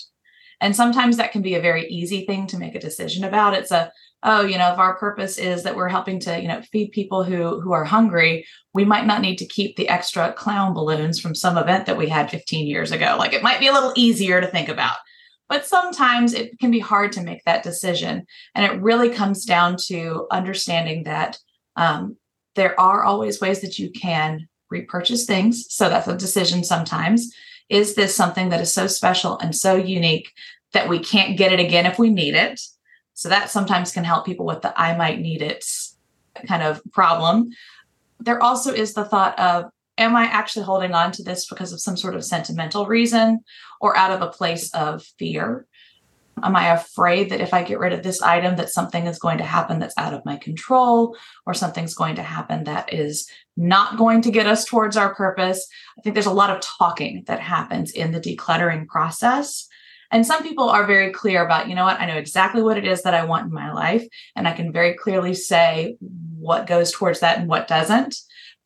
And 0.61 0.75
sometimes 0.75 1.17
that 1.17 1.33
can 1.33 1.43
be 1.43 1.55
a 1.55 1.61
very 1.61 1.87
easy 1.89 2.27
thing 2.27 2.47
to 2.49 2.59
make 2.59 2.75
a 2.75 2.81
decision 2.81 3.25
about. 3.25 3.55
It's 3.55 3.71
a, 3.71 3.93
oh, 4.23 4.45
you 4.45 4.59
know, 4.59 4.73
if 4.73 4.79
our 4.79 4.97
purpose 4.97 5.39
is 5.39 5.63
that 5.63 5.77
we're 5.77 5.89
helping 5.89 6.19
to, 6.21 6.41
you 6.41 6.49
know, 6.49 6.61
feed 6.73 6.91
people 6.91 7.23
who 7.23 7.61
who 7.61 7.73
are 7.73 7.85
hungry, 7.85 8.45
we 8.75 8.85
might 8.85 9.07
not 9.07 9.21
need 9.21 9.37
to 9.39 9.47
keep 9.47 9.77
the 9.77 9.89
extra 9.89 10.33
clown 10.33 10.75
balloons 10.75 11.21
from 11.21 11.35
some 11.35 11.57
event 11.57 11.87
that 11.87 11.97
we 11.97 12.09
had 12.09 12.31
15 12.31 12.67
years 12.67 12.91
ago. 12.91 13.17
Like 13.19 13.33
it 13.33 13.43
might 13.43 13.61
be 13.61 13.69
a 13.69 13.73
little 13.73 13.93
easier 13.97 14.41
to 14.41 14.47
think 14.49 14.69
about. 14.69 14.97
But 15.49 15.65
sometimes 15.65 16.35
it 16.35 16.59
can 16.59 16.71
be 16.71 16.79
hard 16.79 17.13
to 17.13 17.23
make 17.23 17.43
that 17.45 17.63
decision. 17.63 18.27
And 18.55 18.67
it 18.67 18.83
really 18.83 19.09
comes 19.09 19.45
down 19.45 19.77
to 19.87 20.27
understanding 20.31 21.05
that 21.05 21.39
um, 21.77 22.17
there 22.55 22.79
are 22.79 23.03
always 23.03 23.41
ways 23.41 23.61
that 23.61 23.79
you 23.79 23.91
can 23.91 24.47
repurchase 24.69 25.25
things. 25.25 25.65
So 25.71 25.89
that's 25.89 26.09
a 26.09 26.17
decision 26.17 26.65
sometimes. 26.65 27.33
Is 27.69 27.95
this 27.95 28.15
something 28.15 28.49
that 28.49 28.61
is 28.61 28.73
so 28.73 28.87
special 28.87 29.39
and 29.39 29.55
so 29.55 29.77
unique 29.77 30.33
that 30.73 30.89
we 30.89 30.99
can't 30.99 31.37
get 31.37 31.53
it 31.53 31.61
again 31.61 31.87
if 31.87 31.99
we 31.99 32.11
need 32.11 32.35
it? 32.35 32.61
So 33.15 33.29
that 33.29 33.51
sometimes 33.51 33.93
can 33.93 34.05
help 34.05 34.25
people 34.25 34.47
with 34.47 34.63
the 34.63 34.79
I 34.81 34.97
might 34.97 35.21
need 35.21 35.43
it 35.43 35.65
kind 36.47 36.63
of 36.63 36.81
problem. 36.93 37.51
there 38.21 38.43
also 38.43 38.73
is 38.73 38.95
the 38.95 39.05
thought 39.05 39.39
of 39.39 39.67
am 39.97 40.15
I 40.17 40.25
actually 40.25 40.65
holding 40.65 40.95
on 40.95 41.11
to 41.13 41.23
this 41.23 41.47
because 41.47 41.73
of 41.73 41.81
some 41.81 41.97
sort 41.97 42.15
of 42.15 42.25
sentimental 42.25 42.87
reason 42.87 43.41
or 43.81 43.97
out 43.97 44.13
of 44.13 44.23
a 44.23 44.31
place 44.31 44.73
of 44.75 45.03
fear? 45.19 45.67
Am 46.43 46.57
I 46.57 46.69
afraid 46.73 47.31
that 47.31 47.41
if 47.41 47.53
I 47.53 47.63
get 47.63 47.79
rid 47.79 47.93
of 47.93 48.03
this 48.03 48.23
item, 48.23 48.57
that 48.57 48.71
something 48.71 49.07
is 49.07 49.19
going 49.19 49.39
to 49.39 49.45
happen 49.45 49.79
that's 49.79 49.97
out 49.97 50.15
of 50.15 50.25
my 50.25 50.37
control, 50.37 51.17
or 51.47 51.55
something's 51.55 51.95
going 51.95 52.17
to 52.17 52.23
happen 52.23 52.65
that 52.65 52.93
is 52.93 53.29
not 53.57 53.97
going 53.97 54.23
to 54.23 54.31
get 54.31 54.47
us 54.47 54.65
towards 54.65 54.97
our 54.97 55.15
purpose? 55.15 55.67
I 55.99 56.03
think 56.03 56.15
there's 56.15 56.27
a 56.27 56.33
lot 56.33 56.51
of 56.51 56.61
talking 56.61 57.25
that 57.27 57.41
happens 57.41 57.91
in 57.91 58.13
the 58.13 58.21
decluttering 58.21 58.87
process. 58.87 59.67
And 60.11 60.27
some 60.27 60.43
people 60.43 60.71
are 60.71 60.87
very 60.87 61.13
clear 61.13 61.45
about, 61.45 61.69
you 61.69 61.75
know 61.75 61.85
what, 61.85 62.01
I 62.01 62.07
know 62.07 62.17
exactly 62.17 62.63
what 62.63 62.79
it 62.79 62.87
is 62.87 63.03
that 63.03 63.15
I 63.15 63.25
want 63.25 63.47
in 63.47 63.53
my 63.53 63.73
life, 63.73 64.07
and 64.35 64.49
I 64.49 64.53
can 64.53 64.73
very 64.73 64.95
clearly 64.95 65.35
say 65.35 65.97
what 66.01 66.67
goes 66.67 66.93
towards 66.93 67.21
that 67.21 67.39
and 67.39 67.49
what 67.49 67.69
doesn't 67.69 68.17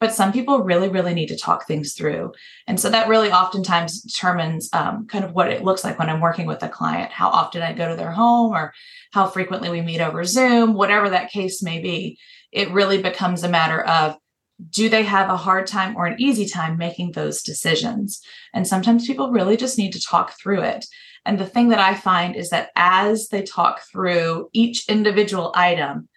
but 0.03 0.13
some 0.13 0.33
people 0.33 0.65
really 0.65 0.89
really 0.89 1.15
need 1.15 1.29
to 1.29 1.37
talk 1.37 1.65
things 1.65 1.93
through. 1.93 2.33
And 2.67 2.81
so 2.81 2.91
that 2.91 3.07
really 3.07 3.31
oftentimes 3.31 4.03
determines 4.03 4.69
um, 4.73 5.07
kind 5.07 5.25
of 5.25 5.31
what 5.33 5.49
it 5.49 5.63
looks 5.63 5.85
like 5.85 5.97
when 5.97 6.11
i'm 6.11 6.21
working 6.21 6.47
with 6.47 6.61
a 6.65 6.69
client. 6.69 7.13
How 7.13 7.29
often 7.29 7.63
i 7.63 7.73
go 7.73 7.89
to 7.89 7.95
their 7.95 8.11
home 8.11 8.51
or 8.53 8.75
how 9.13 9.29
frequently 9.29 9.71
we 9.71 9.81
meet 9.81 10.01
over 10.01 10.25
zoom 10.25 10.75
whatever 10.75 11.09
that 11.11 11.31
case 11.31 11.63
may 11.63 11.79
be. 11.81 12.19
It 12.51 12.73
really 12.73 13.01
becomes 13.01 13.45
a 13.45 13.49
matter 13.49 13.81
of 13.83 14.17
do 14.71 14.89
they 14.89 15.05
have 15.05 15.31
a 15.31 15.37
hard 15.37 15.69
time 15.69 15.97
or 15.97 16.07
an 16.07 16.21
easy 16.21 16.47
time 16.47 16.77
making 16.77 17.13
those 17.13 17.45
decisions? 17.45 18.21
And 18.53 18.67
sometimes 18.67 19.07
people 19.07 19.31
really 19.31 19.57
just 19.57 19.79
need 19.79 19.93
to 19.93 20.03
talk 20.03 20.33
through 20.37 20.63
it. 20.63 20.85
And 21.25 21.39
the 21.39 21.47
thing 21.47 21.69
that 21.69 21.79
i 21.79 21.95
find 21.95 22.35
is 22.35 22.51
that 22.51 22.71
as 22.75 23.29
they 23.29 23.43
talk 23.43 23.83
through 23.93 24.49
each 24.53 24.89
individual 24.89 25.53
item 25.55 26.09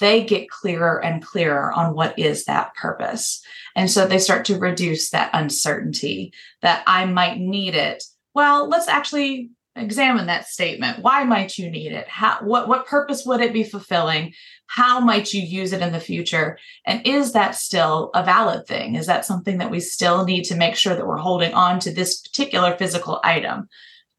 they 0.00 0.24
get 0.24 0.50
clearer 0.50 1.02
and 1.04 1.24
clearer 1.24 1.72
on 1.72 1.94
what 1.94 2.18
is 2.18 2.44
that 2.46 2.74
purpose. 2.74 3.42
And 3.76 3.90
so 3.90 4.06
they 4.06 4.18
start 4.18 4.44
to 4.46 4.58
reduce 4.58 5.10
that 5.10 5.30
uncertainty 5.32 6.32
that 6.62 6.82
I 6.86 7.06
might 7.06 7.38
need 7.38 7.74
it. 7.74 8.02
Well, 8.34 8.68
let's 8.68 8.88
actually 8.88 9.50
examine 9.76 10.26
that 10.26 10.48
statement. 10.48 11.02
Why 11.02 11.24
might 11.24 11.56
you 11.56 11.70
need 11.70 11.92
it? 11.92 12.08
How 12.08 12.38
what 12.42 12.68
what 12.68 12.86
purpose 12.86 13.24
would 13.24 13.40
it 13.40 13.52
be 13.52 13.62
fulfilling? 13.62 14.34
How 14.66 15.00
might 15.00 15.32
you 15.32 15.42
use 15.42 15.72
it 15.72 15.82
in 15.82 15.92
the 15.92 16.00
future? 16.00 16.58
And 16.86 17.06
is 17.06 17.32
that 17.32 17.54
still 17.54 18.10
a 18.14 18.24
valid 18.24 18.66
thing? 18.66 18.94
Is 18.94 19.06
that 19.06 19.24
something 19.24 19.58
that 19.58 19.70
we 19.70 19.80
still 19.80 20.24
need 20.24 20.44
to 20.44 20.56
make 20.56 20.76
sure 20.76 20.94
that 20.94 21.06
we're 21.06 21.16
holding 21.16 21.54
on 21.54 21.80
to 21.80 21.92
this 21.92 22.20
particular 22.20 22.76
physical 22.76 23.20
item? 23.24 23.68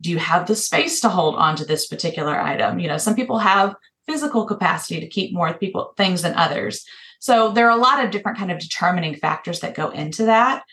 Do 0.02 0.10
you 0.10 0.18
have 0.18 0.48
the 0.48 0.56
space 0.56 1.00
to 1.02 1.10
hold 1.10 1.36
on 1.36 1.56
to 1.58 1.66
this 1.66 1.88
particular 1.88 2.40
item? 2.40 2.80
You 2.80 2.88
know, 2.88 2.98
some 2.98 3.16
people 3.16 3.38
have 3.40 3.76
physical 4.08 4.46
capacity 4.46 5.00
to 5.00 5.08
keep 5.08 5.34
more 5.34 5.54
people 5.54 5.94
things 5.98 6.22
than 6.22 6.36
others. 6.36 6.86
So 7.20 7.52
there 7.52 7.68
are 7.68 7.78
a 7.78 7.82
lot 7.82 8.04
of 8.04 8.12
different 8.12 8.38
kind 8.38 8.52
of 8.52 8.60
determining 8.60 9.16
factors 9.16 9.60
that 9.60 9.76
go 9.76 9.90
into 9.90 10.26
that. 10.26 10.64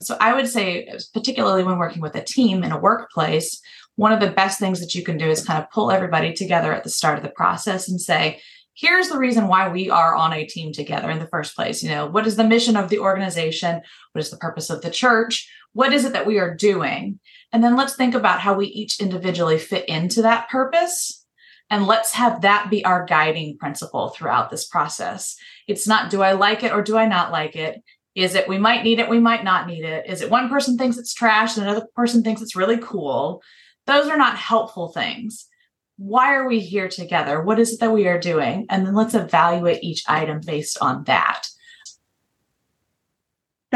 So 0.00 0.16
I 0.20 0.34
would 0.34 0.48
say, 0.48 0.90
particularly 1.12 1.64
when 1.64 1.78
working 1.78 2.02
with 2.02 2.14
a 2.14 2.22
team 2.22 2.62
in 2.64 2.72
a 2.72 2.78
workplace, 2.78 3.60
one 3.96 4.12
of 4.12 4.20
the 4.20 4.30
best 4.30 4.58
things 4.58 4.80
that 4.80 4.94
you 4.94 5.02
can 5.02 5.16
do 5.16 5.28
is 5.28 5.44
kind 5.44 5.62
of 5.62 5.70
pull 5.70 5.90
everybody 5.90 6.32
together 6.32 6.72
at 6.72 6.84
the 6.84 6.90
start 6.90 7.16
of 7.16 7.22
the 7.22 7.30
process 7.30 7.88
and 7.88 8.00
say, 8.00 8.40
here's 8.74 9.08
the 9.08 9.18
reason 9.18 9.48
why 9.48 9.68
we 9.68 9.88
are 9.88 10.14
on 10.14 10.32
a 10.32 10.46
team 10.46 10.72
together 10.72 11.10
in 11.10 11.18
the 11.18 11.26
first 11.28 11.56
place. 11.56 11.82
You 11.82 11.90
know, 11.90 12.06
what 12.06 12.26
is 12.26 12.36
the 12.36 12.44
mission 12.44 12.76
of 12.76 12.90
the 12.90 12.98
organization? 12.98 13.80
What 14.12 14.20
is 14.20 14.30
the 14.30 14.36
purpose 14.36 14.68
of 14.68 14.82
the 14.82 14.90
church? 14.90 15.50
What 15.72 15.92
is 15.92 16.04
it 16.04 16.12
that 16.12 16.26
we 16.26 16.38
are 16.38 16.54
doing? 16.54 17.18
And 17.52 17.64
then 17.64 17.76
let's 17.76 17.96
think 17.96 18.14
about 18.14 18.40
how 18.40 18.54
we 18.54 18.66
each 18.66 19.00
individually 19.00 19.58
fit 19.58 19.86
into 19.88 20.22
that 20.22 20.48
purpose 20.48 21.25
and 21.70 21.86
let's 21.86 22.12
have 22.12 22.42
that 22.42 22.70
be 22.70 22.84
our 22.84 23.04
guiding 23.04 23.58
principle 23.58 24.10
throughout 24.10 24.50
this 24.50 24.66
process. 24.66 25.36
It's 25.66 25.86
not, 25.86 26.10
do 26.10 26.22
I 26.22 26.32
like 26.32 26.62
it 26.62 26.72
or 26.72 26.82
do 26.82 26.96
I 26.96 27.06
not 27.06 27.32
like 27.32 27.56
it? 27.56 27.82
Is 28.14 28.34
it, 28.34 28.48
we 28.48 28.56
might 28.56 28.84
need 28.84 28.98
it, 28.98 29.08
we 29.08 29.20
might 29.20 29.44
not 29.44 29.66
need 29.66 29.84
it? 29.84 30.08
Is 30.08 30.22
it 30.22 30.30
one 30.30 30.48
person 30.48 30.78
thinks 30.78 30.96
it's 30.96 31.12
trash 31.12 31.56
and 31.56 31.66
another 31.66 31.86
person 31.94 32.22
thinks 32.22 32.40
it's 32.40 32.56
really 32.56 32.78
cool? 32.78 33.42
Those 33.86 34.08
are 34.08 34.16
not 34.16 34.36
helpful 34.36 34.88
things. 34.88 35.46
Why 35.98 36.34
are 36.34 36.46
we 36.46 36.60
here 36.60 36.88
together? 36.88 37.42
What 37.42 37.58
is 37.58 37.72
it 37.72 37.80
that 37.80 37.92
we 37.92 38.06
are 38.06 38.18
doing? 38.18 38.66
And 38.70 38.86
then 38.86 38.94
let's 38.94 39.14
evaluate 39.14 39.82
each 39.82 40.04
item 40.08 40.40
based 40.44 40.78
on 40.80 41.04
that. 41.04 41.46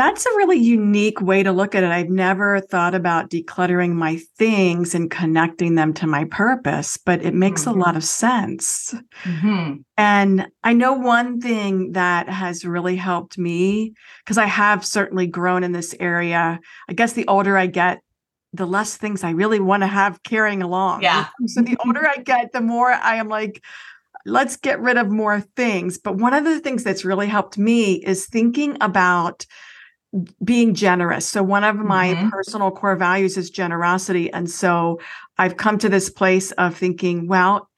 That's 0.00 0.24
a 0.24 0.30
really 0.30 0.56
unique 0.56 1.20
way 1.20 1.42
to 1.42 1.52
look 1.52 1.74
at 1.74 1.84
it. 1.84 1.90
I've 1.90 2.08
never 2.08 2.58
thought 2.58 2.94
about 2.94 3.28
decluttering 3.28 3.92
my 3.92 4.16
things 4.38 4.94
and 4.94 5.10
connecting 5.10 5.74
them 5.74 5.92
to 5.92 6.06
my 6.06 6.24
purpose, 6.24 6.96
but 6.96 7.22
it 7.22 7.34
makes 7.34 7.66
mm-hmm. 7.66 7.78
a 7.78 7.84
lot 7.84 7.96
of 7.98 8.02
sense. 8.02 8.94
Mm-hmm. 9.24 9.82
And 9.98 10.48
I 10.64 10.72
know 10.72 10.94
one 10.94 11.38
thing 11.38 11.92
that 11.92 12.30
has 12.30 12.64
really 12.64 12.96
helped 12.96 13.36
me, 13.36 13.92
because 14.24 14.38
I 14.38 14.46
have 14.46 14.86
certainly 14.86 15.26
grown 15.26 15.64
in 15.64 15.72
this 15.72 15.94
area. 16.00 16.60
I 16.88 16.94
guess 16.94 17.12
the 17.12 17.26
older 17.26 17.58
I 17.58 17.66
get, 17.66 18.00
the 18.54 18.66
less 18.66 18.96
things 18.96 19.22
I 19.22 19.32
really 19.32 19.60
want 19.60 19.82
to 19.82 19.86
have 19.86 20.22
carrying 20.22 20.62
along. 20.62 21.02
Yeah. 21.02 21.26
So 21.46 21.60
the 21.60 21.76
older 21.84 22.08
I 22.08 22.22
get, 22.22 22.52
the 22.52 22.62
more 22.62 22.90
I 22.90 23.16
am 23.16 23.28
like, 23.28 23.62
let's 24.24 24.56
get 24.56 24.80
rid 24.80 24.96
of 24.96 25.10
more 25.10 25.42
things. 25.56 25.98
But 25.98 26.16
one 26.16 26.32
of 26.32 26.44
the 26.44 26.58
things 26.58 26.84
that's 26.84 27.04
really 27.04 27.26
helped 27.26 27.58
me 27.58 27.96
is 27.96 28.24
thinking 28.24 28.78
about 28.80 29.44
being 30.42 30.74
generous. 30.74 31.28
So 31.28 31.42
one 31.42 31.64
of 31.64 31.76
my 31.76 32.08
mm-hmm. 32.08 32.28
personal 32.30 32.70
core 32.70 32.96
values 32.96 33.36
is 33.36 33.50
generosity. 33.50 34.32
And 34.32 34.50
so 34.50 35.00
I've 35.38 35.56
come 35.56 35.78
to 35.78 35.88
this 35.88 36.10
place 36.10 36.50
of 36.52 36.76
thinking, 36.76 37.28
well, 37.28 37.68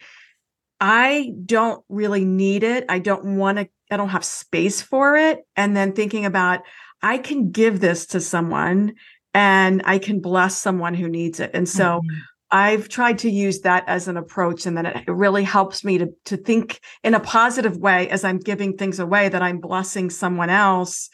I 0.80 1.32
don't 1.44 1.84
really 1.88 2.24
need 2.24 2.62
it. 2.62 2.86
I 2.88 2.98
don't 2.98 3.36
want 3.36 3.58
to, 3.58 3.68
I 3.90 3.96
don't 3.96 4.08
have 4.08 4.24
space 4.24 4.80
for 4.80 5.16
it. 5.16 5.46
And 5.56 5.76
then 5.76 5.92
thinking 5.92 6.24
about, 6.24 6.60
I 7.02 7.18
can 7.18 7.50
give 7.50 7.80
this 7.80 8.06
to 8.06 8.20
someone 8.20 8.94
and 9.34 9.82
I 9.84 9.98
can 9.98 10.20
bless 10.20 10.56
someone 10.56 10.94
who 10.94 11.08
needs 11.08 11.38
it. 11.40 11.50
And 11.54 11.68
so 11.68 12.00
mm-hmm. 12.00 12.18
I've 12.54 12.88
tried 12.88 13.18
to 13.20 13.30
use 13.30 13.60
that 13.60 13.84
as 13.86 14.08
an 14.08 14.18
approach, 14.18 14.66
and 14.66 14.76
then 14.76 14.84
it 14.84 15.08
really 15.08 15.42
helps 15.42 15.84
me 15.84 15.96
to, 15.96 16.12
to 16.26 16.36
think 16.36 16.80
in 17.02 17.14
a 17.14 17.20
positive 17.20 17.78
way 17.78 18.10
as 18.10 18.24
I'm 18.24 18.38
giving 18.38 18.76
things 18.76 18.98
away 18.98 19.30
that 19.30 19.40
I'm 19.40 19.58
blessing 19.58 20.10
someone 20.10 20.50
else 20.50 21.08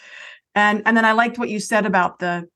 and 0.54 0.82
and 0.87 0.96
then 0.96 1.04
I 1.04 1.12
liked 1.12 1.38
what 1.38 1.48
you 1.48 1.61
said 1.61 1.87
about 1.87 2.18
the 2.18 2.48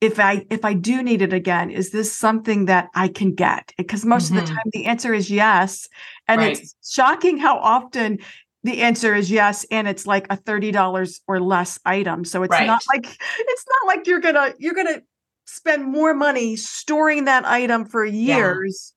if 0.00 0.18
I 0.18 0.44
if 0.50 0.64
I 0.64 0.74
do 0.74 1.02
need 1.02 1.22
it 1.22 1.32
again, 1.32 1.70
is 1.70 1.90
this 1.90 2.12
something 2.12 2.64
that 2.66 2.88
I 2.94 3.08
can 3.08 3.34
get? 3.34 3.72
Because 3.76 4.04
most 4.04 4.26
mm-hmm. 4.26 4.38
of 4.38 4.40
the 4.40 4.46
mm-hmm. 4.46 4.56
time 4.56 4.70
the 4.72 4.86
answer 4.86 5.14
is 5.14 5.30
yes. 5.30 5.88
And 6.26 6.40
right. 6.40 6.58
it's 6.58 6.74
shocking 6.82 7.38
how 7.38 7.58
often 7.58 8.18
the 8.64 8.80
answer 8.82 9.14
is 9.14 9.30
yes 9.30 9.66
and 9.70 9.88
it's 9.88 10.06
like 10.06 10.26
a 10.30 10.36
$30 10.36 11.20
or 11.26 11.40
less 11.40 11.80
item 11.84 12.24
so 12.24 12.42
it's 12.42 12.52
right. 12.52 12.66
not 12.66 12.82
like 12.92 13.06
it's 13.38 13.64
not 13.68 13.86
like 13.86 14.06
you're 14.06 14.20
gonna 14.20 14.54
you're 14.58 14.74
gonna 14.74 15.02
spend 15.46 15.84
more 15.84 16.14
money 16.14 16.56
storing 16.56 17.24
that 17.24 17.44
item 17.44 17.84
for 17.84 18.04
years 18.04 18.94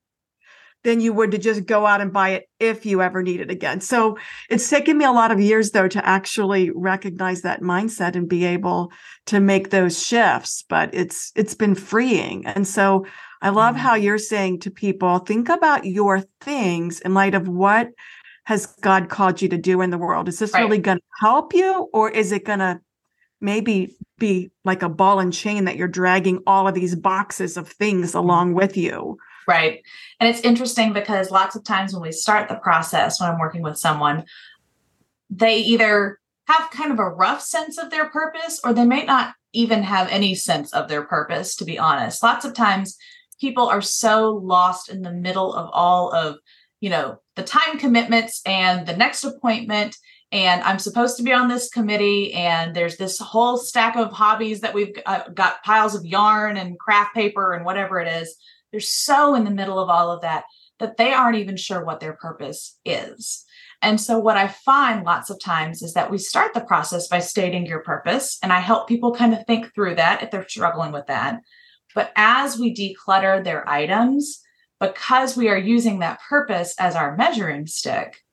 than 0.86 1.02
you 1.02 1.12
would 1.12 1.32
to 1.32 1.38
just 1.38 1.66
go 1.66 1.86
out 1.86 2.00
and 2.00 2.14
buy 2.14 2.30
it 2.30 2.48
if 2.60 2.86
you 2.86 3.02
ever 3.02 3.22
need 3.24 3.42
it 3.42 3.50
again. 3.50 3.82
So 3.82 4.18
it's 4.50 4.70
taken 4.70 4.98
me 4.98 5.04
a 5.04 5.12
lot 5.12 5.32
of 5.32 5.42
years 5.42 5.72
though 5.72 5.88
to 5.88 6.08
actually 6.08 6.70
recognize 6.70 7.42
that 7.42 7.62
mindset 7.62 8.16
and 8.16 8.30
be 8.30 8.46
able 8.46 8.92
to 9.26 9.40
make 9.40 9.72
those 9.72 10.02
shifts, 10.02 10.64
but 10.70 10.94
it's 10.94 11.32
it's 11.36 11.56
been 11.56 11.76
freeing. 11.76 12.46
And 12.46 12.68
so 12.68 13.06
I 13.42 13.50
love 13.50 13.76
how 13.76 13.96
you're 13.96 14.20
saying 14.20 14.60
to 14.62 14.72
people 14.72 15.20
think 15.20 15.50
about 15.50 15.86
your 15.86 16.22
things 16.40 17.02
in 17.02 17.14
light 17.14 17.34
of 17.34 17.48
what 17.48 17.90
has 18.46 18.68
God 18.82 19.10
called 19.10 19.42
you 19.42 19.50
to 19.50 19.58
do 19.58 19.82
in 19.82 19.90
the 19.90 19.98
world. 19.98 20.30
Is 20.30 20.38
this 20.38 20.54
right. 20.54 20.62
really 20.62 20.78
going 20.78 21.00
to 21.00 21.04
help 21.20 21.54
you 21.54 21.90
or 21.94 22.12
is 22.12 22.32
it 22.32 22.46
going 22.46 22.60
to 22.60 22.80
maybe 23.42 23.96
be 24.20 24.52
like 24.64 24.84
a 24.84 24.90
ball 24.90 25.20
and 25.20 25.34
chain 25.34 25.66
that 25.66 25.78
you're 25.78 25.88
dragging 25.88 26.44
all 26.46 26.68
of 26.68 26.76
these 26.76 26.96
boxes 26.96 27.58
of 27.58 27.68
things 27.68 28.14
along 28.14 28.50
mm-hmm. 28.50 28.58
with 28.58 28.78
you? 28.78 29.18
Right. 29.48 29.82
And 30.20 30.30
it's 30.30 30.42
interesting 30.42 30.94
because 30.94 31.32
lots 31.32 31.56
of 31.56 31.64
times 31.64 31.94
when 31.94 32.02
we 32.02 32.12
start 32.12 32.50
the 32.50 32.56
process, 32.56 33.20
when 33.20 33.30
I'm 33.30 33.40
working 33.40 33.62
with 33.62 33.78
someone, 33.78 34.26
they 35.30 35.58
either 35.58 36.20
have 36.48 36.72
kind 36.72 36.92
of 36.92 37.00
a 37.00 37.10
rough 37.10 37.42
sense 37.42 37.78
of 37.78 37.92
their 37.92 38.10
purpose 38.10 38.60
or 38.64 38.74
they 38.74 38.86
may 38.86 39.06
not 39.06 39.34
even 39.54 39.84
have 39.84 40.08
any 40.10 40.36
sense 40.36 40.74
of 40.74 40.88
their 40.88 41.04
purpose, 41.04 41.56
to 41.56 41.66
be 41.66 41.80
honest. 41.80 42.24
Lots 42.24 42.46
of 42.46 42.54
times 42.54 42.98
people 43.40 43.68
are 43.68 43.82
so 43.82 44.32
lost 44.44 44.90
in 44.90 45.02
the 45.02 45.12
middle 45.12 45.54
of 45.54 45.70
all 45.74 46.12
of, 46.12 46.38
you 46.82 46.90
know, 46.90 47.20
the 47.36 47.44
time 47.44 47.78
commitments 47.78 48.42
and 48.46 48.88
the 48.88 48.98
next 48.98 49.24
appointment 49.24 49.98
and 50.32 50.62
I'm 50.64 50.80
supposed 50.80 51.18
to 51.18 51.24
be 51.24 51.32
on 51.32 51.48
this 51.48 51.70
committee, 51.70 52.34
and 52.34 52.76
there's 52.76 52.98
this 52.98 53.20
whole 53.20 53.58
stack 53.58 53.96
of 53.96 54.12
hobbies 54.12 54.60
that 54.62 54.74
we've 54.74 54.94
uh, 55.06 55.30
got 55.30 55.64
piles 55.64 55.96
of 55.96 56.06
yarn 56.06 56.58
and 56.58 56.78
craft 56.78 57.14
paper 57.14 57.54
and 57.54 57.64
whatever 57.64 58.00
it 58.00 58.08
is. 58.08 58.36
They're 58.76 58.82
so 58.82 59.36
in 59.36 59.46
the 59.46 59.52
middle 59.52 59.80
of 59.80 59.90
all 59.90 60.12
of 60.12 60.20
that 60.24 60.44
that 60.80 60.98
they 60.98 61.14
aren't 61.14 61.38
even 61.38 61.56
sure 61.56 61.86
what 61.86 62.02
their 62.02 62.12
purpose 62.12 62.78
is. 62.84 63.46
And 63.82 64.02
so, 64.02 64.20
what 64.20 64.36
I 64.36 64.50
find 64.50 65.06
lots 65.06 65.30
of 65.30 65.40
times 65.40 65.82
is 65.82 65.94
that 65.94 66.12
we 66.12 66.18
start 66.18 66.54
the 66.54 66.60
process 66.60 67.08
by 67.08 67.20
stating 67.20 67.66
your 67.66 67.80
purpose, 67.80 68.38
and 68.44 68.52
I 68.52 68.60
help 68.60 68.90
people 68.90 69.16
kind 69.16 69.34
of 69.34 69.46
think 69.46 69.74
through 69.74 69.96
that 69.96 70.24
if 70.24 70.30
they're 70.30 70.46
struggling 70.50 70.92
with 70.92 71.08
that. 71.08 71.40
But 71.94 72.12
as 72.18 72.60
we 72.60 72.76
declutter 72.76 73.42
their 73.42 73.66
items, 73.70 74.42
because 74.82 75.38
we 75.38 75.48
are 75.48 75.58
using 75.58 76.00
that 76.00 76.20
purpose 76.28 76.76
as 76.78 76.98
our 76.98 77.16
measuring 77.16 77.68
stick, 77.68 78.26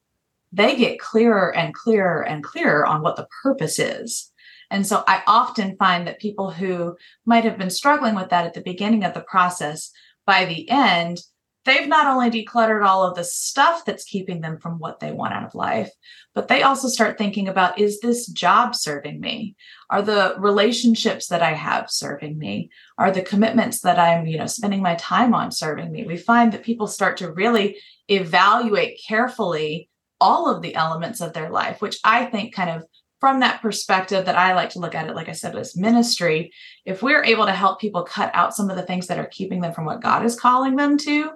they 0.50 0.74
get 0.74 0.98
clearer 0.98 1.54
and 1.54 1.72
clearer 1.72 2.26
and 2.26 2.42
clearer 2.42 2.84
on 2.84 3.02
what 3.02 3.14
the 3.14 3.28
purpose 3.44 3.78
is. 3.78 4.32
And 4.72 4.84
so 4.84 5.04
I 5.06 5.22
often 5.28 5.76
find 5.76 6.04
that 6.08 6.18
people 6.18 6.50
who 6.50 6.96
might 7.26 7.44
have 7.44 7.58
been 7.58 7.70
struggling 7.70 8.16
with 8.16 8.30
that 8.30 8.46
at 8.46 8.54
the 8.54 8.62
beginning 8.62 9.04
of 9.04 9.14
the 9.14 9.20
process, 9.20 9.92
by 10.26 10.44
the 10.44 10.68
end, 10.70 11.18
they've 11.64 11.88
not 11.88 12.06
only 12.06 12.30
decluttered 12.30 12.84
all 12.84 13.04
of 13.04 13.14
the 13.14 13.24
stuff 13.24 13.84
that's 13.84 14.04
keeping 14.04 14.40
them 14.40 14.58
from 14.58 14.78
what 14.78 15.00
they 15.00 15.12
want 15.12 15.32
out 15.32 15.44
of 15.44 15.54
life, 15.54 15.90
but 16.34 16.48
they 16.48 16.62
also 16.62 16.88
start 16.88 17.18
thinking 17.18 17.48
about 17.48 17.78
is 17.78 18.00
this 18.00 18.26
job 18.26 18.74
serving 18.74 19.20
me? 19.20 19.54
Are 19.90 20.02
the 20.02 20.34
relationships 20.38 21.28
that 21.28 21.42
I 21.42 21.52
have 21.52 21.90
serving 21.90 22.38
me? 22.38 22.70
Are 22.98 23.12
the 23.12 23.22
commitments 23.22 23.80
that 23.82 23.98
I'm, 23.98 24.26
you 24.26 24.38
know, 24.38 24.46
spending 24.46 24.82
my 24.82 24.96
time 24.96 25.34
on 25.34 25.50
serving 25.50 25.92
me? 25.92 26.04
We 26.04 26.16
find 26.16 26.52
that 26.52 26.64
people 26.64 26.86
start 26.86 27.18
to 27.18 27.32
really 27.32 27.76
evaluate 28.08 29.00
carefully 29.06 29.88
all 30.20 30.48
of 30.48 30.62
the 30.62 30.74
elements 30.74 31.20
of 31.20 31.32
their 31.32 31.50
life, 31.50 31.82
which 31.82 31.98
I 32.04 32.26
think 32.26 32.54
kind 32.54 32.70
of 32.70 32.84
from 33.22 33.38
that 33.38 33.62
perspective 33.62 34.24
that 34.24 34.36
I 34.36 34.52
like 34.52 34.70
to 34.70 34.80
look 34.80 34.96
at 34.96 35.08
it, 35.08 35.14
like 35.14 35.28
I 35.28 35.32
said, 35.32 35.54
as 35.54 35.76
ministry, 35.76 36.52
if 36.84 37.04
we're 37.04 37.22
able 37.22 37.46
to 37.46 37.52
help 37.52 37.80
people 37.80 38.02
cut 38.02 38.32
out 38.34 38.52
some 38.52 38.68
of 38.68 38.74
the 38.74 38.82
things 38.82 39.06
that 39.06 39.18
are 39.20 39.26
keeping 39.26 39.60
them 39.60 39.72
from 39.72 39.84
what 39.84 40.02
God 40.02 40.24
is 40.24 40.34
calling 40.34 40.74
them 40.74 40.98
to, 40.98 41.30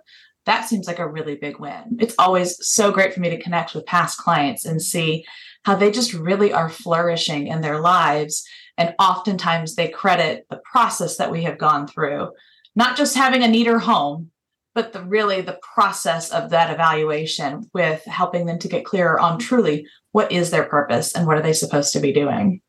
that 0.47 0.69
seems 0.69 0.89
like 0.89 0.99
a 0.99 1.07
really 1.09 1.37
big 1.37 1.61
win. 1.61 1.97
It's 2.01 2.17
always 2.19 2.57
so 2.67 2.91
great 2.91 3.15
for 3.15 3.21
me 3.21 3.31
to 3.31 3.41
connect 3.41 3.73
with 3.73 3.87
past 3.87 4.19
clients 4.19 4.65
and 4.65 4.83
see 4.83 5.25
how 5.63 5.77
they 5.77 5.93
just 5.93 6.13
really 6.13 6.53
are 6.53 6.69
flourishing 6.69 7.47
in 7.47 7.61
their 7.61 7.79
lives. 7.81 8.45
And 8.77 8.93
oftentimes 8.99 9.77
they 9.77 9.87
credit 9.87 10.45
the 10.51 10.61
process 10.69 11.19
that 11.19 11.31
we 11.31 11.45
have 11.45 11.57
gone 11.57 11.87
through, 11.87 12.33
not 12.75 12.97
just 12.97 13.15
having 13.15 13.45
a 13.45 13.49
neater 13.49 13.79
home, 13.79 14.33
but 14.77 14.93
the 14.93 15.03
really 15.03 15.41
the 15.41 15.59
process 15.75 16.31
of 16.31 16.51
that 16.51 16.71
evaluation 16.71 17.69
with 17.73 18.05
helping 18.05 18.45
them 18.45 18.59
to 18.59 18.69
get 18.69 18.85
clearer 18.85 19.19
on 19.19 19.39
truly 19.39 19.89
what 20.13 20.31
is 20.31 20.51
their 20.51 20.65
purpose 20.65 21.15
and 21.15 21.27
what 21.27 21.39
are 21.39 21.43
they 21.43 21.55
supposed 21.55 21.95
to 21.95 21.99
be 21.99 22.13
doing 22.13 22.61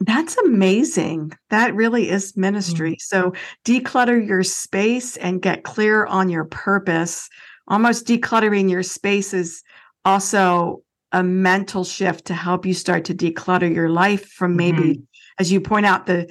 that's 0.00 0.36
amazing. 0.36 1.32
That 1.48 1.74
really 1.74 2.10
is 2.10 2.36
ministry. 2.36 2.92
Mm-hmm. 2.92 3.32
So 3.32 3.32
declutter 3.64 4.26
your 4.26 4.42
space 4.42 5.16
and 5.16 5.40
get 5.40 5.62
clear 5.62 6.04
on 6.04 6.28
your 6.28 6.44
purpose. 6.44 7.30
Almost 7.68 8.06
decluttering 8.06 8.68
your 8.68 8.82
space 8.82 9.32
is 9.32 9.62
also 10.04 10.82
a 11.12 11.22
mental 11.22 11.84
shift 11.84 12.26
to 12.26 12.34
help 12.34 12.66
you 12.66 12.74
start 12.74 13.04
to 13.06 13.14
declutter 13.14 13.72
your 13.72 13.88
life 13.88 14.28
from 14.30 14.56
maybe, 14.56 14.82
mm-hmm. 14.82 15.02
as 15.38 15.50
you 15.50 15.60
point 15.60 15.86
out, 15.86 16.04
the 16.04 16.28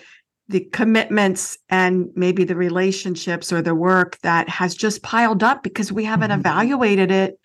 the 0.54 0.70
commitments 0.72 1.58
and 1.70 2.10
maybe 2.16 2.44
the 2.44 2.56
relationships 2.56 3.52
or 3.52 3.60
the 3.60 3.74
work 3.74 4.20
that 4.20 4.48
has 4.48 4.76
just 4.76 5.02
piled 5.02 5.42
up 5.42 5.64
because 5.64 5.92
we 5.92 6.06
haven't 6.06 6.30
mm-hmm. 6.30 6.42
evaluated 6.42 7.10
it 7.10 7.40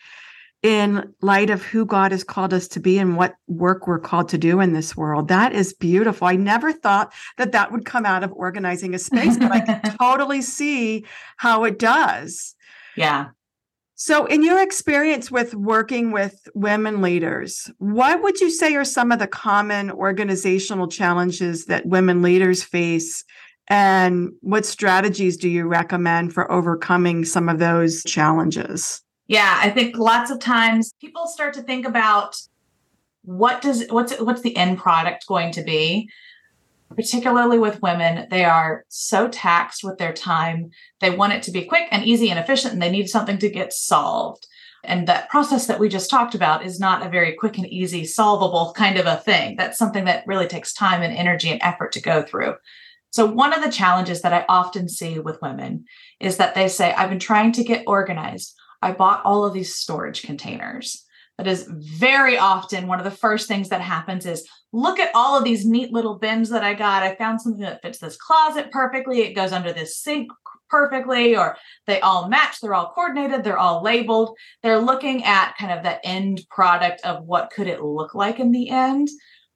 in 0.62 1.14
light 1.22 1.48
of 1.48 1.62
who 1.62 1.86
God 1.86 2.12
has 2.12 2.22
called 2.22 2.52
us 2.52 2.68
to 2.68 2.80
be 2.80 2.98
and 2.98 3.16
what 3.16 3.34
work 3.46 3.86
we're 3.86 3.98
called 3.98 4.28
to 4.28 4.38
do 4.38 4.60
in 4.60 4.74
this 4.74 4.94
world. 4.94 5.28
That 5.28 5.54
is 5.54 5.72
beautiful. 5.72 6.26
I 6.26 6.36
never 6.36 6.70
thought 6.70 7.14
that 7.38 7.52
that 7.52 7.72
would 7.72 7.86
come 7.86 8.04
out 8.04 8.24
of 8.24 8.32
organizing 8.32 8.94
a 8.94 8.98
space, 8.98 9.38
but 9.38 9.52
I 9.52 9.60
can 9.60 9.80
totally 9.98 10.42
see 10.42 11.06
how 11.38 11.64
it 11.64 11.78
does. 11.78 12.54
Yeah. 12.94 13.28
So, 14.00 14.26
in 14.26 14.44
your 14.44 14.62
experience 14.62 15.28
with 15.28 15.56
working 15.56 16.12
with 16.12 16.48
women 16.54 17.02
leaders, 17.02 17.68
what 17.78 18.22
would 18.22 18.40
you 18.40 18.48
say 18.48 18.76
are 18.76 18.84
some 18.84 19.10
of 19.10 19.18
the 19.18 19.26
common 19.26 19.90
organizational 19.90 20.86
challenges 20.86 21.64
that 21.64 21.84
women 21.84 22.22
leaders 22.22 22.62
face? 22.62 23.24
And 23.66 24.30
what 24.40 24.64
strategies 24.64 25.36
do 25.36 25.48
you 25.48 25.66
recommend 25.66 26.32
for 26.32 26.50
overcoming 26.50 27.24
some 27.24 27.48
of 27.48 27.58
those 27.58 28.04
challenges? 28.04 29.02
Yeah, 29.26 29.58
I 29.60 29.68
think 29.68 29.98
lots 29.98 30.30
of 30.30 30.38
times 30.38 30.94
people 31.00 31.26
start 31.26 31.52
to 31.54 31.62
think 31.62 31.84
about 31.84 32.36
what 33.22 33.62
does 33.62 33.84
what's 33.90 34.16
what's 34.20 34.42
the 34.42 34.56
end 34.56 34.78
product 34.78 35.26
going 35.26 35.50
to 35.52 35.62
be 35.62 36.08
particularly 36.94 37.58
with 37.58 37.82
women, 37.82 38.26
they 38.30 38.44
are 38.44 38.84
so 38.88 39.28
taxed 39.28 39.84
with 39.84 39.98
their 39.98 40.12
time. 40.12 40.70
They 41.00 41.10
want 41.10 41.34
it 41.34 41.42
to 41.44 41.50
be 41.50 41.64
quick 41.64 41.88
and 41.90 42.04
easy 42.04 42.30
and 42.30 42.38
efficient, 42.38 42.72
and 42.72 42.82
they 42.82 42.90
need 42.90 43.08
something 43.08 43.38
to 43.38 43.50
get 43.50 43.72
solved. 43.72 44.46
And 44.84 45.06
that 45.06 45.28
process 45.28 45.66
that 45.66 45.80
we 45.80 45.88
just 45.88 46.08
talked 46.08 46.34
about 46.34 46.64
is 46.64 46.80
not 46.80 47.04
a 47.04 47.10
very 47.10 47.34
quick 47.34 47.58
and 47.58 47.66
easy, 47.66 48.04
solvable 48.04 48.72
kind 48.76 48.96
of 48.96 49.06
a 49.06 49.16
thing. 49.16 49.56
That's 49.56 49.78
something 49.78 50.04
that 50.04 50.24
really 50.26 50.46
takes 50.46 50.72
time 50.72 51.02
and 51.02 51.14
energy 51.14 51.50
and 51.50 51.60
effort 51.62 51.92
to 51.92 52.00
go 52.00 52.22
through. 52.22 52.54
So, 53.10 53.26
one 53.26 53.52
of 53.52 53.62
the 53.62 53.72
challenges 53.72 54.22
that 54.22 54.32
I 54.32 54.44
often 54.48 54.88
see 54.88 55.18
with 55.18 55.42
women 55.42 55.84
is 56.20 56.36
that 56.36 56.54
they 56.54 56.68
say, 56.68 56.92
I've 56.92 57.10
been 57.10 57.18
trying 57.18 57.52
to 57.52 57.64
get 57.64 57.84
organized. 57.86 58.54
I 58.80 58.92
bought 58.92 59.24
all 59.24 59.44
of 59.44 59.54
these 59.54 59.74
storage 59.74 60.22
containers 60.22 61.04
that 61.38 61.46
is 61.46 61.68
very 61.70 62.36
often 62.36 62.86
one 62.86 62.98
of 62.98 63.04
the 63.04 63.10
first 63.10 63.48
things 63.48 63.68
that 63.70 63.80
happens 63.80 64.26
is 64.26 64.46
look 64.72 64.98
at 64.98 65.14
all 65.14 65.38
of 65.38 65.44
these 65.44 65.64
neat 65.64 65.92
little 65.92 66.18
bins 66.18 66.50
that 66.50 66.64
I 66.64 66.74
got. 66.74 67.02
I 67.02 67.14
found 67.14 67.40
something 67.40 67.62
that 67.62 67.82
fits 67.82 67.98
this 67.98 68.16
closet 68.16 68.70
perfectly. 68.70 69.22
It 69.22 69.34
goes 69.34 69.52
under 69.52 69.72
this 69.72 69.96
sink 69.96 70.30
perfectly, 70.68 71.36
or 71.36 71.56
they 71.86 72.00
all 72.00 72.28
match. 72.28 72.60
They're 72.60 72.74
all 72.74 72.92
coordinated. 72.94 73.42
They're 73.42 73.58
all 73.58 73.82
labeled. 73.82 74.36
They're 74.62 74.78
looking 74.78 75.24
at 75.24 75.56
kind 75.58 75.72
of 75.72 75.82
the 75.82 76.04
end 76.06 76.42
product 76.50 77.00
of 77.04 77.24
what 77.24 77.50
could 77.50 77.66
it 77.66 77.82
look 77.82 78.14
like 78.14 78.38
in 78.38 78.52
the 78.52 78.68
end 78.68 79.08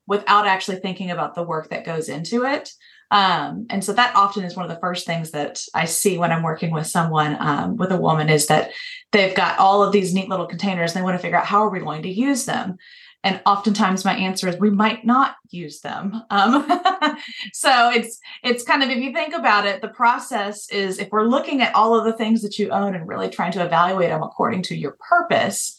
without 0.06 0.46
actually 0.46 0.78
thinking 0.78 1.10
about 1.10 1.34
the 1.34 1.42
work 1.42 1.68
that 1.70 1.84
goes 1.84 2.08
into 2.08 2.44
it. 2.44 2.70
Um, 3.10 3.66
and 3.68 3.84
so 3.84 3.92
that 3.92 4.16
often 4.16 4.42
is 4.42 4.56
one 4.56 4.64
of 4.64 4.70
the 4.74 4.80
first 4.80 5.06
things 5.06 5.32
that 5.32 5.60
I 5.74 5.84
see 5.84 6.16
when 6.16 6.32
I'm 6.32 6.42
working 6.42 6.70
with 6.70 6.86
someone, 6.86 7.36
um, 7.38 7.76
with 7.76 7.92
a 7.92 7.96
woman, 7.96 8.30
is 8.30 8.46
that 8.46 8.70
they've 9.12 9.34
got 9.34 9.58
all 9.58 9.82
of 9.82 9.92
these 9.92 10.14
neat 10.14 10.30
little 10.30 10.46
containers 10.46 10.92
and 10.92 11.00
they 11.00 11.04
want 11.04 11.18
to 11.18 11.22
figure 11.22 11.36
out 11.36 11.44
how 11.44 11.62
are 11.62 11.70
we 11.70 11.80
going 11.80 12.02
to 12.04 12.08
use 12.08 12.46
them. 12.46 12.78
And 13.24 13.40
oftentimes 13.46 14.04
my 14.04 14.14
answer 14.14 14.48
is 14.48 14.58
we 14.58 14.70
might 14.70 15.04
not 15.06 15.36
use 15.50 15.80
them. 15.80 16.22
Um, 16.30 16.66
so 17.52 17.90
it's 17.90 18.18
it's 18.42 18.64
kind 18.64 18.82
of 18.82 18.90
if 18.90 18.98
you 18.98 19.12
think 19.12 19.34
about 19.34 19.66
it, 19.66 19.80
the 19.80 19.88
process 19.88 20.68
is 20.70 20.98
if 20.98 21.08
we're 21.10 21.26
looking 21.26 21.62
at 21.62 21.74
all 21.74 21.96
of 21.96 22.04
the 22.04 22.14
things 22.14 22.42
that 22.42 22.58
you 22.58 22.70
own 22.70 22.94
and 22.94 23.06
really 23.06 23.30
trying 23.30 23.52
to 23.52 23.64
evaluate 23.64 24.10
them 24.10 24.22
according 24.22 24.62
to 24.64 24.76
your 24.76 24.96
purpose, 25.08 25.76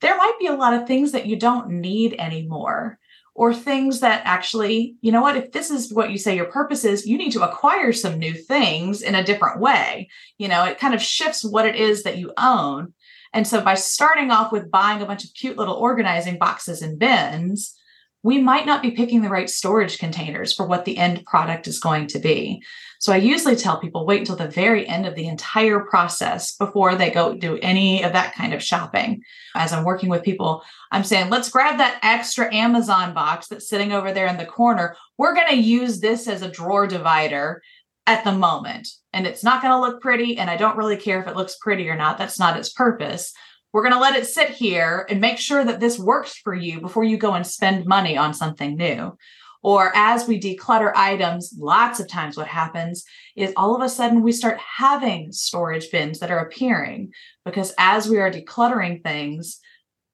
there 0.00 0.16
might 0.16 0.38
be 0.38 0.46
a 0.46 0.54
lot 0.54 0.74
of 0.74 0.86
things 0.86 1.12
that 1.12 1.26
you 1.26 1.36
don't 1.36 1.68
need 1.68 2.14
anymore 2.18 2.98
or 3.38 3.54
things 3.54 4.00
that 4.00 4.20
actually, 4.24 4.96
you 5.00 5.12
know 5.12 5.22
what, 5.22 5.36
if 5.36 5.52
this 5.52 5.70
is 5.70 5.92
what 5.92 6.10
you 6.10 6.18
say 6.18 6.34
your 6.34 6.50
purpose 6.50 6.84
is, 6.84 7.06
you 7.06 7.16
need 7.16 7.30
to 7.30 7.48
acquire 7.48 7.92
some 7.92 8.18
new 8.18 8.34
things 8.34 9.00
in 9.00 9.14
a 9.14 9.22
different 9.22 9.60
way. 9.60 10.08
You 10.38 10.48
know, 10.48 10.64
it 10.64 10.80
kind 10.80 10.92
of 10.92 11.00
shifts 11.00 11.44
what 11.44 11.64
it 11.64 11.76
is 11.76 12.02
that 12.02 12.18
you 12.18 12.32
own. 12.36 12.94
And 13.32 13.46
so 13.46 13.60
by 13.60 13.74
starting 13.74 14.30
off 14.30 14.52
with 14.52 14.70
buying 14.70 15.02
a 15.02 15.06
bunch 15.06 15.24
of 15.24 15.34
cute 15.34 15.56
little 15.56 15.74
organizing 15.74 16.38
boxes 16.38 16.82
and 16.82 16.98
bins, 16.98 17.74
we 18.22 18.40
might 18.42 18.66
not 18.66 18.82
be 18.82 18.90
picking 18.90 19.22
the 19.22 19.28
right 19.28 19.48
storage 19.48 19.98
containers 19.98 20.52
for 20.52 20.66
what 20.66 20.84
the 20.84 20.98
end 20.98 21.24
product 21.24 21.68
is 21.68 21.78
going 21.78 22.08
to 22.08 22.18
be. 22.18 22.62
So 22.98 23.12
I 23.12 23.16
usually 23.16 23.54
tell 23.54 23.78
people 23.78 24.04
wait 24.04 24.20
until 24.20 24.34
the 24.34 24.48
very 24.48 24.86
end 24.88 25.06
of 25.06 25.14
the 25.14 25.28
entire 25.28 25.80
process 25.80 26.56
before 26.56 26.96
they 26.96 27.10
go 27.10 27.34
do 27.34 27.58
any 27.62 28.02
of 28.02 28.12
that 28.14 28.34
kind 28.34 28.52
of 28.52 28.62
shopping. 28.62 29.22
As 29.54 29.72
I'm 29.72 29.84
working 29.84 30.08
with 30.08 30.24
people, 30.24 30.64
I'm 30.90 31.04
saying, 31.04 31.30
let's 31.30 31.48
grab 31.48 31.78
that 31.78 32.00
extra 32.02 32.52
Amazon 32.52 33.14
box 33.14 33.46
that's 33.46 33.68
sitting 33.68 33.92
over 33.92 34.12
there 34.12 34.26
in 34.26 34.36
the 34.36 34.44
corner. 34.44 34.96
We're 35.16 35.34
going 35.34 35.48
to 35.48 35.56
use 35.56 36.00
this 36.00 36.26
as 36.26 36.42
a 36.42 36.50
drawer 36.50 36.88
divider 36.88 37.62
at 38.08 38.24
the 38.24 38.32
moment. 38.32 38.88
And 39.12 39.26
it's 39.26 39.44
not 39.44 39.60
going 39.60 39.72
to 39.72 39.80
look 39.80 40.00
pretty. 40.00 40.38
And 40.38 40.48
I 40.48 40.56
don't 40.56 40.78
really 40.78 40.96
care 40.96 41.20
if 41.20 41.28
it 41.28 41.36
looks 41.36 41.56
pretty 41.60 41.88
or 41.90 41.96
not. 41.96 42.16
That's 42.16 42.38
not 42.38 42.56
its 42.56 42.72
purpose. 42.72 43.34
We're 43.72 43.82
going 43.82 43.94
to 43.94 44.00
let 44.00 44.16
it 44.16 44.26
sit 44.26 44.48
here 44.48 45.06
and 45.10 45.20
make 45.20 45.36
sure 45.38 45.62
that 45.62 45.78
this 45.78 45.98
works 45.98 46.38
for 46.38 46.54
you 46.54 46.80
before 46.80 47.04
you 47.04 47.18
go 47.18 47.34
and 47.34 47.46
spend 47.46 47.84
money 47.84 48.16
on 48.16 48.32
something 48.32 48.76
new. 48.76 49.16
Or 49.62 49.94
as 49.94 50.26
we 50.26 50.40
declutter 50.40 50.90
items, 50.94 51.52
lots 51.58 52.00
of 52.00 52.08
times 52.08 52.36
what 52.36 52.46
happens 52.46 53.04
is 53.36 53.52
all 53.56 53.76
of 53.76 53.82
a 53.82 53.90
sudden 53.90 54.22
we 54.22 54.32
start 54.32 54.58
having 54.58 55.30
storage 55.30 55.90
bins 55.90 56.20
that 56.20 56.30
are 56.30 56.38
appearing 56.38 57.12
because 57.44 57.74
as 57.76 58.08
we 58.08 58.18
are 58.18 58.30
decluttering 58.30 59.02
things, 59.02 59.60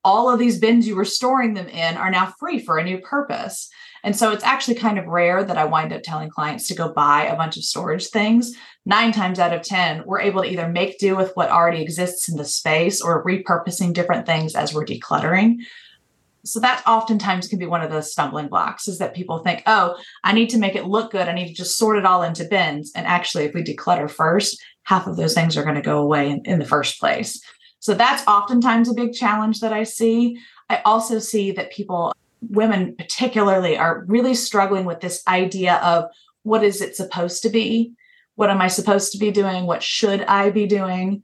all 0.02 0.30
of 0.30 0.40
these 0.40 0.58
bins 0.58 0.88
you 0.88 0.96
were 0.96 1.04
storing 1.04 1.54
them 1.54 1.68
in 1.68 1.96
are 1.96 2.10
now 2.10 2.34
free 2.40 2.58
for 2.58 2.78
a 2.78 2.84
new 2.84 2.98
purpose. 2.98 3.70
And 4.04 4.14
so 4.14 4.30
it's 4.30 4.44
actually 4.44 4.74
kind 4.74 4.98
of 4.98 5.06
rare 5.06 5.42
that 5.42 5.56
I 5.56 5.64
wind 5.64 5.92
up 5.92 6.02
telling 6.02 6.28
clients 6.28 6.68
to 6.68 6.74
go 6.74 6.92
buy 6.92 7.24
a 7.24 7.36
bunch 7.36 7.56
of 7.56 7.64
storage 7.64 8.08
things. 8.08 8.54
Nine 8.84 9.12
times 9.12 9.38
out 9.38 9.54
of 9.54 9.62
10, 9.62 10.04
we're 10.04 10.20
able 10.20 10.42
to 10.42 10.48
either 10.48 10.68
make 10.68 10.98
do 10.98 11.16
with 11.16 11.32
what 11.34 11.50
already 11.50 11.80
exists 11.80 12.28
in 12.28 12.36
the 12.36 12.44
space 12.44 13.00
or 13.00 13.24
repurposing 13.24 13.94
different 13.94 14.26
things 14.26 14.54
as 14.54 14.74
we're 14.74 14.84
decluttering. 14.84 15.56
So 16.44 16.60
that 16.60 16.82
oftentimes 16.86 17.48
can 17.48 17.58
be 17.58 17.64
one 17.64 17.80
of 17.80 17.90
the 17.90 18.02
stumbling 18.02 18.48
blocks 18.48 18.86
is 18.86 18.98
that 18.98 19.14
people 19.14 19.38
think 19.38 19.62
oh 19.66 19.96
i 20.24 20.32
need 20.34 20.50
to 20.50 20.58
make 20.58 20.76
it 20.76 20.84
look 20.84 21.10
good. 21.10 21.26
I 21.26 21.32
need 21.32 21.48
to 21.48 21.54
just 21.54 21.78
sort 21.78 21.96
it 21.96 22.04
all 22.04 22.22
into 22.22 22.44
bins. 22.44 22.92
And 22.94 23.06
actually 23.06 23.44
if 23.44 23.54
we 23.54 23.62
declutter 23.62 24.10
first 24.10 24.62
half 24.82 25.06
of 25.06 25.16
those 25.16 25.32
things 25.32 25.56
are 25.56 25.62
going 25.62 25.76
to 25.76 25.80
go 25.80 26.02
away 26.02 26.28
in, 26.28 26.42
in 26.44 26.58
the 26.58 26.66
first 26.66 27.00
place. 27.00 27.42
So 27.78 27.94
that's 27.94 28.26
oftentimes 28.28 28.90
a 28.90 28.94
big 28.94 29.14
challenge 29.14 29.60
that 29.60 29.72
i 29.72 29.84
see. 29.84 30.38
I 30.68 30.82
also 30.84 31.18
see 31.18 31.52
that 31.52 31.72
people 31.72 32.12
women 32.50 32.94
particularly 32.96 33.76
are 33.76 34.04
really 34.06 34.34
struggling 34.34 34.84
with 34.84 35.00
this 35.00 35.22
idea 35.26 35.76
of 35.76 36.04
what 36.42 36.64
is 36.64 36.80
it 36.80 36.96
supposed 36.96 37.42
to 37.42 37.48
be 37.48 37.92
what 38.34 38.50
am 38.50 38.60
i 38.60 38.68
supposed 38.68 39.12
to 39.12 39.18
be 39.18 39.30
doing 39.30 39.66
what 39.66 39.82
should 39.82 40.22
i 40.22 40.50
be 40.50 40.66
doing 40.66 41.22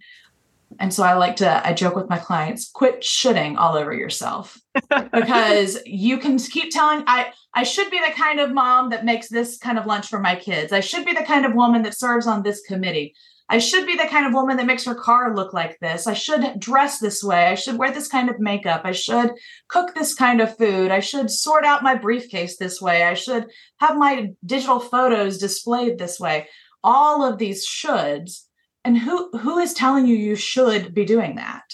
And 0.78 0.94
so 0.94 1.02
I 1.02 1.14
like 1.14 1.36
to, 1.36 1.66
I 1.66 1.72
joke 1.72 1.96
with 1.96 2.08
my 2.08 2.18
clients, 2.18 2.70
quit 2.70 3.02
shoulding 3.02 3.56
all 3.56 3.76
over 3.76 3.92
yourself 3.92 4.60
because 5.12 5.78
you 5.84 6.18
can 6.18 6.38
keep 6.38 6.70
telling, 6.70 7.02
I, 7.06 7.32
I 7.52 7.64
should 7.64 7.90
be 7.90 7.98
the 7.98 8.12
kind 8.14 8.38
of 8.38 8.52
mom 8.52 8.90
that 8.90 9.04
makes 9.04 9.28
this 9.28 9.58
kind 9.58 9.78
of 9.78 9.86
lunch 9.86 10.06
for 10.06 10.20
my 10.20 10.36
kids. 10.36 10.72
I 10.72 10.80
should 10.80 11.04
be 11.04 11.12
the 11.12 11.24
kind 11.24 11.44
of 11.44 11.54
woman 11.54 11.82
that 11.82 11.98
serves 11.98 12.26
on 12.26 12.42
this 12.42 12.62
committee. 12.62 13.14
I 13.50 13.58
should 13.58 13.84
be 13.84 13.96
the 13.96 14.06
kind 14.06 14.26
of 14.26 14.32
woman 14.32 14.56
that 14.56 14.66
makes 14.66 14.84
her 14.84 14.94
car 14.94 15.34
look 15.34 15.52
like 15.52 15.78
this. 15.80 16.06
I 16.06 16.14
should 16.14 16.60
dress 16.60 16.98
this 16.98 17.22
way. 17.22 17.48
I 17.48 17.56
should 17.56 17.76
wear 17.76 17.90
this 17.90 18.08
kind 18.08 18.30
of 18.30 18.38
makeup. 18.38 18.82
I 18.84 18.92
should 18.92 19.32
cook 19.68 19.94
this 19.94 20.14
kind 20.14 20.40
of 20.40 20.56
food. 20.56 20.90
I 20.90 21.00
should 21.00 21.30
sort 21.30 21.64
out 21.64 21.82
my 21.82 21.96
briefcase 21.96 22.56
this 22.56 22.80
way. 22.80 23.02
I 23.02 23.14
should 23.14 23.48
have 23.80 23.96
my 23.96 24.30
digital 24.46 24.78
photos 24.78 25.38
displayed 25.38 25.98
this 25.98 26.20
way. 26.20 26.48
All 26.84 27.24
of 27.24 27.38
these 27.38 27.66
shoulds 27.66 28.44
and 28.84 28.96
who 28.96 29.30
who 29.38 29.58
is 29.58 29.74
telling 29.74 30.06
you 30.06 30.16
you 30.16 30.36
should 30.36 30.94
be 30.94 31.04
doing 31.04 31.36
that 31.36 31.64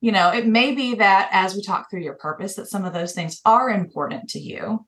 you 0.00 0.12
know 0.12 0.30
it 0.30 0.46
may 0.46 0.74
be 0.74 0.94
that 0.96 1.28
as 1.32 1.54
we 1.54 1.62
talk 1.62 1.88
through 1.88 2.02
your 2.02 2.14
purpose 2.14 2.54
that 2.54 2.68
some 2.68 2.84
of 2.84 2.92
those 2.92 3.12
things 3.12 3.40
are 3.44 3.70
important 3.70 4.28
to 4.28 4.38
you 4.38 4.84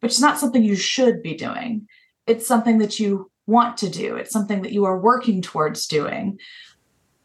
but 0.00 0.10
it's 0.10 0.20
not 0.20 0.38
something 0.38 0.62
you 0.62 0.76
should 0.76 1.22
be 1.22 1.34
doing 1.34 1.86
it's 2.26 2.46
something 2.46 2.78
that 2.78 3.00
you 3.00 3.30
want 3.46 3.76
to 3.76 3.88
do 3.88 4.16
it's 4.16 4.32
something 4.32 4.62
that 4.62 4.72
you 4.72 4.84
are 4.84 4.98
working 4.98 5.42
towards 5.42 5.86
doing 5.86 6.38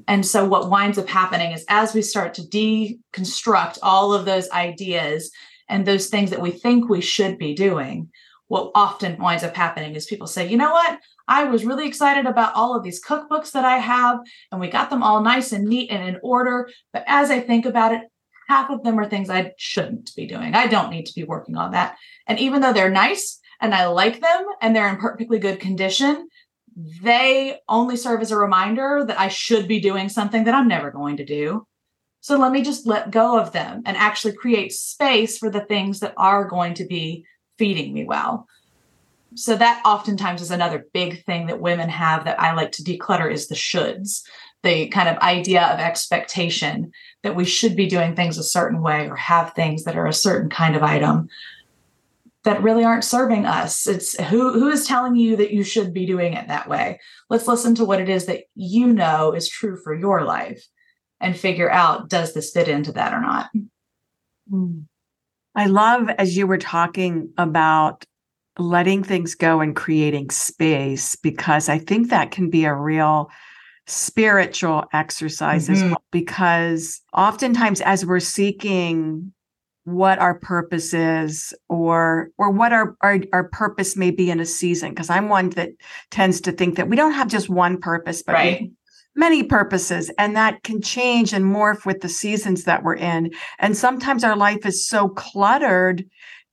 and 0.08 0.26
so 0.26 0.46
what 0.46 0.70
winds 0.70 0.98
up 0.98 1.08
happening 1.08 1.52
is 1.52 1.66
as 1.70 1.94
we 1.94 2.02
start 2.02 2.34
to 2.36 2.42
deconstruct 2.44 3.80
all 3.82 4.14
of 4.14 4.26
those 4.26 4.50
ideas 4.52 5.32
and 5.70 5.86
those 5.86 6.08
things 6.08 6.30
that 6.30 6.42
we 6.42 6.52
think 6.52 6.88
we 6.88 7.02
should 7.02 7.38
be 7.38 7.54
doing 7.54 8.10
what 8.48 8.72
often 8.76 9.18
winds 9.18 9.44
up 9.44 9.56
happening 9.56 9.96
is 9.96 10.06
people 10.06 10.28
say, 10.28 10.48
you 10.48 10.58
know 10.58 10.72
what? 10.72 11.00
I 11.28 11.44
was 11.46 11.66
really 11.66 11.88
excited 11.88 12.26
about 12.26 12.56
all 12.56 12.76
of 12.76 12.84
these 12.84 13.04
cookbooks 13.04 13.52
that 13.52 13.66
I 13.66 13.78
have, 13.78 14.20
and 14.52 14.62
we 14.62 14.70
got 14.70 14.90
them 14.90 15.04
all 15.04 15.22
nice 15.22 15.52
and 15.52 15.66
neat 15.66 15.92
and 15.92 16.08
in 16.08 16.20
order. 16.24 16.70
But 16.94 17.04
as 17.08 17.30
I 17.30 17.42
think 17.42 17.66
about 17.66 17.94
it, 17.94 18.04
half 18.48 18.70
of 18.70 18.84
them 18.84 18.98
are 18.98 19.10
things 19.10 19.30
I 19.30 19.52
shouldn't 19.58 20.16
be 20.16 20.26
doing. 20.26 20.56
I 20.56 20.68
don't 20.68 20.90
need 20.90 21.06
to 21.08 21.16
be 21.16 21.26
working 21.26 21.58
on 21.58 21.72
that. 21.72 21.98
And 22.28 22.40
even 22.40 22.62
though 22.62 22.72
they're 22.72 22.90
nice 22.90 23.40
and 23.62 23.74
I 23.74 23.88
like 23.88 24.22
them 24.22 24.46
and 24.62 24.76
they're 24.76 24.90
in 24.90 24.98
perfectly 24.98 25.40
good 25.40 25.60
condition, 25.60 26.28
they 27.02 27.60
only 27.68 27.98
serve 27.98 28.22
as 28.22 28.32
a 28.32 28.38
reminder 28.38 29.04
that 29.06 29.20
I 29.20 29.30
should 29.30 29.68
be 29.68 29.80
doing 29.80 30.10
something 30.10 30.44
that 30.44 30.54
I'm 30.54 30.68
never 30.68 30.92
going 30.92 31.18
to 31.18 31.26
do. 31.26 31.66
So 32.22 32.38
let 32.38 32.52
me 32.52 32.62
just 32.62 32.86
let 32.86 33.12
go 33.12 33.40
of 33.40 33.52
them 33.52 33.84
and 33.86 33.98
actually 33.98 34.34
create 34.34 34.74
space 34.74 35.38
for 35.38 35.50
the 35.50 35.62
things 35.62 36.02
that 36.02 36.14
are 36.18 36.46
going 36.46 36.74
to 36.76 36.86
be 36.86 37.26
feeding 37.58 37.94
me 37.94 38.06
well. 38.06 38.48
So 39.36 39.56
that 39.56 39.82
oftentimes 39.86 40.42
is 40.42 40.52
another 40.52 40.86
big 40.94 41.24
thing 41.26 41.48
that 41.48 41.62
women 41.62 41.90
have 41.90 42.26
that 42.26 42.40
I 42.40 42.54
like 42.54 42.72
to 42.74 42.84
declutter 42.84 43.32
is 43.32 43.48
the 43.48 43.56
shoulds, 43.56 44.24
the 44.64 44.88
kind 44.88 45.10
of 45.10 45.18
idea 45.18 45.64
of 45.64 45.80
expectation 45.80 46.92
that 47.24 47.36
we 47.36 47.46
should 47.46 47.76
be 47.76 47.88
doing 47.88 48.16
things 48.16 48.38
a 48.38 48.44
certain 48.44 48.82
way 48.82 49.08
or 49.08 49.16
have 49.16 49.54
things 49.54 49.84
that 49.84 49.98
are 49.98 50.08
a 50.08 50.14
certain 50.14 50.50
kind 50.50 50.76
of 50.76 50.84
item 50.84 51.28
that 52.48 52.64
really 52.64 52.86
aren't 52.86 53.04
serving 53.04 53.46
us. 53.46 53.86
It's 53.86 54.18
who 54.24 54.54
who 54.54 54.70
is 54.70 54.88
telling 54.88 55.18
you 55.18 55.36
that 55.36 55.52
you 55.52 55.64
should 55.64 55.94
be 55.94 56.06
doing 56.06 56.32
it 56.32 56.48
that 56.48 56.70
way. 56.70 56.98
Let's 57.30 57.46
listen 57.46 57.76
to 57.76 57.84
what 57.84 58.00
it 58.00 58.08
is 58.08 58.26
that 58.28 58.44
you 58.56 58.88
know 58.88 59.34
is 59.34 59.50
true 59.50 59.78
for 59.84 59.94
your 59.94 60.24
life 60.24 60.66
and 61.20 61.36
figure 61.36 61.70
out 61.70 62.10
does 62.10 62.34
this 62.34 62.52
fit 62.52 62.70
into 62.70 62.94
that 62.94 63.14
or 63.14 63.20
not. 63.20 63.50
Mm. 64.50 64.86
I 65.56 65.66
love 65.66 66.10
as 66.18 66.38
you 66.38 66.48
were 66.48 66.58
talking 66.58 67.34
about 67.38 68.06
letting 68.58 69.04
things 69.04 69.36
go 69.36 69.60
and 69.60 69.76
creating 69.76 70.30
space 70.30 71.18
because 71.18 71.68
I 71.68 71.80
think 71.80 72.10
that 72.10 72.32
can 72.32 72.50
be 72.50 72.64
a 72.64 72.74
real 72.74 73.30
spiritual 73.88 74.86
exercise 74.94 75.66
mm-hmm. 75.66 75.74
as 75.74 75.84
well 75.84 76.04
because 76.12 77.02
oftentimes 77.14 77.82
as 77.82 78.06
we're 78.06 78.22
seeking 78.22 79.34
what 79.88 80.20
our 80.20 80.38
purpose 80.38 80.94
is 80.94 81.54
or 81.70 82.30
or 82.38 82.52
what 82.52 82.74
our, 82.74 82.98
our 83.00 83.20
our 83.32 83.46
purpose 83.48 83.96
may 83.96 84.12
be 84.12 84.30
in 84.30 84.42
a 84.42 84.46
season 84.46 84.90
because 84.90 85.10
i'm 85.10 85.30
one 85.30 85.50
that 85.52 85.70
tends 86.12 86.42
to 86.42 86.52
think 86.52 86.76
that 86.76 86.90
we 86.90 86.98
don't 86.98 87.14
have 87.14 87.30
just 87.30 87.48
one 87.48 87.80
purpose 87.80 88.22
but 88.22 88.34
right. 88.34 88.70
many 89.16 89.44
purposes 89.44 90.12
and 90.18 90.36
that 90.36 90.62
can 90.64 90.82
change 90.82 91.32
and 91.32 91.46
morph 91.46 91.86
with 91.86 92.02
the 92.02 92.10
seasons 92.10 92.66
that 92.66 92.84
we're 92.84 92.96
in. 92.96 93.32
And 93.60 93.78
sometimes 93.78 94.26
our 94.26 94.36
life 94.36 94.66
is 94.66 94.86
so 94.86 95.08
cluttered 95.08 96.04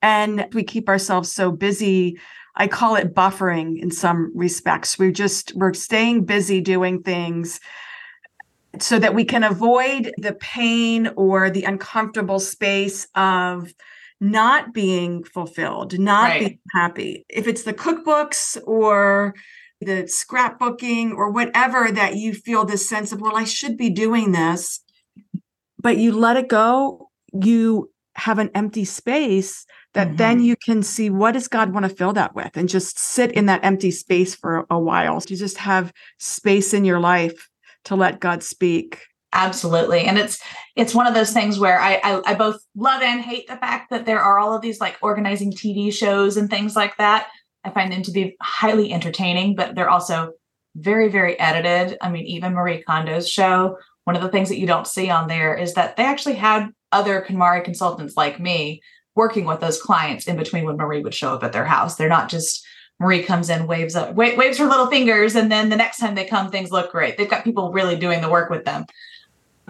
and 0.01 0.47
we 0.53 0.63
keep 0.63 0.89
ourselves 0.89 1.33
so 1.33 1.51
busy. 1.51 2.17
I 2.55 2.69
call 2.69 2.95
it 2.95 3.17
buffering 3.17 3.83
in 3.83 3.91
some 3.91 4.31
respects. 4.33 4.97
We're 4.97 5.11
just 5.11 5.53
we're 5.57 5.75
staying 5.75 6.25
busy 6.25 6.61
doing 6.61 7.03
things 7.03 7.59
so 8.83 8.99
that 8.99 9.15
we 9.15 9.25
can 9.25 9.45
avoid 9.45 10.13
the 10.19 10.35
pain 10.35 11.09
or 11.17 11.51
the 11.51 11.65
uncomfortable 11.65 12.41
space 12.41 13.07
of 13.15 13.73
not 14.21 14.73
being 14.73 15.23
fulfilled 15.25 15.99
not 15.99 16.31
right. 16.31 16.41
being 16.41 16.59
happy 16.73 17.27
if 17.29 17.47
it's 17.47 17.65
the 17.65 17.75
cookbooks 17.75 18.57
or 18.67 19.35
the 19.85 20.05
scrapbooking 20.05 21.13
or 21.13 21.31
whatever 21.31 21.91
that 21.91 22.17
you 22.17 22.33
feel 22.33 22.65
this 22.65 22.89
sense 22.89 23.13
of, 23.13 23.21
well, 23.21 23.37
I 23.37 23.45
should 23.45 23.77
be 23.77 23.91
doing 23.91 24.33
this, 24.33 24.81
but 25.81 25.99
you 25.99 26.13
let 26.13 26.37
it 26.37 26.49
go, 26.49 27.11
you 27.33 27.91
have 28.17 28.39
an 28.39 28.51
empty 28.55 28.85
space 28.85 29.67
that 29.95 30.09
mm-hmm. 30.09 30.17
then 30.17 30.41
you 30.41 30.57
can 30.57 30.83
see 30.83 31.11
what 31.11 31.33
does 31.33 31.49
God 31.49 31.73
want 31.73 31.85
to 31.85 31.95
fill 31.95 32.13
that 32.13 32.35
with 32.35 32.57
and 32.57 32.69
just 32.69 32.99
sit 32.99 33.33
in 33.33 33.47
that 33.47 33.65
empty 33.65 33.91
space 33.91 34.35
for 34.35 34.67
a 34.71 34.79
while. 34.79 35.21
To 35.21 35.37
just 35.37 35.59
have 35.59 35.93
space 36.19 36.73
in 36.73 36.85
your 36.85 37.01
life 37.01 37.49
to 37.85 37.97
let 37.97 38.21
God 38.21 38.43
speak. 38.43 39.01
Absolutely. 39.33 40.03
And 40.03 40.17
it's 40.17 40.41
it's 40.77 40.95
one 40.95 41.09
of 41.09 41.15
those 41.15 41.33
things 41.33 41.59
where 41.59 41.81
I, 41.81 42.01
I 42.05 42.33
I 42.33 42.35
both 42.35 42.61
love 42.77 43.03
and 43.03 43.21
hate 43.21 43.49
the 43.49 43.57
fact 43.57 43.91
that 43.91 44.07
there 44.07 44.21
are 44.21 44.39
all 44.39 44.55
of 44.55 44.63
these 44.63 44.81
like 44.81 44.97
organizing 45.03 45.53
TV 45.53 45.93
shows 45.93 46.37
and 46.37 46.49
things 46.49 46.77
like 46.77 46.97
that 46.99 47.27
I 47.65 47.71
find 47.71 47.91
them 47.91 48.03
to 48.03 48.13
be 48.13 48.37
highly 48.41 48.93
entertaining, 48.93 49.57
but 49.57 49.75
they're 49.75 49.91
also 49.91 50.33
very, 50.77 51.09
very 51.09 51.39
edited. 51.39 51.97
I 52.01 52.11
mean, 52.11 52.27
even 52.27 52.53
Marie 52.53 52.85
Kondo's 52.87 53.29
show, 53.29 53.79
one 54.05 54.17
of 54.17 54.23
the 54.23 54.29
things 54.29 54.49
that 54.51 54.59
you 54.59 54.67
don't 54.67 54.87
see 54.87 55.09
on 55.09 55.29
there 55.29 55.55
is 55.55 55.75
that 55.75 55.97
they 55.97 56.05
actually 56.05 56.35
had 56.35 56.69
other 56.93 57.25
KonMari 57.27 57.65
consultants 57.65 58.17
like 58.17 58.39
me 58.39 58.83
working 59.17 59.47
with 59.47 59.61
those 59.61 59.81
clients 59.81 60.27
in 60.27 60.37
between 60.37 60.65
when 60.65 60.77
Marie 60.77 61.03
would 61.03 61.15
show 61.15 61.35
up 61.35 61.45
at 61.45 61.53
their 61.53 61.65
house. 61.65 61.97
They're 61.97 62.09
not 62.09 62.29
just 62.29 62.65
Marie 63.01 63.23
comes 63.23 63.51
in, 63.51 63.67
waves 63.67 63.97
up, 63.97 64.15
waves 64.15 64.59
her 64.59 64.67
little 64.67 64.87
fingers, 64.87 65.35
and 65.35 65.51
then 65.51 65.69
the 65.69 65.77
next 65.77 65.99
time 65.99 66.15
they 66.15 66.25
come, 66.25 66.51
things 66.51 66.71
look 66.71 66.93
great. 66.93 67.17
They've 67.17 67.29
got 67.29 67.45
people 67.45 67.73
really 67.73 67.97
doing 67.97 68.21
the 68.21 68.31
work 68.31 68.51
with 68.51 68.65
them. 68.65 68.87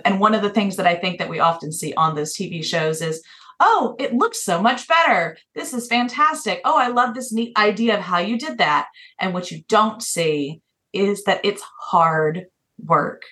And 0.05 0.21
one 0.21 0.35
of 0.35 0.43
the 0.43 0.51
things 0.51 0.77
that 0.77 0.87
I 0.87 0.95
think 0.95 1.19
that 1.19 1.29
we 1.29 1.41
often 1.41 1.73
see 1.73 1.95
on 1.95 2.15
those 2.15 2.37
TV 2.37 2.65
shows 2.65 3.01
is, 3.01 3.23
oh, 3.61 3.97
it 3.99 4.15
looks 4.15 4.43
so 4.43 4.61
much 4.61 4.87
better. 4.89 5.37
This 5.55 5.73
is 5.73 5.87
fantastic. 5.87 6.61
Oh, 6.65 6.77
I 6.77 6.89
love 6.89 7.15
this 7.15 7.33
neat 7.33 7.57
idea 7.57 7.95
of 7.97 8.01
how 8.01 8.19
you 8.19 8.39
did 8.39 8.59
that. 8.59 8.89
And 9.19 9.33
what 9.33 9.51
you 9.51 9.63
don't 9.69 10.03
see 10.03 10.61
is 10.93 11.25
that 11.25 11.41
it's 11.45 11.63
hard 11.81 12.47
work. 12.79 13.23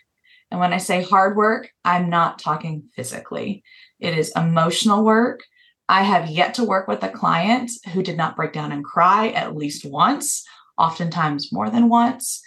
And 0.50 0.60
when 0.60 0.72
I 0.72 0.78
say 0.78 1.02
hard 1.02 1.36
work, 1.36 1.70
I'm 1.84 2.10
not 2.10 2.38
talking 2.38 2.84
physically, 2.94 3.62
it 4.00 4.16
is 4.16 4.32
emotional 4.36 5.04
work. 5.04 5.40
I 5.92 6.04
have 6.04 6.30
yet 6.30 6.54
to 6.54 6.64
work 6.64 6.88
with 6.88 7.02
a 7.02 7.10
client 7.10 7.70
who 7.92 8.02
did 8.02 8.16
not 8.16 8.34
break 8.34 8.54
down 8.54 8.72
and 8.72 8.82
cry 8.82 9.28
at 9.28 9.54
least 9.54 9.84
once, 9.84 10.42
oftentimes 10.78 11.52
more 11.52 11.68
than 11.68 11.90
once 11.90 12.42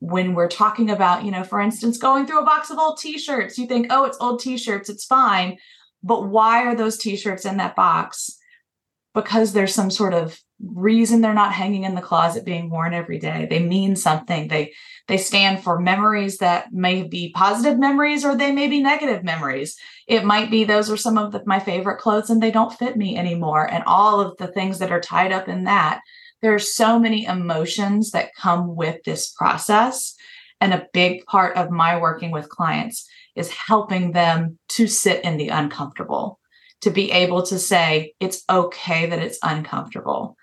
when 0.00 0.34
we're 0.34 0.48
talking 0.48 0.90
about, 0.90 1.24
you 1.24 1.30
know, 1.30 1.44
for 1.44 1.60
instance, 1.60 1.96
going 1.96 2.26
through 2.26 2.40
a 2.40 2.44
box 2.44 2.70
of 2.70 2.78
old 2.78 2.98
t 2.98 3.18
shirts, 3.18 3.56
you 3.56 3.66
think, 3.66 3.86
oh, 3.90 4.04
it's 4.04 4.16
old 4.18 4.40
t 4.40 4.56
shirts, 4.56 4.88
it's 4.88 5.04
fine. 5.04 5.58
But 6.02 6.28
why 6.28 6.64
are 6.64 6.74
those 6.74 6.98
t-shirts 6.98 7.44
in 7.44 7.58
that 7.58 7.76
box? 7.76 8.38
Because 9.14 9.52
there's 9.52 9.74
some 9.74 9.90
sort 9.90 10.14
of 10.14 10.38
reason 10.62 11.20
they're 11.20 11.34
not 11.34 11.52
hanging 11.52 11.84
in 11.84 11.94
the 11.94 12.00
closet 12.00 12.44
being 12.44 12.70
worn 12.70 12.94
every 12.94 13.18
day. 13.18 13.46
They 13.48 13.60
mean 13.60 13.96
something. 13.96 14.48
They 14.48 14.72
they 15.08 15.16
stand 15.16 15.64
for 15.64 15.80
memories 15.80 16.38
that 16.38 16.72
may 16.72 17.02
be 17.02 17.32
positive 17.34 17.78
memories 17.78 18.24
or 18.24 18.36
they 18.36 18.52
may 18.52 18.68
be 18.68 18.80
negative 18.80 19.24
memories. 19.24 19.76
It 20.06 20.24
might 20.24 20.50
be 20.50 20.62
those 20.62 20.90
are 20.90 20.96
some 20.96 21.18
of 21.18 21.32
the, 21.32 21.42
my 21.46 21.58
favorite 21.58 21.98
clothes 21.98 22.30
and 22.30 22.40
they 22.40 22.50
don't 22.50 22.72
fit 22.72 22.96
me 22.96 23.16
anymore 23.16 23.64
and 23.64 23.82
all 23.86 24.20
of 24.20 24.36
the 24.36 24.46
things 24.46 24.78
that 24.78 24.92
are 24.92 25.00
tied 25.00 25.32
up 25.32 25.48
in 25.48 25.64
that. 25.64 26.00
There 26.42 26.54
are 26.54 26.60
so 26.60 26.98
many 26.98 27.24
emotions 27.24 28.12
that 28.12 28.34
come 28.36 28.76
with 28.76 29.02
this 29.04 29.30
process 29.30 30.14
and 30.60 30.74
a 30.74 30.86
big 30.92 31.24
part 31.26 31.56
of 31.56 31.70
my 31.70 31.98
working 31.98 32.30
with 32.30 32.48
clients 32.48 33.08
is 33.34 33.50
helping 33.50 34.12
them 34.12 34.58
to 34.70 34.86
sit 34.86 35.24
in 35.24 35.36
the 35.36 35.48
uncomfortable, 35.48 36.39
to 36.82 36.90
be 36.90 37.10
able 37.10 37.42
to 37.44 37.58
say, 37.58 38.14
it's 38.20 38.42
okay 38.48 39.06
that 39.06 39.18
it's 39.18 39.38
uncomfortable. 39.42 40.36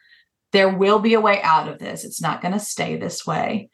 There 0.54 0.70
will 0.70 1.00
be 1.00 1.14
a 1.14 1.22
way 1.22 1.42
out 1.42 1.68
of 1.68 1.80
this. 1.80 2.06
It's 2.06 2.22
not 2.22 2.42
going 2.42 2.54
to 2.54 2.60
stay 2.60 2.96
this 2.96 3.26
way. 3.26 3.70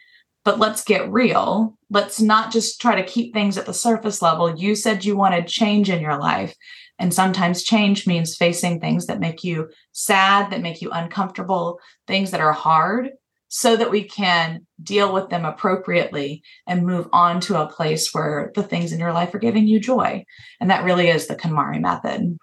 But 0.46 0.60
let's 0.60 0.84
get 0.84 1.12
real. 1.12 1.78
Let's 1.90 2.20
not 2.20 2.52
just 2.52 2.82
try 2.82 2.96
to 2.96 3.08
keep 3.08 3.34
things 3.34 3.58
at 3.58 3.66
the 3.66 3.74
surface 3.74 4.22
level. 4.22 4.58
You 4.58 4.76
said 4.76 5.06
you 5.06 5.16
wanted 5.16 5.48
change 5.48 5.90
in 5.90 6.02
your 6.02 6.18
life. 6.18 6.54
And 7.00 7.14
sometimes 7.14 7.64
change 7.64 8.06
means 8.06 8.36
facing 8.36 8.80
things 8.80 9.08
that 9.08 9.20
make 9.20 9.44
you 9.44 9.70
sad, 9.94 10.52
that 10.52 10.62
make 10.62 10.82
you 10.82 10.92
uncomfortable, 10.92 11.80
things 12.08 12.32
that 12.32 12.42
are 12.42 12.54
hard. 12.54 13.12
so 13.54 13.78
that 13.78 13.92
we 13.92 14.04
can 14.04 14.66
deal 14.82 15.14
with 15.14 15.30
them 15.30 15.46
appropriately 15.46 16.42
and 16.68 16.88
move 16.88 17.08
on 17.14 17.40
to 17.40 17.62
a 17.62 17.68
place 17.68 18.12
where 18.12 18.52
the 18.56 18.64
things 18.64 18.92
in 18.92 18.98
your 19.00 19.14
life 19.14 19.32
are 19.36 19.40
giving 19.40 19.68
you 19.68 19.80
joy. 19.80 20.26
And 20.60 20.72
that 20.72 20.84
really 20.84 21.08
is 21.08 21.28
the 21.28 21.36
KonMari 21.36 21.80
method. 21.80 22.36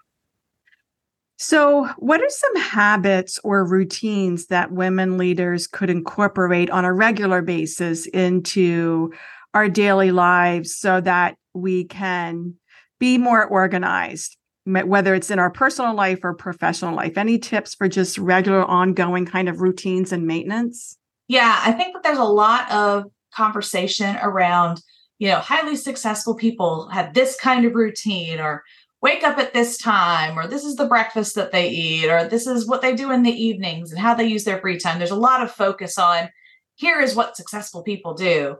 So, 1.43 1.87
what 1.97 2.21
are 2.21 2.29
some 2.29 2.55
habits 2.57 3.39
or 3.43 3.65
routines 3.65 4.45
that 4.47 4.71
women 4.71 5.17
leaders 5.17 5.65
could 5.65 5.89
incorporate 5.89 6.69
on 6.69 6.85
a 6.85 6.93
regular 6.93 7.41
basis 7.41 8.05
into 8.05 9.11
our 9.55 9.67
daily 9.67 10.11
lives 10.11 10.75
so 10.75 11.01
that 11.01 11.37
we 11.55 11.85
can 11.85 12.53
be 12.99 13.17
more 13.17 13.43
organized, 13.43 14.37
whether 14.65 15.15
it's 15.15 15.31
in 15.31 15.39
our 15.39 15.49
personal 15.49 15.95
life 15.95 16.19
or 16.21 16.35
professional 16.35 16.95
life? 16.95 17.17
Any 17.17 17.39
tips 17.39 17.73
for 17.73 17.89
just 17.89 18.19
regular, 18.19 18.63
ongoing 18.63 19.25
kind 19.25 19.49
of 19.49 19.61
routines 19.61 20.11
and 20.11 20.27
maintenance? 20.27 20.95
Yeah, 21.27 21.59
I 21.65 21.71
think 21.71 21.95
that 21.95 22.03
there's 22.03 22.19
a 22.19 22.23
lot 22.23 22.71
of 22.71 23.05
conversation 23.33 24.15
around, 24.21 24.79
you 25.17 25.29
know, 25.29 25.39
highly 25.39 25.75
successful 25.75 26.35
people 26.35 26.87
have 26.89 27.15
this 27.15 27.35
kind 27.35 27.65
of 27.65 27.73
routine 27.73 28.39
or 28.39 28.63
wake 29.01 29.23
up 29.23 29.37
at 29.37 29.53
this 29.53 29.77
time 29.77 30.37
or 30.37 30.47
this 30.47 30.63
is 30.63 30.75
the 30.75 30.85
breakfast 30.85 31.35
that 31.35 31.51
they 31.51 31.69
eat 31.69 32.09
or 32.09 32.27
this 32.27 32.45
is 32.45 32.67
what 32.67 32.81
they 32.81 32.95
do 32.95 33.11
in 33.11 33.23
the 33.23 33.31
evenings 33.31 33.91
and 33.91 33.99
how 33.99 34.13
they 34.13 34.25
use 34.25 34.43
their 34.43 34.59
free 34.59 34.77
time. 34.77 34.99
There's 34.99 35.11
a 35.11 35.15
lot 35.15 35.41
of 35.41 35.51
focus 35.51 35.97
on 35.97 36.29
here 36.75 36.99
is 36.99 37.15
what 37.15 37.35
successful 37.35 37.83
people 37.83 38.13
do. 38.13 38.57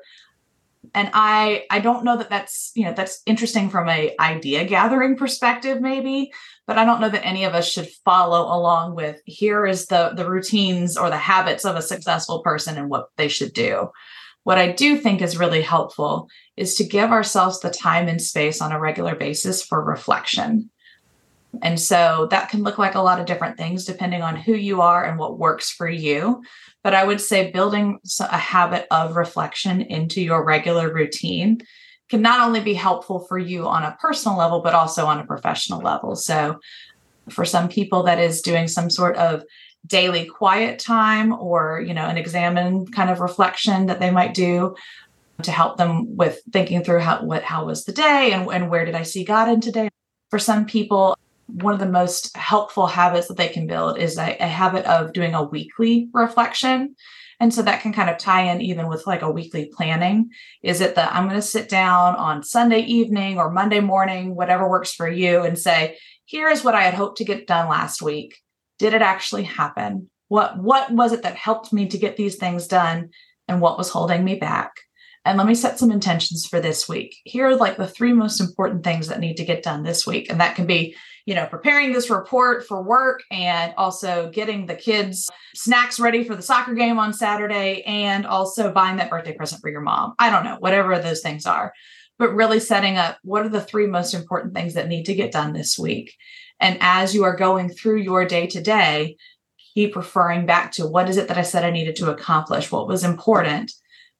And 0.95 1.11
I 1.13 1.65
I 1.69 1.79
don't 1.79 2.03
know 2.03 2.17
that 2.17 2.29
that's, 2.29 2.71
you 2.75 2.85
know, 2.85 2.93
that's 2.93 3.21
interesting 3.27 3.69
from 3.69 3.87
a 3.87 4.15
idea 4.19 4.65
gathering 4.65 5.15
perspective 5.15 5.79
maybe, 5.79 6.31
but 6.65 6.79
I 6.79 6.85
don't 6.85 7.01
know 7.01 7.09
that 7.09 7.25
any 7.25 7.43
of 7.43 7.53
us 7.53 7.69
should 7.69 7.87
follow 8.03 8.41
along 8.41 8.95
with 8.95 9.21
here 9.25 9.67
is 9.67 9.85
the 9.85 10.13
the 10.15 10.27
routines 10.27 10.97
or 10.97 11.11
the 11.11 11.17
habits 11.17 11.65
of 11.65 11.75
a 11.75 11.83
successful 11.83 12.41
person 12.41 12.77
and 12.77 12.89
what 12.89 13.09
they 13.15 13.27
should 13.27 13.53
do. 13.53 13.91
What 14.43 14.57
I 14.57 14.71
do 14.71 14.97
think 14.97 15.21
is 15.21 15.37
really 15.37 15.61
helpful 15.61 16.27
is 16.57 16.75
to 16.75 16.83
give 16.83 17.11
ourselves 17.11 17.59
the 17.59 17.69
time 17.69 18.07
and 18.07 18.21
space 18.21 18.61
on 18.61 18.71
a 18.71 18.79
regular 18.79 19.15
basis 19.15 19.63
for 19.63 19.83
reflection. 19.83 20.69
And 21.61 21.79
so 21.79 22.27
that 22.31 22.49
can 22.49 22.63
look 22.63 22.77
like 22.77 22.95
a 22.95 23.01
lot 23.01 23.19
of 23.19 23.25
different 23.25 23.57
things 23.57 23.85
depending 23.85 24.21
on 24.21 24.35
who 24.35 24.53
you 24.53 24.81
are 24.81 25.03
and 25.03 25.19
what 25.19 25.37
works 25.37 25.69
for 25.69 25.89
you. 25.89 26.41
But 26.83 26.95
I 26.95 27.03
would 27.03 27.21
say 27.21 27.51
building 27.51 27.99
a 28.19 28.37
habit 28.37 28.87
of 28.89 29.15
reflection 29.15 29.81
into 29.81 30.21
your 30.21 30.43
regular 30.43 30.91
routine 30.91 31.61
can 32.09 32.21
not 32.21 32.45
only 32.45 32.61
be 32.61 32.73
helpful 32.73 33.25
for 33.27 33.37
you 33.37 33.67
on 33.67 33.83
a 33.83 33.97
personal 33.99 34.37
level, 34.37 34.61
but 34.61 34.73
also 34.73 35.05
on 35.05 35.19
a 35.19 35.25
professional 35.25 35.81
level. 35.81 36.15
So, 36.15 36.59
for 37.29 37.45
some 37.45 37.69
people, 37.69 38.03
that 38.03 38.19
is 38.19 38.41
doing 38.41 38.67
some 38.67 38.89
sort 38.89 39.15
of 39.15 39.43
daily 39.86 40.25
quiet 40.25 40.79
time 40.79 41.34
or, 41.34 41.84
you 41.86 41.93
know, 41.93 42.05
an 42.05 42.17
Examen 42.17 42.88
kind 42.88 43.09
of 43.09 43.19
reflection 43.19 43.88
that 43.88 43.99
they 43.99 44.11
might 44.11 44.34
do 44.34 44.75
to 45.43 45.51
help 45.51 45.77
them 45.77 46.15
with 46.15 46.41
thinking 46.51 46.84
through 46.84 46.99
how 46.99 47.23
what 47.23 47.43
how 47.43 47.65
was 47.65 47.86
the 47.86 47.91
day 47.91 48.32
and, 48.32 48.47
and 48.51 48.69
where 48.69 48.86
did 48.86 48.95
I 48.95 49.03
see 49.03 49.23
God 49.23 49.49
in 49.49 49.59
today. 49.59 49.89
For 50.29 50.39
some 50.39 50.65
people, 50.65 51.17
one 51.47 51.73
of 51.73 51.79
the 51.79 51.86
most 51.86 52.36
helpful 52.38 52.88
habits 52.88 53.27
that 53.27 53.38
they 53.38 53.49
can 53.49 53.67
build 53.67 53.97
is 53.97 54.17
a, 54.17 54.38
a 54.39 54.47
habit 54.47 54.86
of 54.86 55.13
doing 55.13 55.34
a 55.34 55.43
weekly 55.43 56.09
reflection. 56.13 56.95
And 57.39 57.53
so 57.53 57.63
that 57.63 57.82
can 57.82 57.91
kind 57.91 58.09
of 58.09 58.19
tie 58.19 58.43
in 58.43 58.61
even 58.61 58.88
with 58.88 59.07
like 59.07 59.23
a 59.23 59.32
weekly 59.32 59.65
planning. 59.65 60.29
Is 60.61 60.79
it 60.79 60.93
that 60.95 61.13
I'm 61.13 61.27
going 61.27 61.36
to 61.36 61.41
sit 61.41 61.67
down 61.67 62.15
on 62.15 62.43
Sunday 62.43 62.82
evening 62.82 63.39
or 63.39 63.49
Monday 63.49 63.79
morning, 63.79 64.36
whatever 64.36 64.69
works 64.69 64.93
for 64.93 65.09
you, 65.09 65.41
and 65.41 65.57
say, 65.57 65.97
here 66.25 66.49
is 66.49 66.63
what 66.63 66.75
I 66.75 66.84
had 66.84 66.93
hoped 66.93 67.17
to 67.17 67.25
get 67.25 67.47
done 67.47 67.67
last 67.67 68.01
week. 68.01 68.38
Did 68.82 68.95
it 68.95 69.03
actually 69.03 69.43
happen? 69.43 70.09
What 70.27 70.57
what 70.57 70.91
was 70.91 71.13
it 71.13 71.21
that 71.21 71.36
helped 71.36 71.71
me 71.71 71.88
to 71.89 71.99
get 71.99 72.17
these 72.17 72.38
things 72.38 72.65
done 72.65 73.11
and 73.47 73.61
what 73.61 73.77
was 73.77 73.91
holding 73.91 74.23
me 74.25 74.34
back? 74.34 74.71
And 75.23 75.38
let 75.38 75.45
me 75.45 75.53
set 75.53 75.77
some 75.77 75.91
intentions 75.91 76.47
for 76.47 76.59
this 76.59 76.89
week. 76.89 77.15
Here 77.23 77.45
are 77.45 77.55
like 77.55 77.77
the 77.77 77.88
three 77.88 78.11
most 78.11 78.41
important 78.41 78.84
things 78.84 79.07
that 79.09 79.19
need 79.19 79.38
to 79.38 79.45
get 79.45 79.61
done 79.61 79.84
this 79.84 80.07
week. 80.07 80.32
And 80.32 80.41
that 80.41 80.55
can 80.55 80.65
be 80.65 80.95
you 81.27 81.36
know, 81.36 81.45
preparing 81.45 81.93
this 81.93 82.09
report 82.09 82.65
for 82.67 82.82
work 82.82 83.21
and 83.29 83.71
also 83.77 84.32
getting 84.32 84.65
the 84.65 84.73
kids 84.73 85.29
snacks 85.55 85.99
ready 85.99 86.23
for 86.23 86.36
the 86.36 86.41
soccer 86.41 86.73
game 86.73 86.97
on 86.97 87.13
Saturday 87.13 87.84
and 87.84 88.25
also 88.25 88.71
buying 88.71 88.97
that 88.97 89.11
birthday 89.11 89.34
present 89.34 89.61
for 89.61 89.69
your 89.69 89.82
mom. 89.82 90.15
I 90.17 90.32
don't 90.32 90.43
know, 90.43 90.57
whatever 90.59 90.97
those 90.97 91.21
things 91.21 91.45
are. 91.45 91.71
But 92.17 92.34
really 92.34 92.59
setting 92.59 92.97
up 92.97 93.19
what 93.21 93.45
are 93.45 93.49
the 93.49 93.61
three 93.61 93.86
most 93.86 94.15
important 94.15 94.55
things 94.55 94.73
that 94.73 94.88
need 94.88 95.05
to 95.05 95.13
get 95.13 95.32
done 95.32 95.53
this 95.53 95.77
week. 95.77 96.15
And 96.62 96.78
as 96.80 97.14
you 97.14 97.24
are 97.24 97.36
going 97.36 97.70
through 97.70 97.97
your 97.97 98.26
day 98.26 98.47
to 98.47 98.62
day, 98.62 99.18
keep 99.74 99.95
referring 99.95 100.45
back 100.45 100.72
to 100.74 100.88
what 100.88 101.09
is 101.09 101.18
it 101.18 101.28
that 101.28 101.38
I 101.38 101.41
said 101.41 101.66
I 101.66 101.72
needed 101.72 101.95
to 101.97 102.12
accomplish? 102.12 102.72
What 102.72 102.88
was 102.88 103.03
important? 103.03 103.74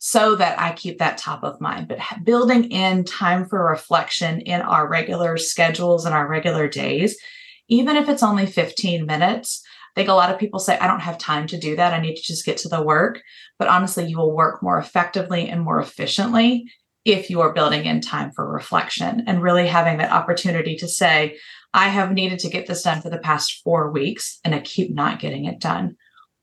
so 0.04 0.34
that 0.34 0.60
I 0.60 0.72
keep 0.72 0.98
that 0.98 1.20
top 1.20 1.44
of 1.44 1.62
mind. 1.62 1.88
But 1.88 2.00
building 2.24 2.72
in 2.72 3.04
time 3.04 3.46
for 3.46 3.70
reflection 3.70 4.42
in 4.42 4.60
our 4.62 4.88
regular 4.88 5.38
schedules 5.38 6.06
and 6.06 6.16
our 6.16 6.28
regular 6.28 6.68
days, 6.68 7.20
even 7.68 7.96
if 7.96 8.10
it's 8.10 8.24
only 8.24 8.48
15 8.48 9.06
minutes, 9.06 9.62
I 9.96 10.00
think 10.00 10.10
a 10.10 10.14
lot 10.14 10.32
of 10.32 10.40
people 10.40 10.60
say, 10.60 10.76
I 10.80 10.88
don't 10.88 11.02
have 11.02 11.20
time 11.20 11.46
to 11.48 11.60
do 11.60 11.76
that. 11.76 11.94
I 11.94 12.02
need 12.02 12.16
to 12.16 12.24
just 12.24 12.46
get 12.46 12.58
to 12.58 12.68
the 12.68 12.82
work. 12.82 13.22
But 13.60 13.68
honestly, 13.68 14.08
you 14.08 14.18
will 14.18 14.36
work 14.36 14.64
more 14.64 14.80
effectively 14.80 15.48
and 15.48 15.62
more 15.62 15.80
efficiently 15.80 16.72
if 17.06 17.30
you 17.30 17.42
are 17.42 17.54
building 17.54 17.86
in 17.86 18.02
time 18.02 18.32
for 18.32 18.52
reflection 18.52 19.26
and 19.28 19.44
really 19.44 19.68
having 19.68 20.00
that 20.00 20.12
opportunity 20.12 20.78
to 20.78 20.88
say, 20.88 21.38
I 21.74 21.90
have 21.90 22.12
needed 22.12 22.40
to 22.40 22.50
get 22.50 22.68
this 22.68 22.84
done 22.84 23.02
for 23.02 23.10
the 23.10 23.18
past 23.18 23.62
four 23.64 23.92
weeks 23.92 24.40
and 24.44 24.54
I 24.54 24.60
keep 24.60 24.94
not 24.94 25.20
getting 25.20 25.46
it 25.46 25.60
done. 25.60 25.96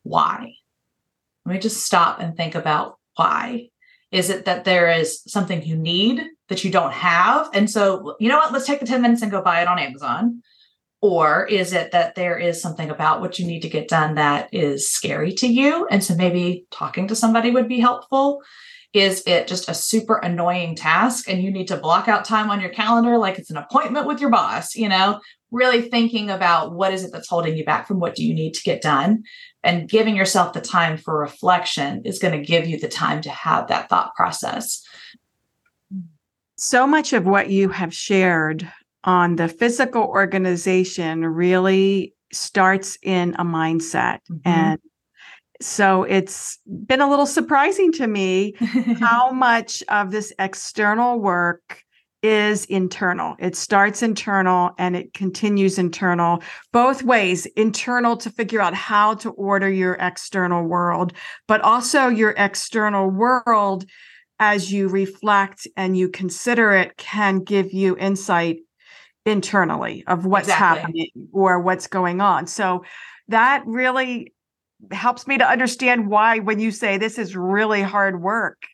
Why? 0.03 0.55
Let 1.45 1.53
me 1.53 1.59
just 1.59 1.85
stop 1.85 2.21
and 2.21 2.37
think 2.37 2.55
about 2.55 2.99
why? 3.17 3.69
Is 4.11 4.31
it 4.31 4.47
that 4.47 4.65
there 4.65 4.91
is 4.91 5.23
something 5.27 5.63
you 5.63 5.77
need 5.77 6.23
that 6.49 6.65
you 6.65 6.71
don't 6.71 6.93
have? 6.93 7.51
And 7.53 7.71
so, 7.71 8.17
you 8.19 8.29
know 8.29 8.39
what? 8.39 8.53
Let's 8.53 8.67
take 8.67 8.81
the 8.81 8.87
10 8.87 9.03
minutes 9.03 9.23
and 9.23 9.31
go 9.31 9.43
buy 9.43 9.61
it 9.61 9.69
on 9.69 9.79
Amazon. 9.79 10.43
Or 11.01 11.47
is 11.47 11.73
it 11.73 11.93
that 11.93 12.15
there 12.15 12.39
is 12.39 12.61
something 12.61 12.91
about 12.91 13.21
what 13.21 13.39
you 13.39 13.47
need 13.47 13.61
to 13.63 13.69
get 13.69 13.89
done 13.89 14.17
that 14.17 14.53
is 14.53 14.91
scary 14.91 15.33
to 15.35 15.47
you? 15.47 15.87
And 15.91 16.03
so 16.03 16.15
maybe 16.15 16.67
talking 16.71 17.07
to 17.09 17.15
somebody 17.15 17.51
would 17.51 17.69
be 17.69 17.79
helpful. 17.79 18.43
Is 18.95 19.23
it 19.27 19.47
just 19.47 19.69
a 19.69 19.75
super 19.75 20.17
annoying 20.17 20.75
task 20.75 21.29
and 21.29 21.43
you 21.43 21.51
need 21.51 21.69
to 21.69 21.77
block 21.77 22.09
out 22.09 22.25
time 22.25 22.51
on 22.51 22.61
your 22.61 22.71
calendar 22.71 23.19
like 23.19 23.39
it's 23.39 23.51
an 23.51 23.59
appointment 23.59 24.07
with 24.07 24.21
your 24.21 24.31
boss? 24.31 24.75
You 24.75 24.89
know, 24.89 25.21
really 25.51 25.83
thinking 25.83 26.31
about 26.31 26.73
what 26.73 26.93
is 26.93 27.05
it 27.05 27.13
that's 27.13 27.29
holding 27.29 27.57
you 27.57 27.65
back 27.65 27.87
from 27.87 28.01
what 28.01 28.15
do 28.15 28.25
you 28.25 28.35
need 28.35 28.55
to 28.55 28.63
get 28.63 28.81
done 28.81 29.25
and 29.63 29.89
giving 29.89 30.17
yourself 30.17 30.53
the 30.53 30.61
time 30.61 30.97
for 30.97 31.19
reflection 31.19 32.03
is 32.05 32.19
going 32.19 32.39
to 32.39 32.45
give 32.45 32.67
you 32.67 32.79
the 32.79 32.89
time 32.89 33.21
to 33.23 33.31
have 33.31 33.69
that 33.69 33.89
thought 33.89 34.15
process 34.15 34.83
so 36.59 36.87
much 36.87 37.13
of 37.13 37.25
what 37.25 37.51
you 37.51 37.69
have 37.69 37.95
shared 37.95 38.71
on 39.05 39.37
the 39.37 39.49
physical 39.49 40.03
organization 40.03 41.25
really 41.25 42.13
starts 42.33 42.99
in 43.03 43.35
a 43.39 43.45
mindset 43.45 44.19
mm-hmm. 44.31 44.41
and 44.45 44.81
so 45.61 46.05
it's 46.05 46.59
been 46.87 47.01
a 47.01 47.09
little 47.09 47.27
surprising 47.27 47.93
to 47.93 48.07
me 48.07 48.55
how 49.01 49.31
much 49.31 49.83
of 49.89 50.11
this 50.11 50.33
external 50.39 51.19
work 51.19 51.85
is 52.23 52.65
internal. 52.67 53.37
It 53.39 53.55
starts 53.55 54.03
internal 54.03 54.73
and 54.79 54.97
it 54.97 55.15
continues 55.15 55.79
internal, 55.79 56.43
both 56.73 57.03
ways 57.03 57.47
internal 57.47 58.17
to 58.19 58.31
figure 58.31 58.61
out 58.61 58.75
how 58.75 59.15
to 59.15 59.31
order 59.31 59.71
your 59.71 59.95
external 59.95 60.65
world, 60.65 61.13
but 61.47 61.61
also 61.61 62.09
your 62.09 62.35
external 62.37 63.09
world 63.09 63.85
as 64.41 64.73
you 64.73 64.89
reflect 64.89 65.67
and 65.77 65.97
you 65.97 66.09
consider 66.09 66.73
it 66.73 66.97
can 66.97 67.41
give 67.41 67.73
you 67.73 67.97
insight 67.97 68.59
internally 69.25 70.05
of 70.07 70.27
what's 70.27 70.49
exactly. 70.49 70.81
happening 70.81 71.11
or 71.33 71.61
what's 71.61 71.87
going 71.87 72.21
on. 72.21 72.47
So 72.47 72.85
that 73.29 73.63
really 73.67 74.33
helps 74.93 75.27
me 75.27 75.39
to 75.39 75.49
understand 75.49 76.09
why 76.09 76.39
when 76.39 76.61
you 76.61 76.71
say 76.71 76.99
this 76.99 77.19
is 77.19 77.37
really 77.37 77.83
hard 77.83 78.21
work 78.21 78.67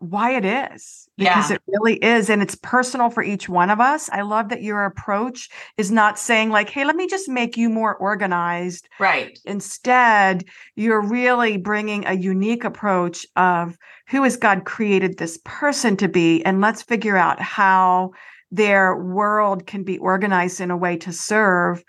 why 0.00 0.36
it 0.36 0.44
is 0.44 1.08
because 1.16 1.50
yeah. 1.50 1.56
it 1.56 1.62
really 1.66 1.96
is 1.96 2.30
and 2.30 2.42
it's 2.42 2.54
personal 2.54 3.10
for 3.10 3.22
each 3.22 3.48
one 3.48 3.70
of 3.70 3.80
us. 3.80 4.08
I 4.10 4.22
love 4.22 4.48
that 4.48 4.62
your 4.62 4.84
approach 4.84 5.48
is 5.76 5.90
not 5.90 6.18
saying 6.18 6.50
like 6.50 6.68
hey 6.68 6.84
let 6.84 6.96
me 6.96 7.06
just 7.06 7.28
make 7.28 7.56
you 7.56 7.68
more 7.68 7.96
organized. 7.96 8.88
Right. 8.98 9.38
Instead 9.44 10.44
you're 10.76 11.02
really 11.02 11.56
bringing 11.56 12.06
a 12.06 12.14
unique 12.14 12.64
approach 12.64 13.26
of 13.36 13.76
who 14.08 14.22
has 14.22 14.36
god 14.36 14.64
created 14.64 15.18
this 15.18 15.38
person 15.44 15.96
to 15.98 16.08
be? 16.08 16.44
And 16.44 16.60
let's 16.60 16.82
figure 16.82 17.16
out 17.16 17.40
how 17.40 18.12
their 18.50 18.96
world 18.96 19.66
can 19.66 19.82
be 19.82 19.98
organized 19.98 20.60
in 20.60 20.70
a 20.70 20.76
way 20.76 20.96
to 20.98 21.12
serve 21.12 21.84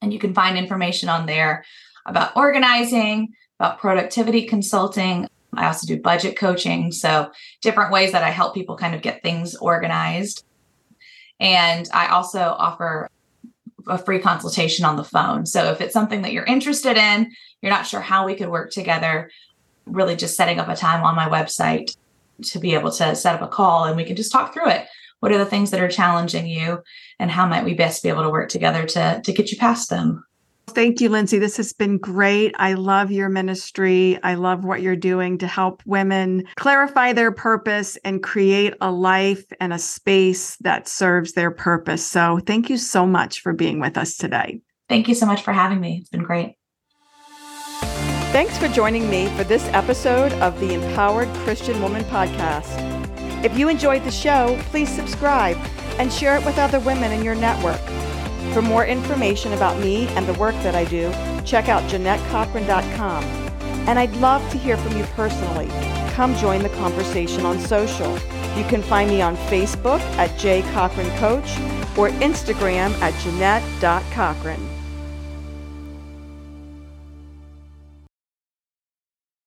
And 0.00 0.12
you 0.12 0.20
can 0.20 0.32
find 0.32 0.56
information 0.56 1.08
on 1.08 1.26
there 1.26 1.64
about 2.06 2.36
organizing, 2.36 3.34
about 3.58 3.80
productivity 3.80 4.46
consulting. 4.46 5.26
I 5.52 5.66
also 5.66 5.88
do 5.88 6.00
budget 6.00 6.38
coaching. 6.38 6.92
So, 6.92 7.32
different 7.60 7.90
ways 7.90 8.12
that 8.12 8.22
I 8.22 8.30
help 8.30 8.54
people 8.54 8.76
kind 8.76 8.94
of 8.94 9.02
get 9.02 9.24
things 9.24 9.56
organized. 9.56 10.44
And 11.40 11.88
I 11.92 12.06
also 12.06 12.54
offer 12.56 13.10
a 13.88 13.98
free 13.98 14.20
consultation 14.20 14.84
on 14.84 14.94
the 14.94 15.02
phone. 15.02 15.44
So, 15.44 15.72
if 15.72 15.80
it's 15.80 15.92
something 15.92 16.22
that 16.22 16.34
you're 16.34 16.44
interested 16.44 16.96
in, 16.96 17.32
you're 17.62 17.72
not 17.72 17.88
sure 17.88 18.00
how 18.00 18.26
we 18.26 18.36
could 18.36 18.48
work 18.48 18.70
together, 18.70 19.32
really 19.86 20.14
just 20.14 20.36
setting 20.36 20.60
up 20.60 20.68
a 20.68 20.76
time 20.76 21.02
on 21.02 21.16
my 21.16 21.28
website 21.28 21.96
to 22.44 22.60
be 22.60 22.74
able 22.74 22.92
to 22.92 23.16
set 23.16 23.34
up 23.34 23.42
a 23.42 23.48
call 23.48 23.86
and 23.86 23.96
we 23.96 24.04
can 24.04 24.14
just 24.14 24.30
talk 24.30 24.54
through 24.54 24.68
it. 24.68 24.86
What 25.20 25.32
are 25.32 25.38
the 25.38 25.46
things 25.46 25.70
that 25.70 25.80
are 25.80 25.88
challenging 25.88 26.46
you 26.46 26.82
and 27.18 27.30
how 27.30 27.46
might 27.46 27.64
we 27.64 27.74
best 27.74 28.02
be 28.02 28.08
able 28.08 28.22
to 28.22 28.30
work 28.30 28.48
together 28.48 28.84
to 28.86 29.20
to 29.24 29.32
get 29.32 29.50
you 29.50 29.58
past 29.58 29.90
them? 29.90 30.24
Thank 30.68 31.00
you, 31.00 31.08
Lindsey. 31.08 31.38
This 31.38 31.56
has 31.56 31.72
been 31.72 31.96
great. 31.96 32.54
I 32.58 32.74
love 32.74 33.10
your 33.10 33.28
ministry. 33.28 34.18
I 34.22 34.34
love 34.34 34.64
what 34.64 34.82
you're 34.82 34.96
doing 34.96 35.38
to 35.38 35.46
help 35.46 35.82
women 35.86 36.44
clarify 36.56 37.12
their 37.12 37.32
purpose 37.32 37.96
and 38.04 38.22
create 38.22 38.74
a 38.80 38.90
life 38.90 39.44
and 39.60 39.72
a 39.72 39.78
space 39.78 40.56
that 40.56 40.88
serves 40.88 41.32
their 41.32 41.50
purpose. 41.50 42.04
So, 42.04 42.40
thank 42.46 42.68
you 42.68 42.76
so 42.76 43.06
much 43.06 43.40
for 43.40 43.52
being 43.52 43.80
with 43.80 43.96
us 43.96 44.16
today. 44.16 44.60
Thank 44.88 45.08
you 45.08 45.14
so 45.14 45.24
much 45.24 45.42
for 45.42 45.52
having 45.52 45.80
me. 45.80 45.98
It's 46.00 46.10
been 46.10 46.22
great. 46.22 46.56
Thanks 48.32 48.58
for 48.58 48.68
joining 48.68 49.08
me 49.08 49.28
for 49.30 49.44
this 49.44 49.64
episode 49.68 50.32
of 50.34 50.58
the 50.60 50.74
Empowered 50.74 51.28
Christian 51.44 51.80
Woman 51.80 52.04
podcast. 52.04 52.95
If 53.46 53.56
you 53.56 53.68
enjoyed 53.68 54.02
the 54.02 54.10
show, 54.10 54.58
please 54.70 54.88
subscribe 54.88 55.56
and 56.00 56.12
share 56.12 56.36
it 56.36 56.44
with 56.44 56.58
other 56.58 56.80
women 56.80 57.12
in 57.12 57.22
your 57.22 57.36
network. 57.36 57.80
For 58.52 58.60
more 58.60 58.84
information 58.84 59.52
about 59.52 59.78
me 59.78 60.08
and 60.08 60.26
the 60.26 60.34
work 60.34 60.56
that 60.64 60.74
I 60.74 60.84
do, 60.84 61.12
check 61.44 61.68
out 61.68 61.84
JeannetteCochran.com. 61.84 63.22
And 63.86 64.00
I'd 64.00 64.16
love 64.16 64.42
to 64.50 64.58
hear 64.58 64.76
from 64.76 64.96
you 64.98 65.04
personally. 65.14 65.68
Come 66.14 66.34
join 66.38 66.64
the 66.64 66.70
conversation 66.70 67.46
on 67.46 67.60
social. 67.60 68.12
You 68.58 68.64
can 68.64 68.82
find 68.82 69.08
me 69.08 69.22
on 69.22 69.36
Facebook 69.36 70.00
at 70.18 70.36
J 70.36 70.62
Cochran 70.72 71.16
Coach 71.18 71.48
or 71.96 72.08
Instagram 72.18 72.90
at 73.00 73.14
Jeannette.Cochran. 73.22 74.75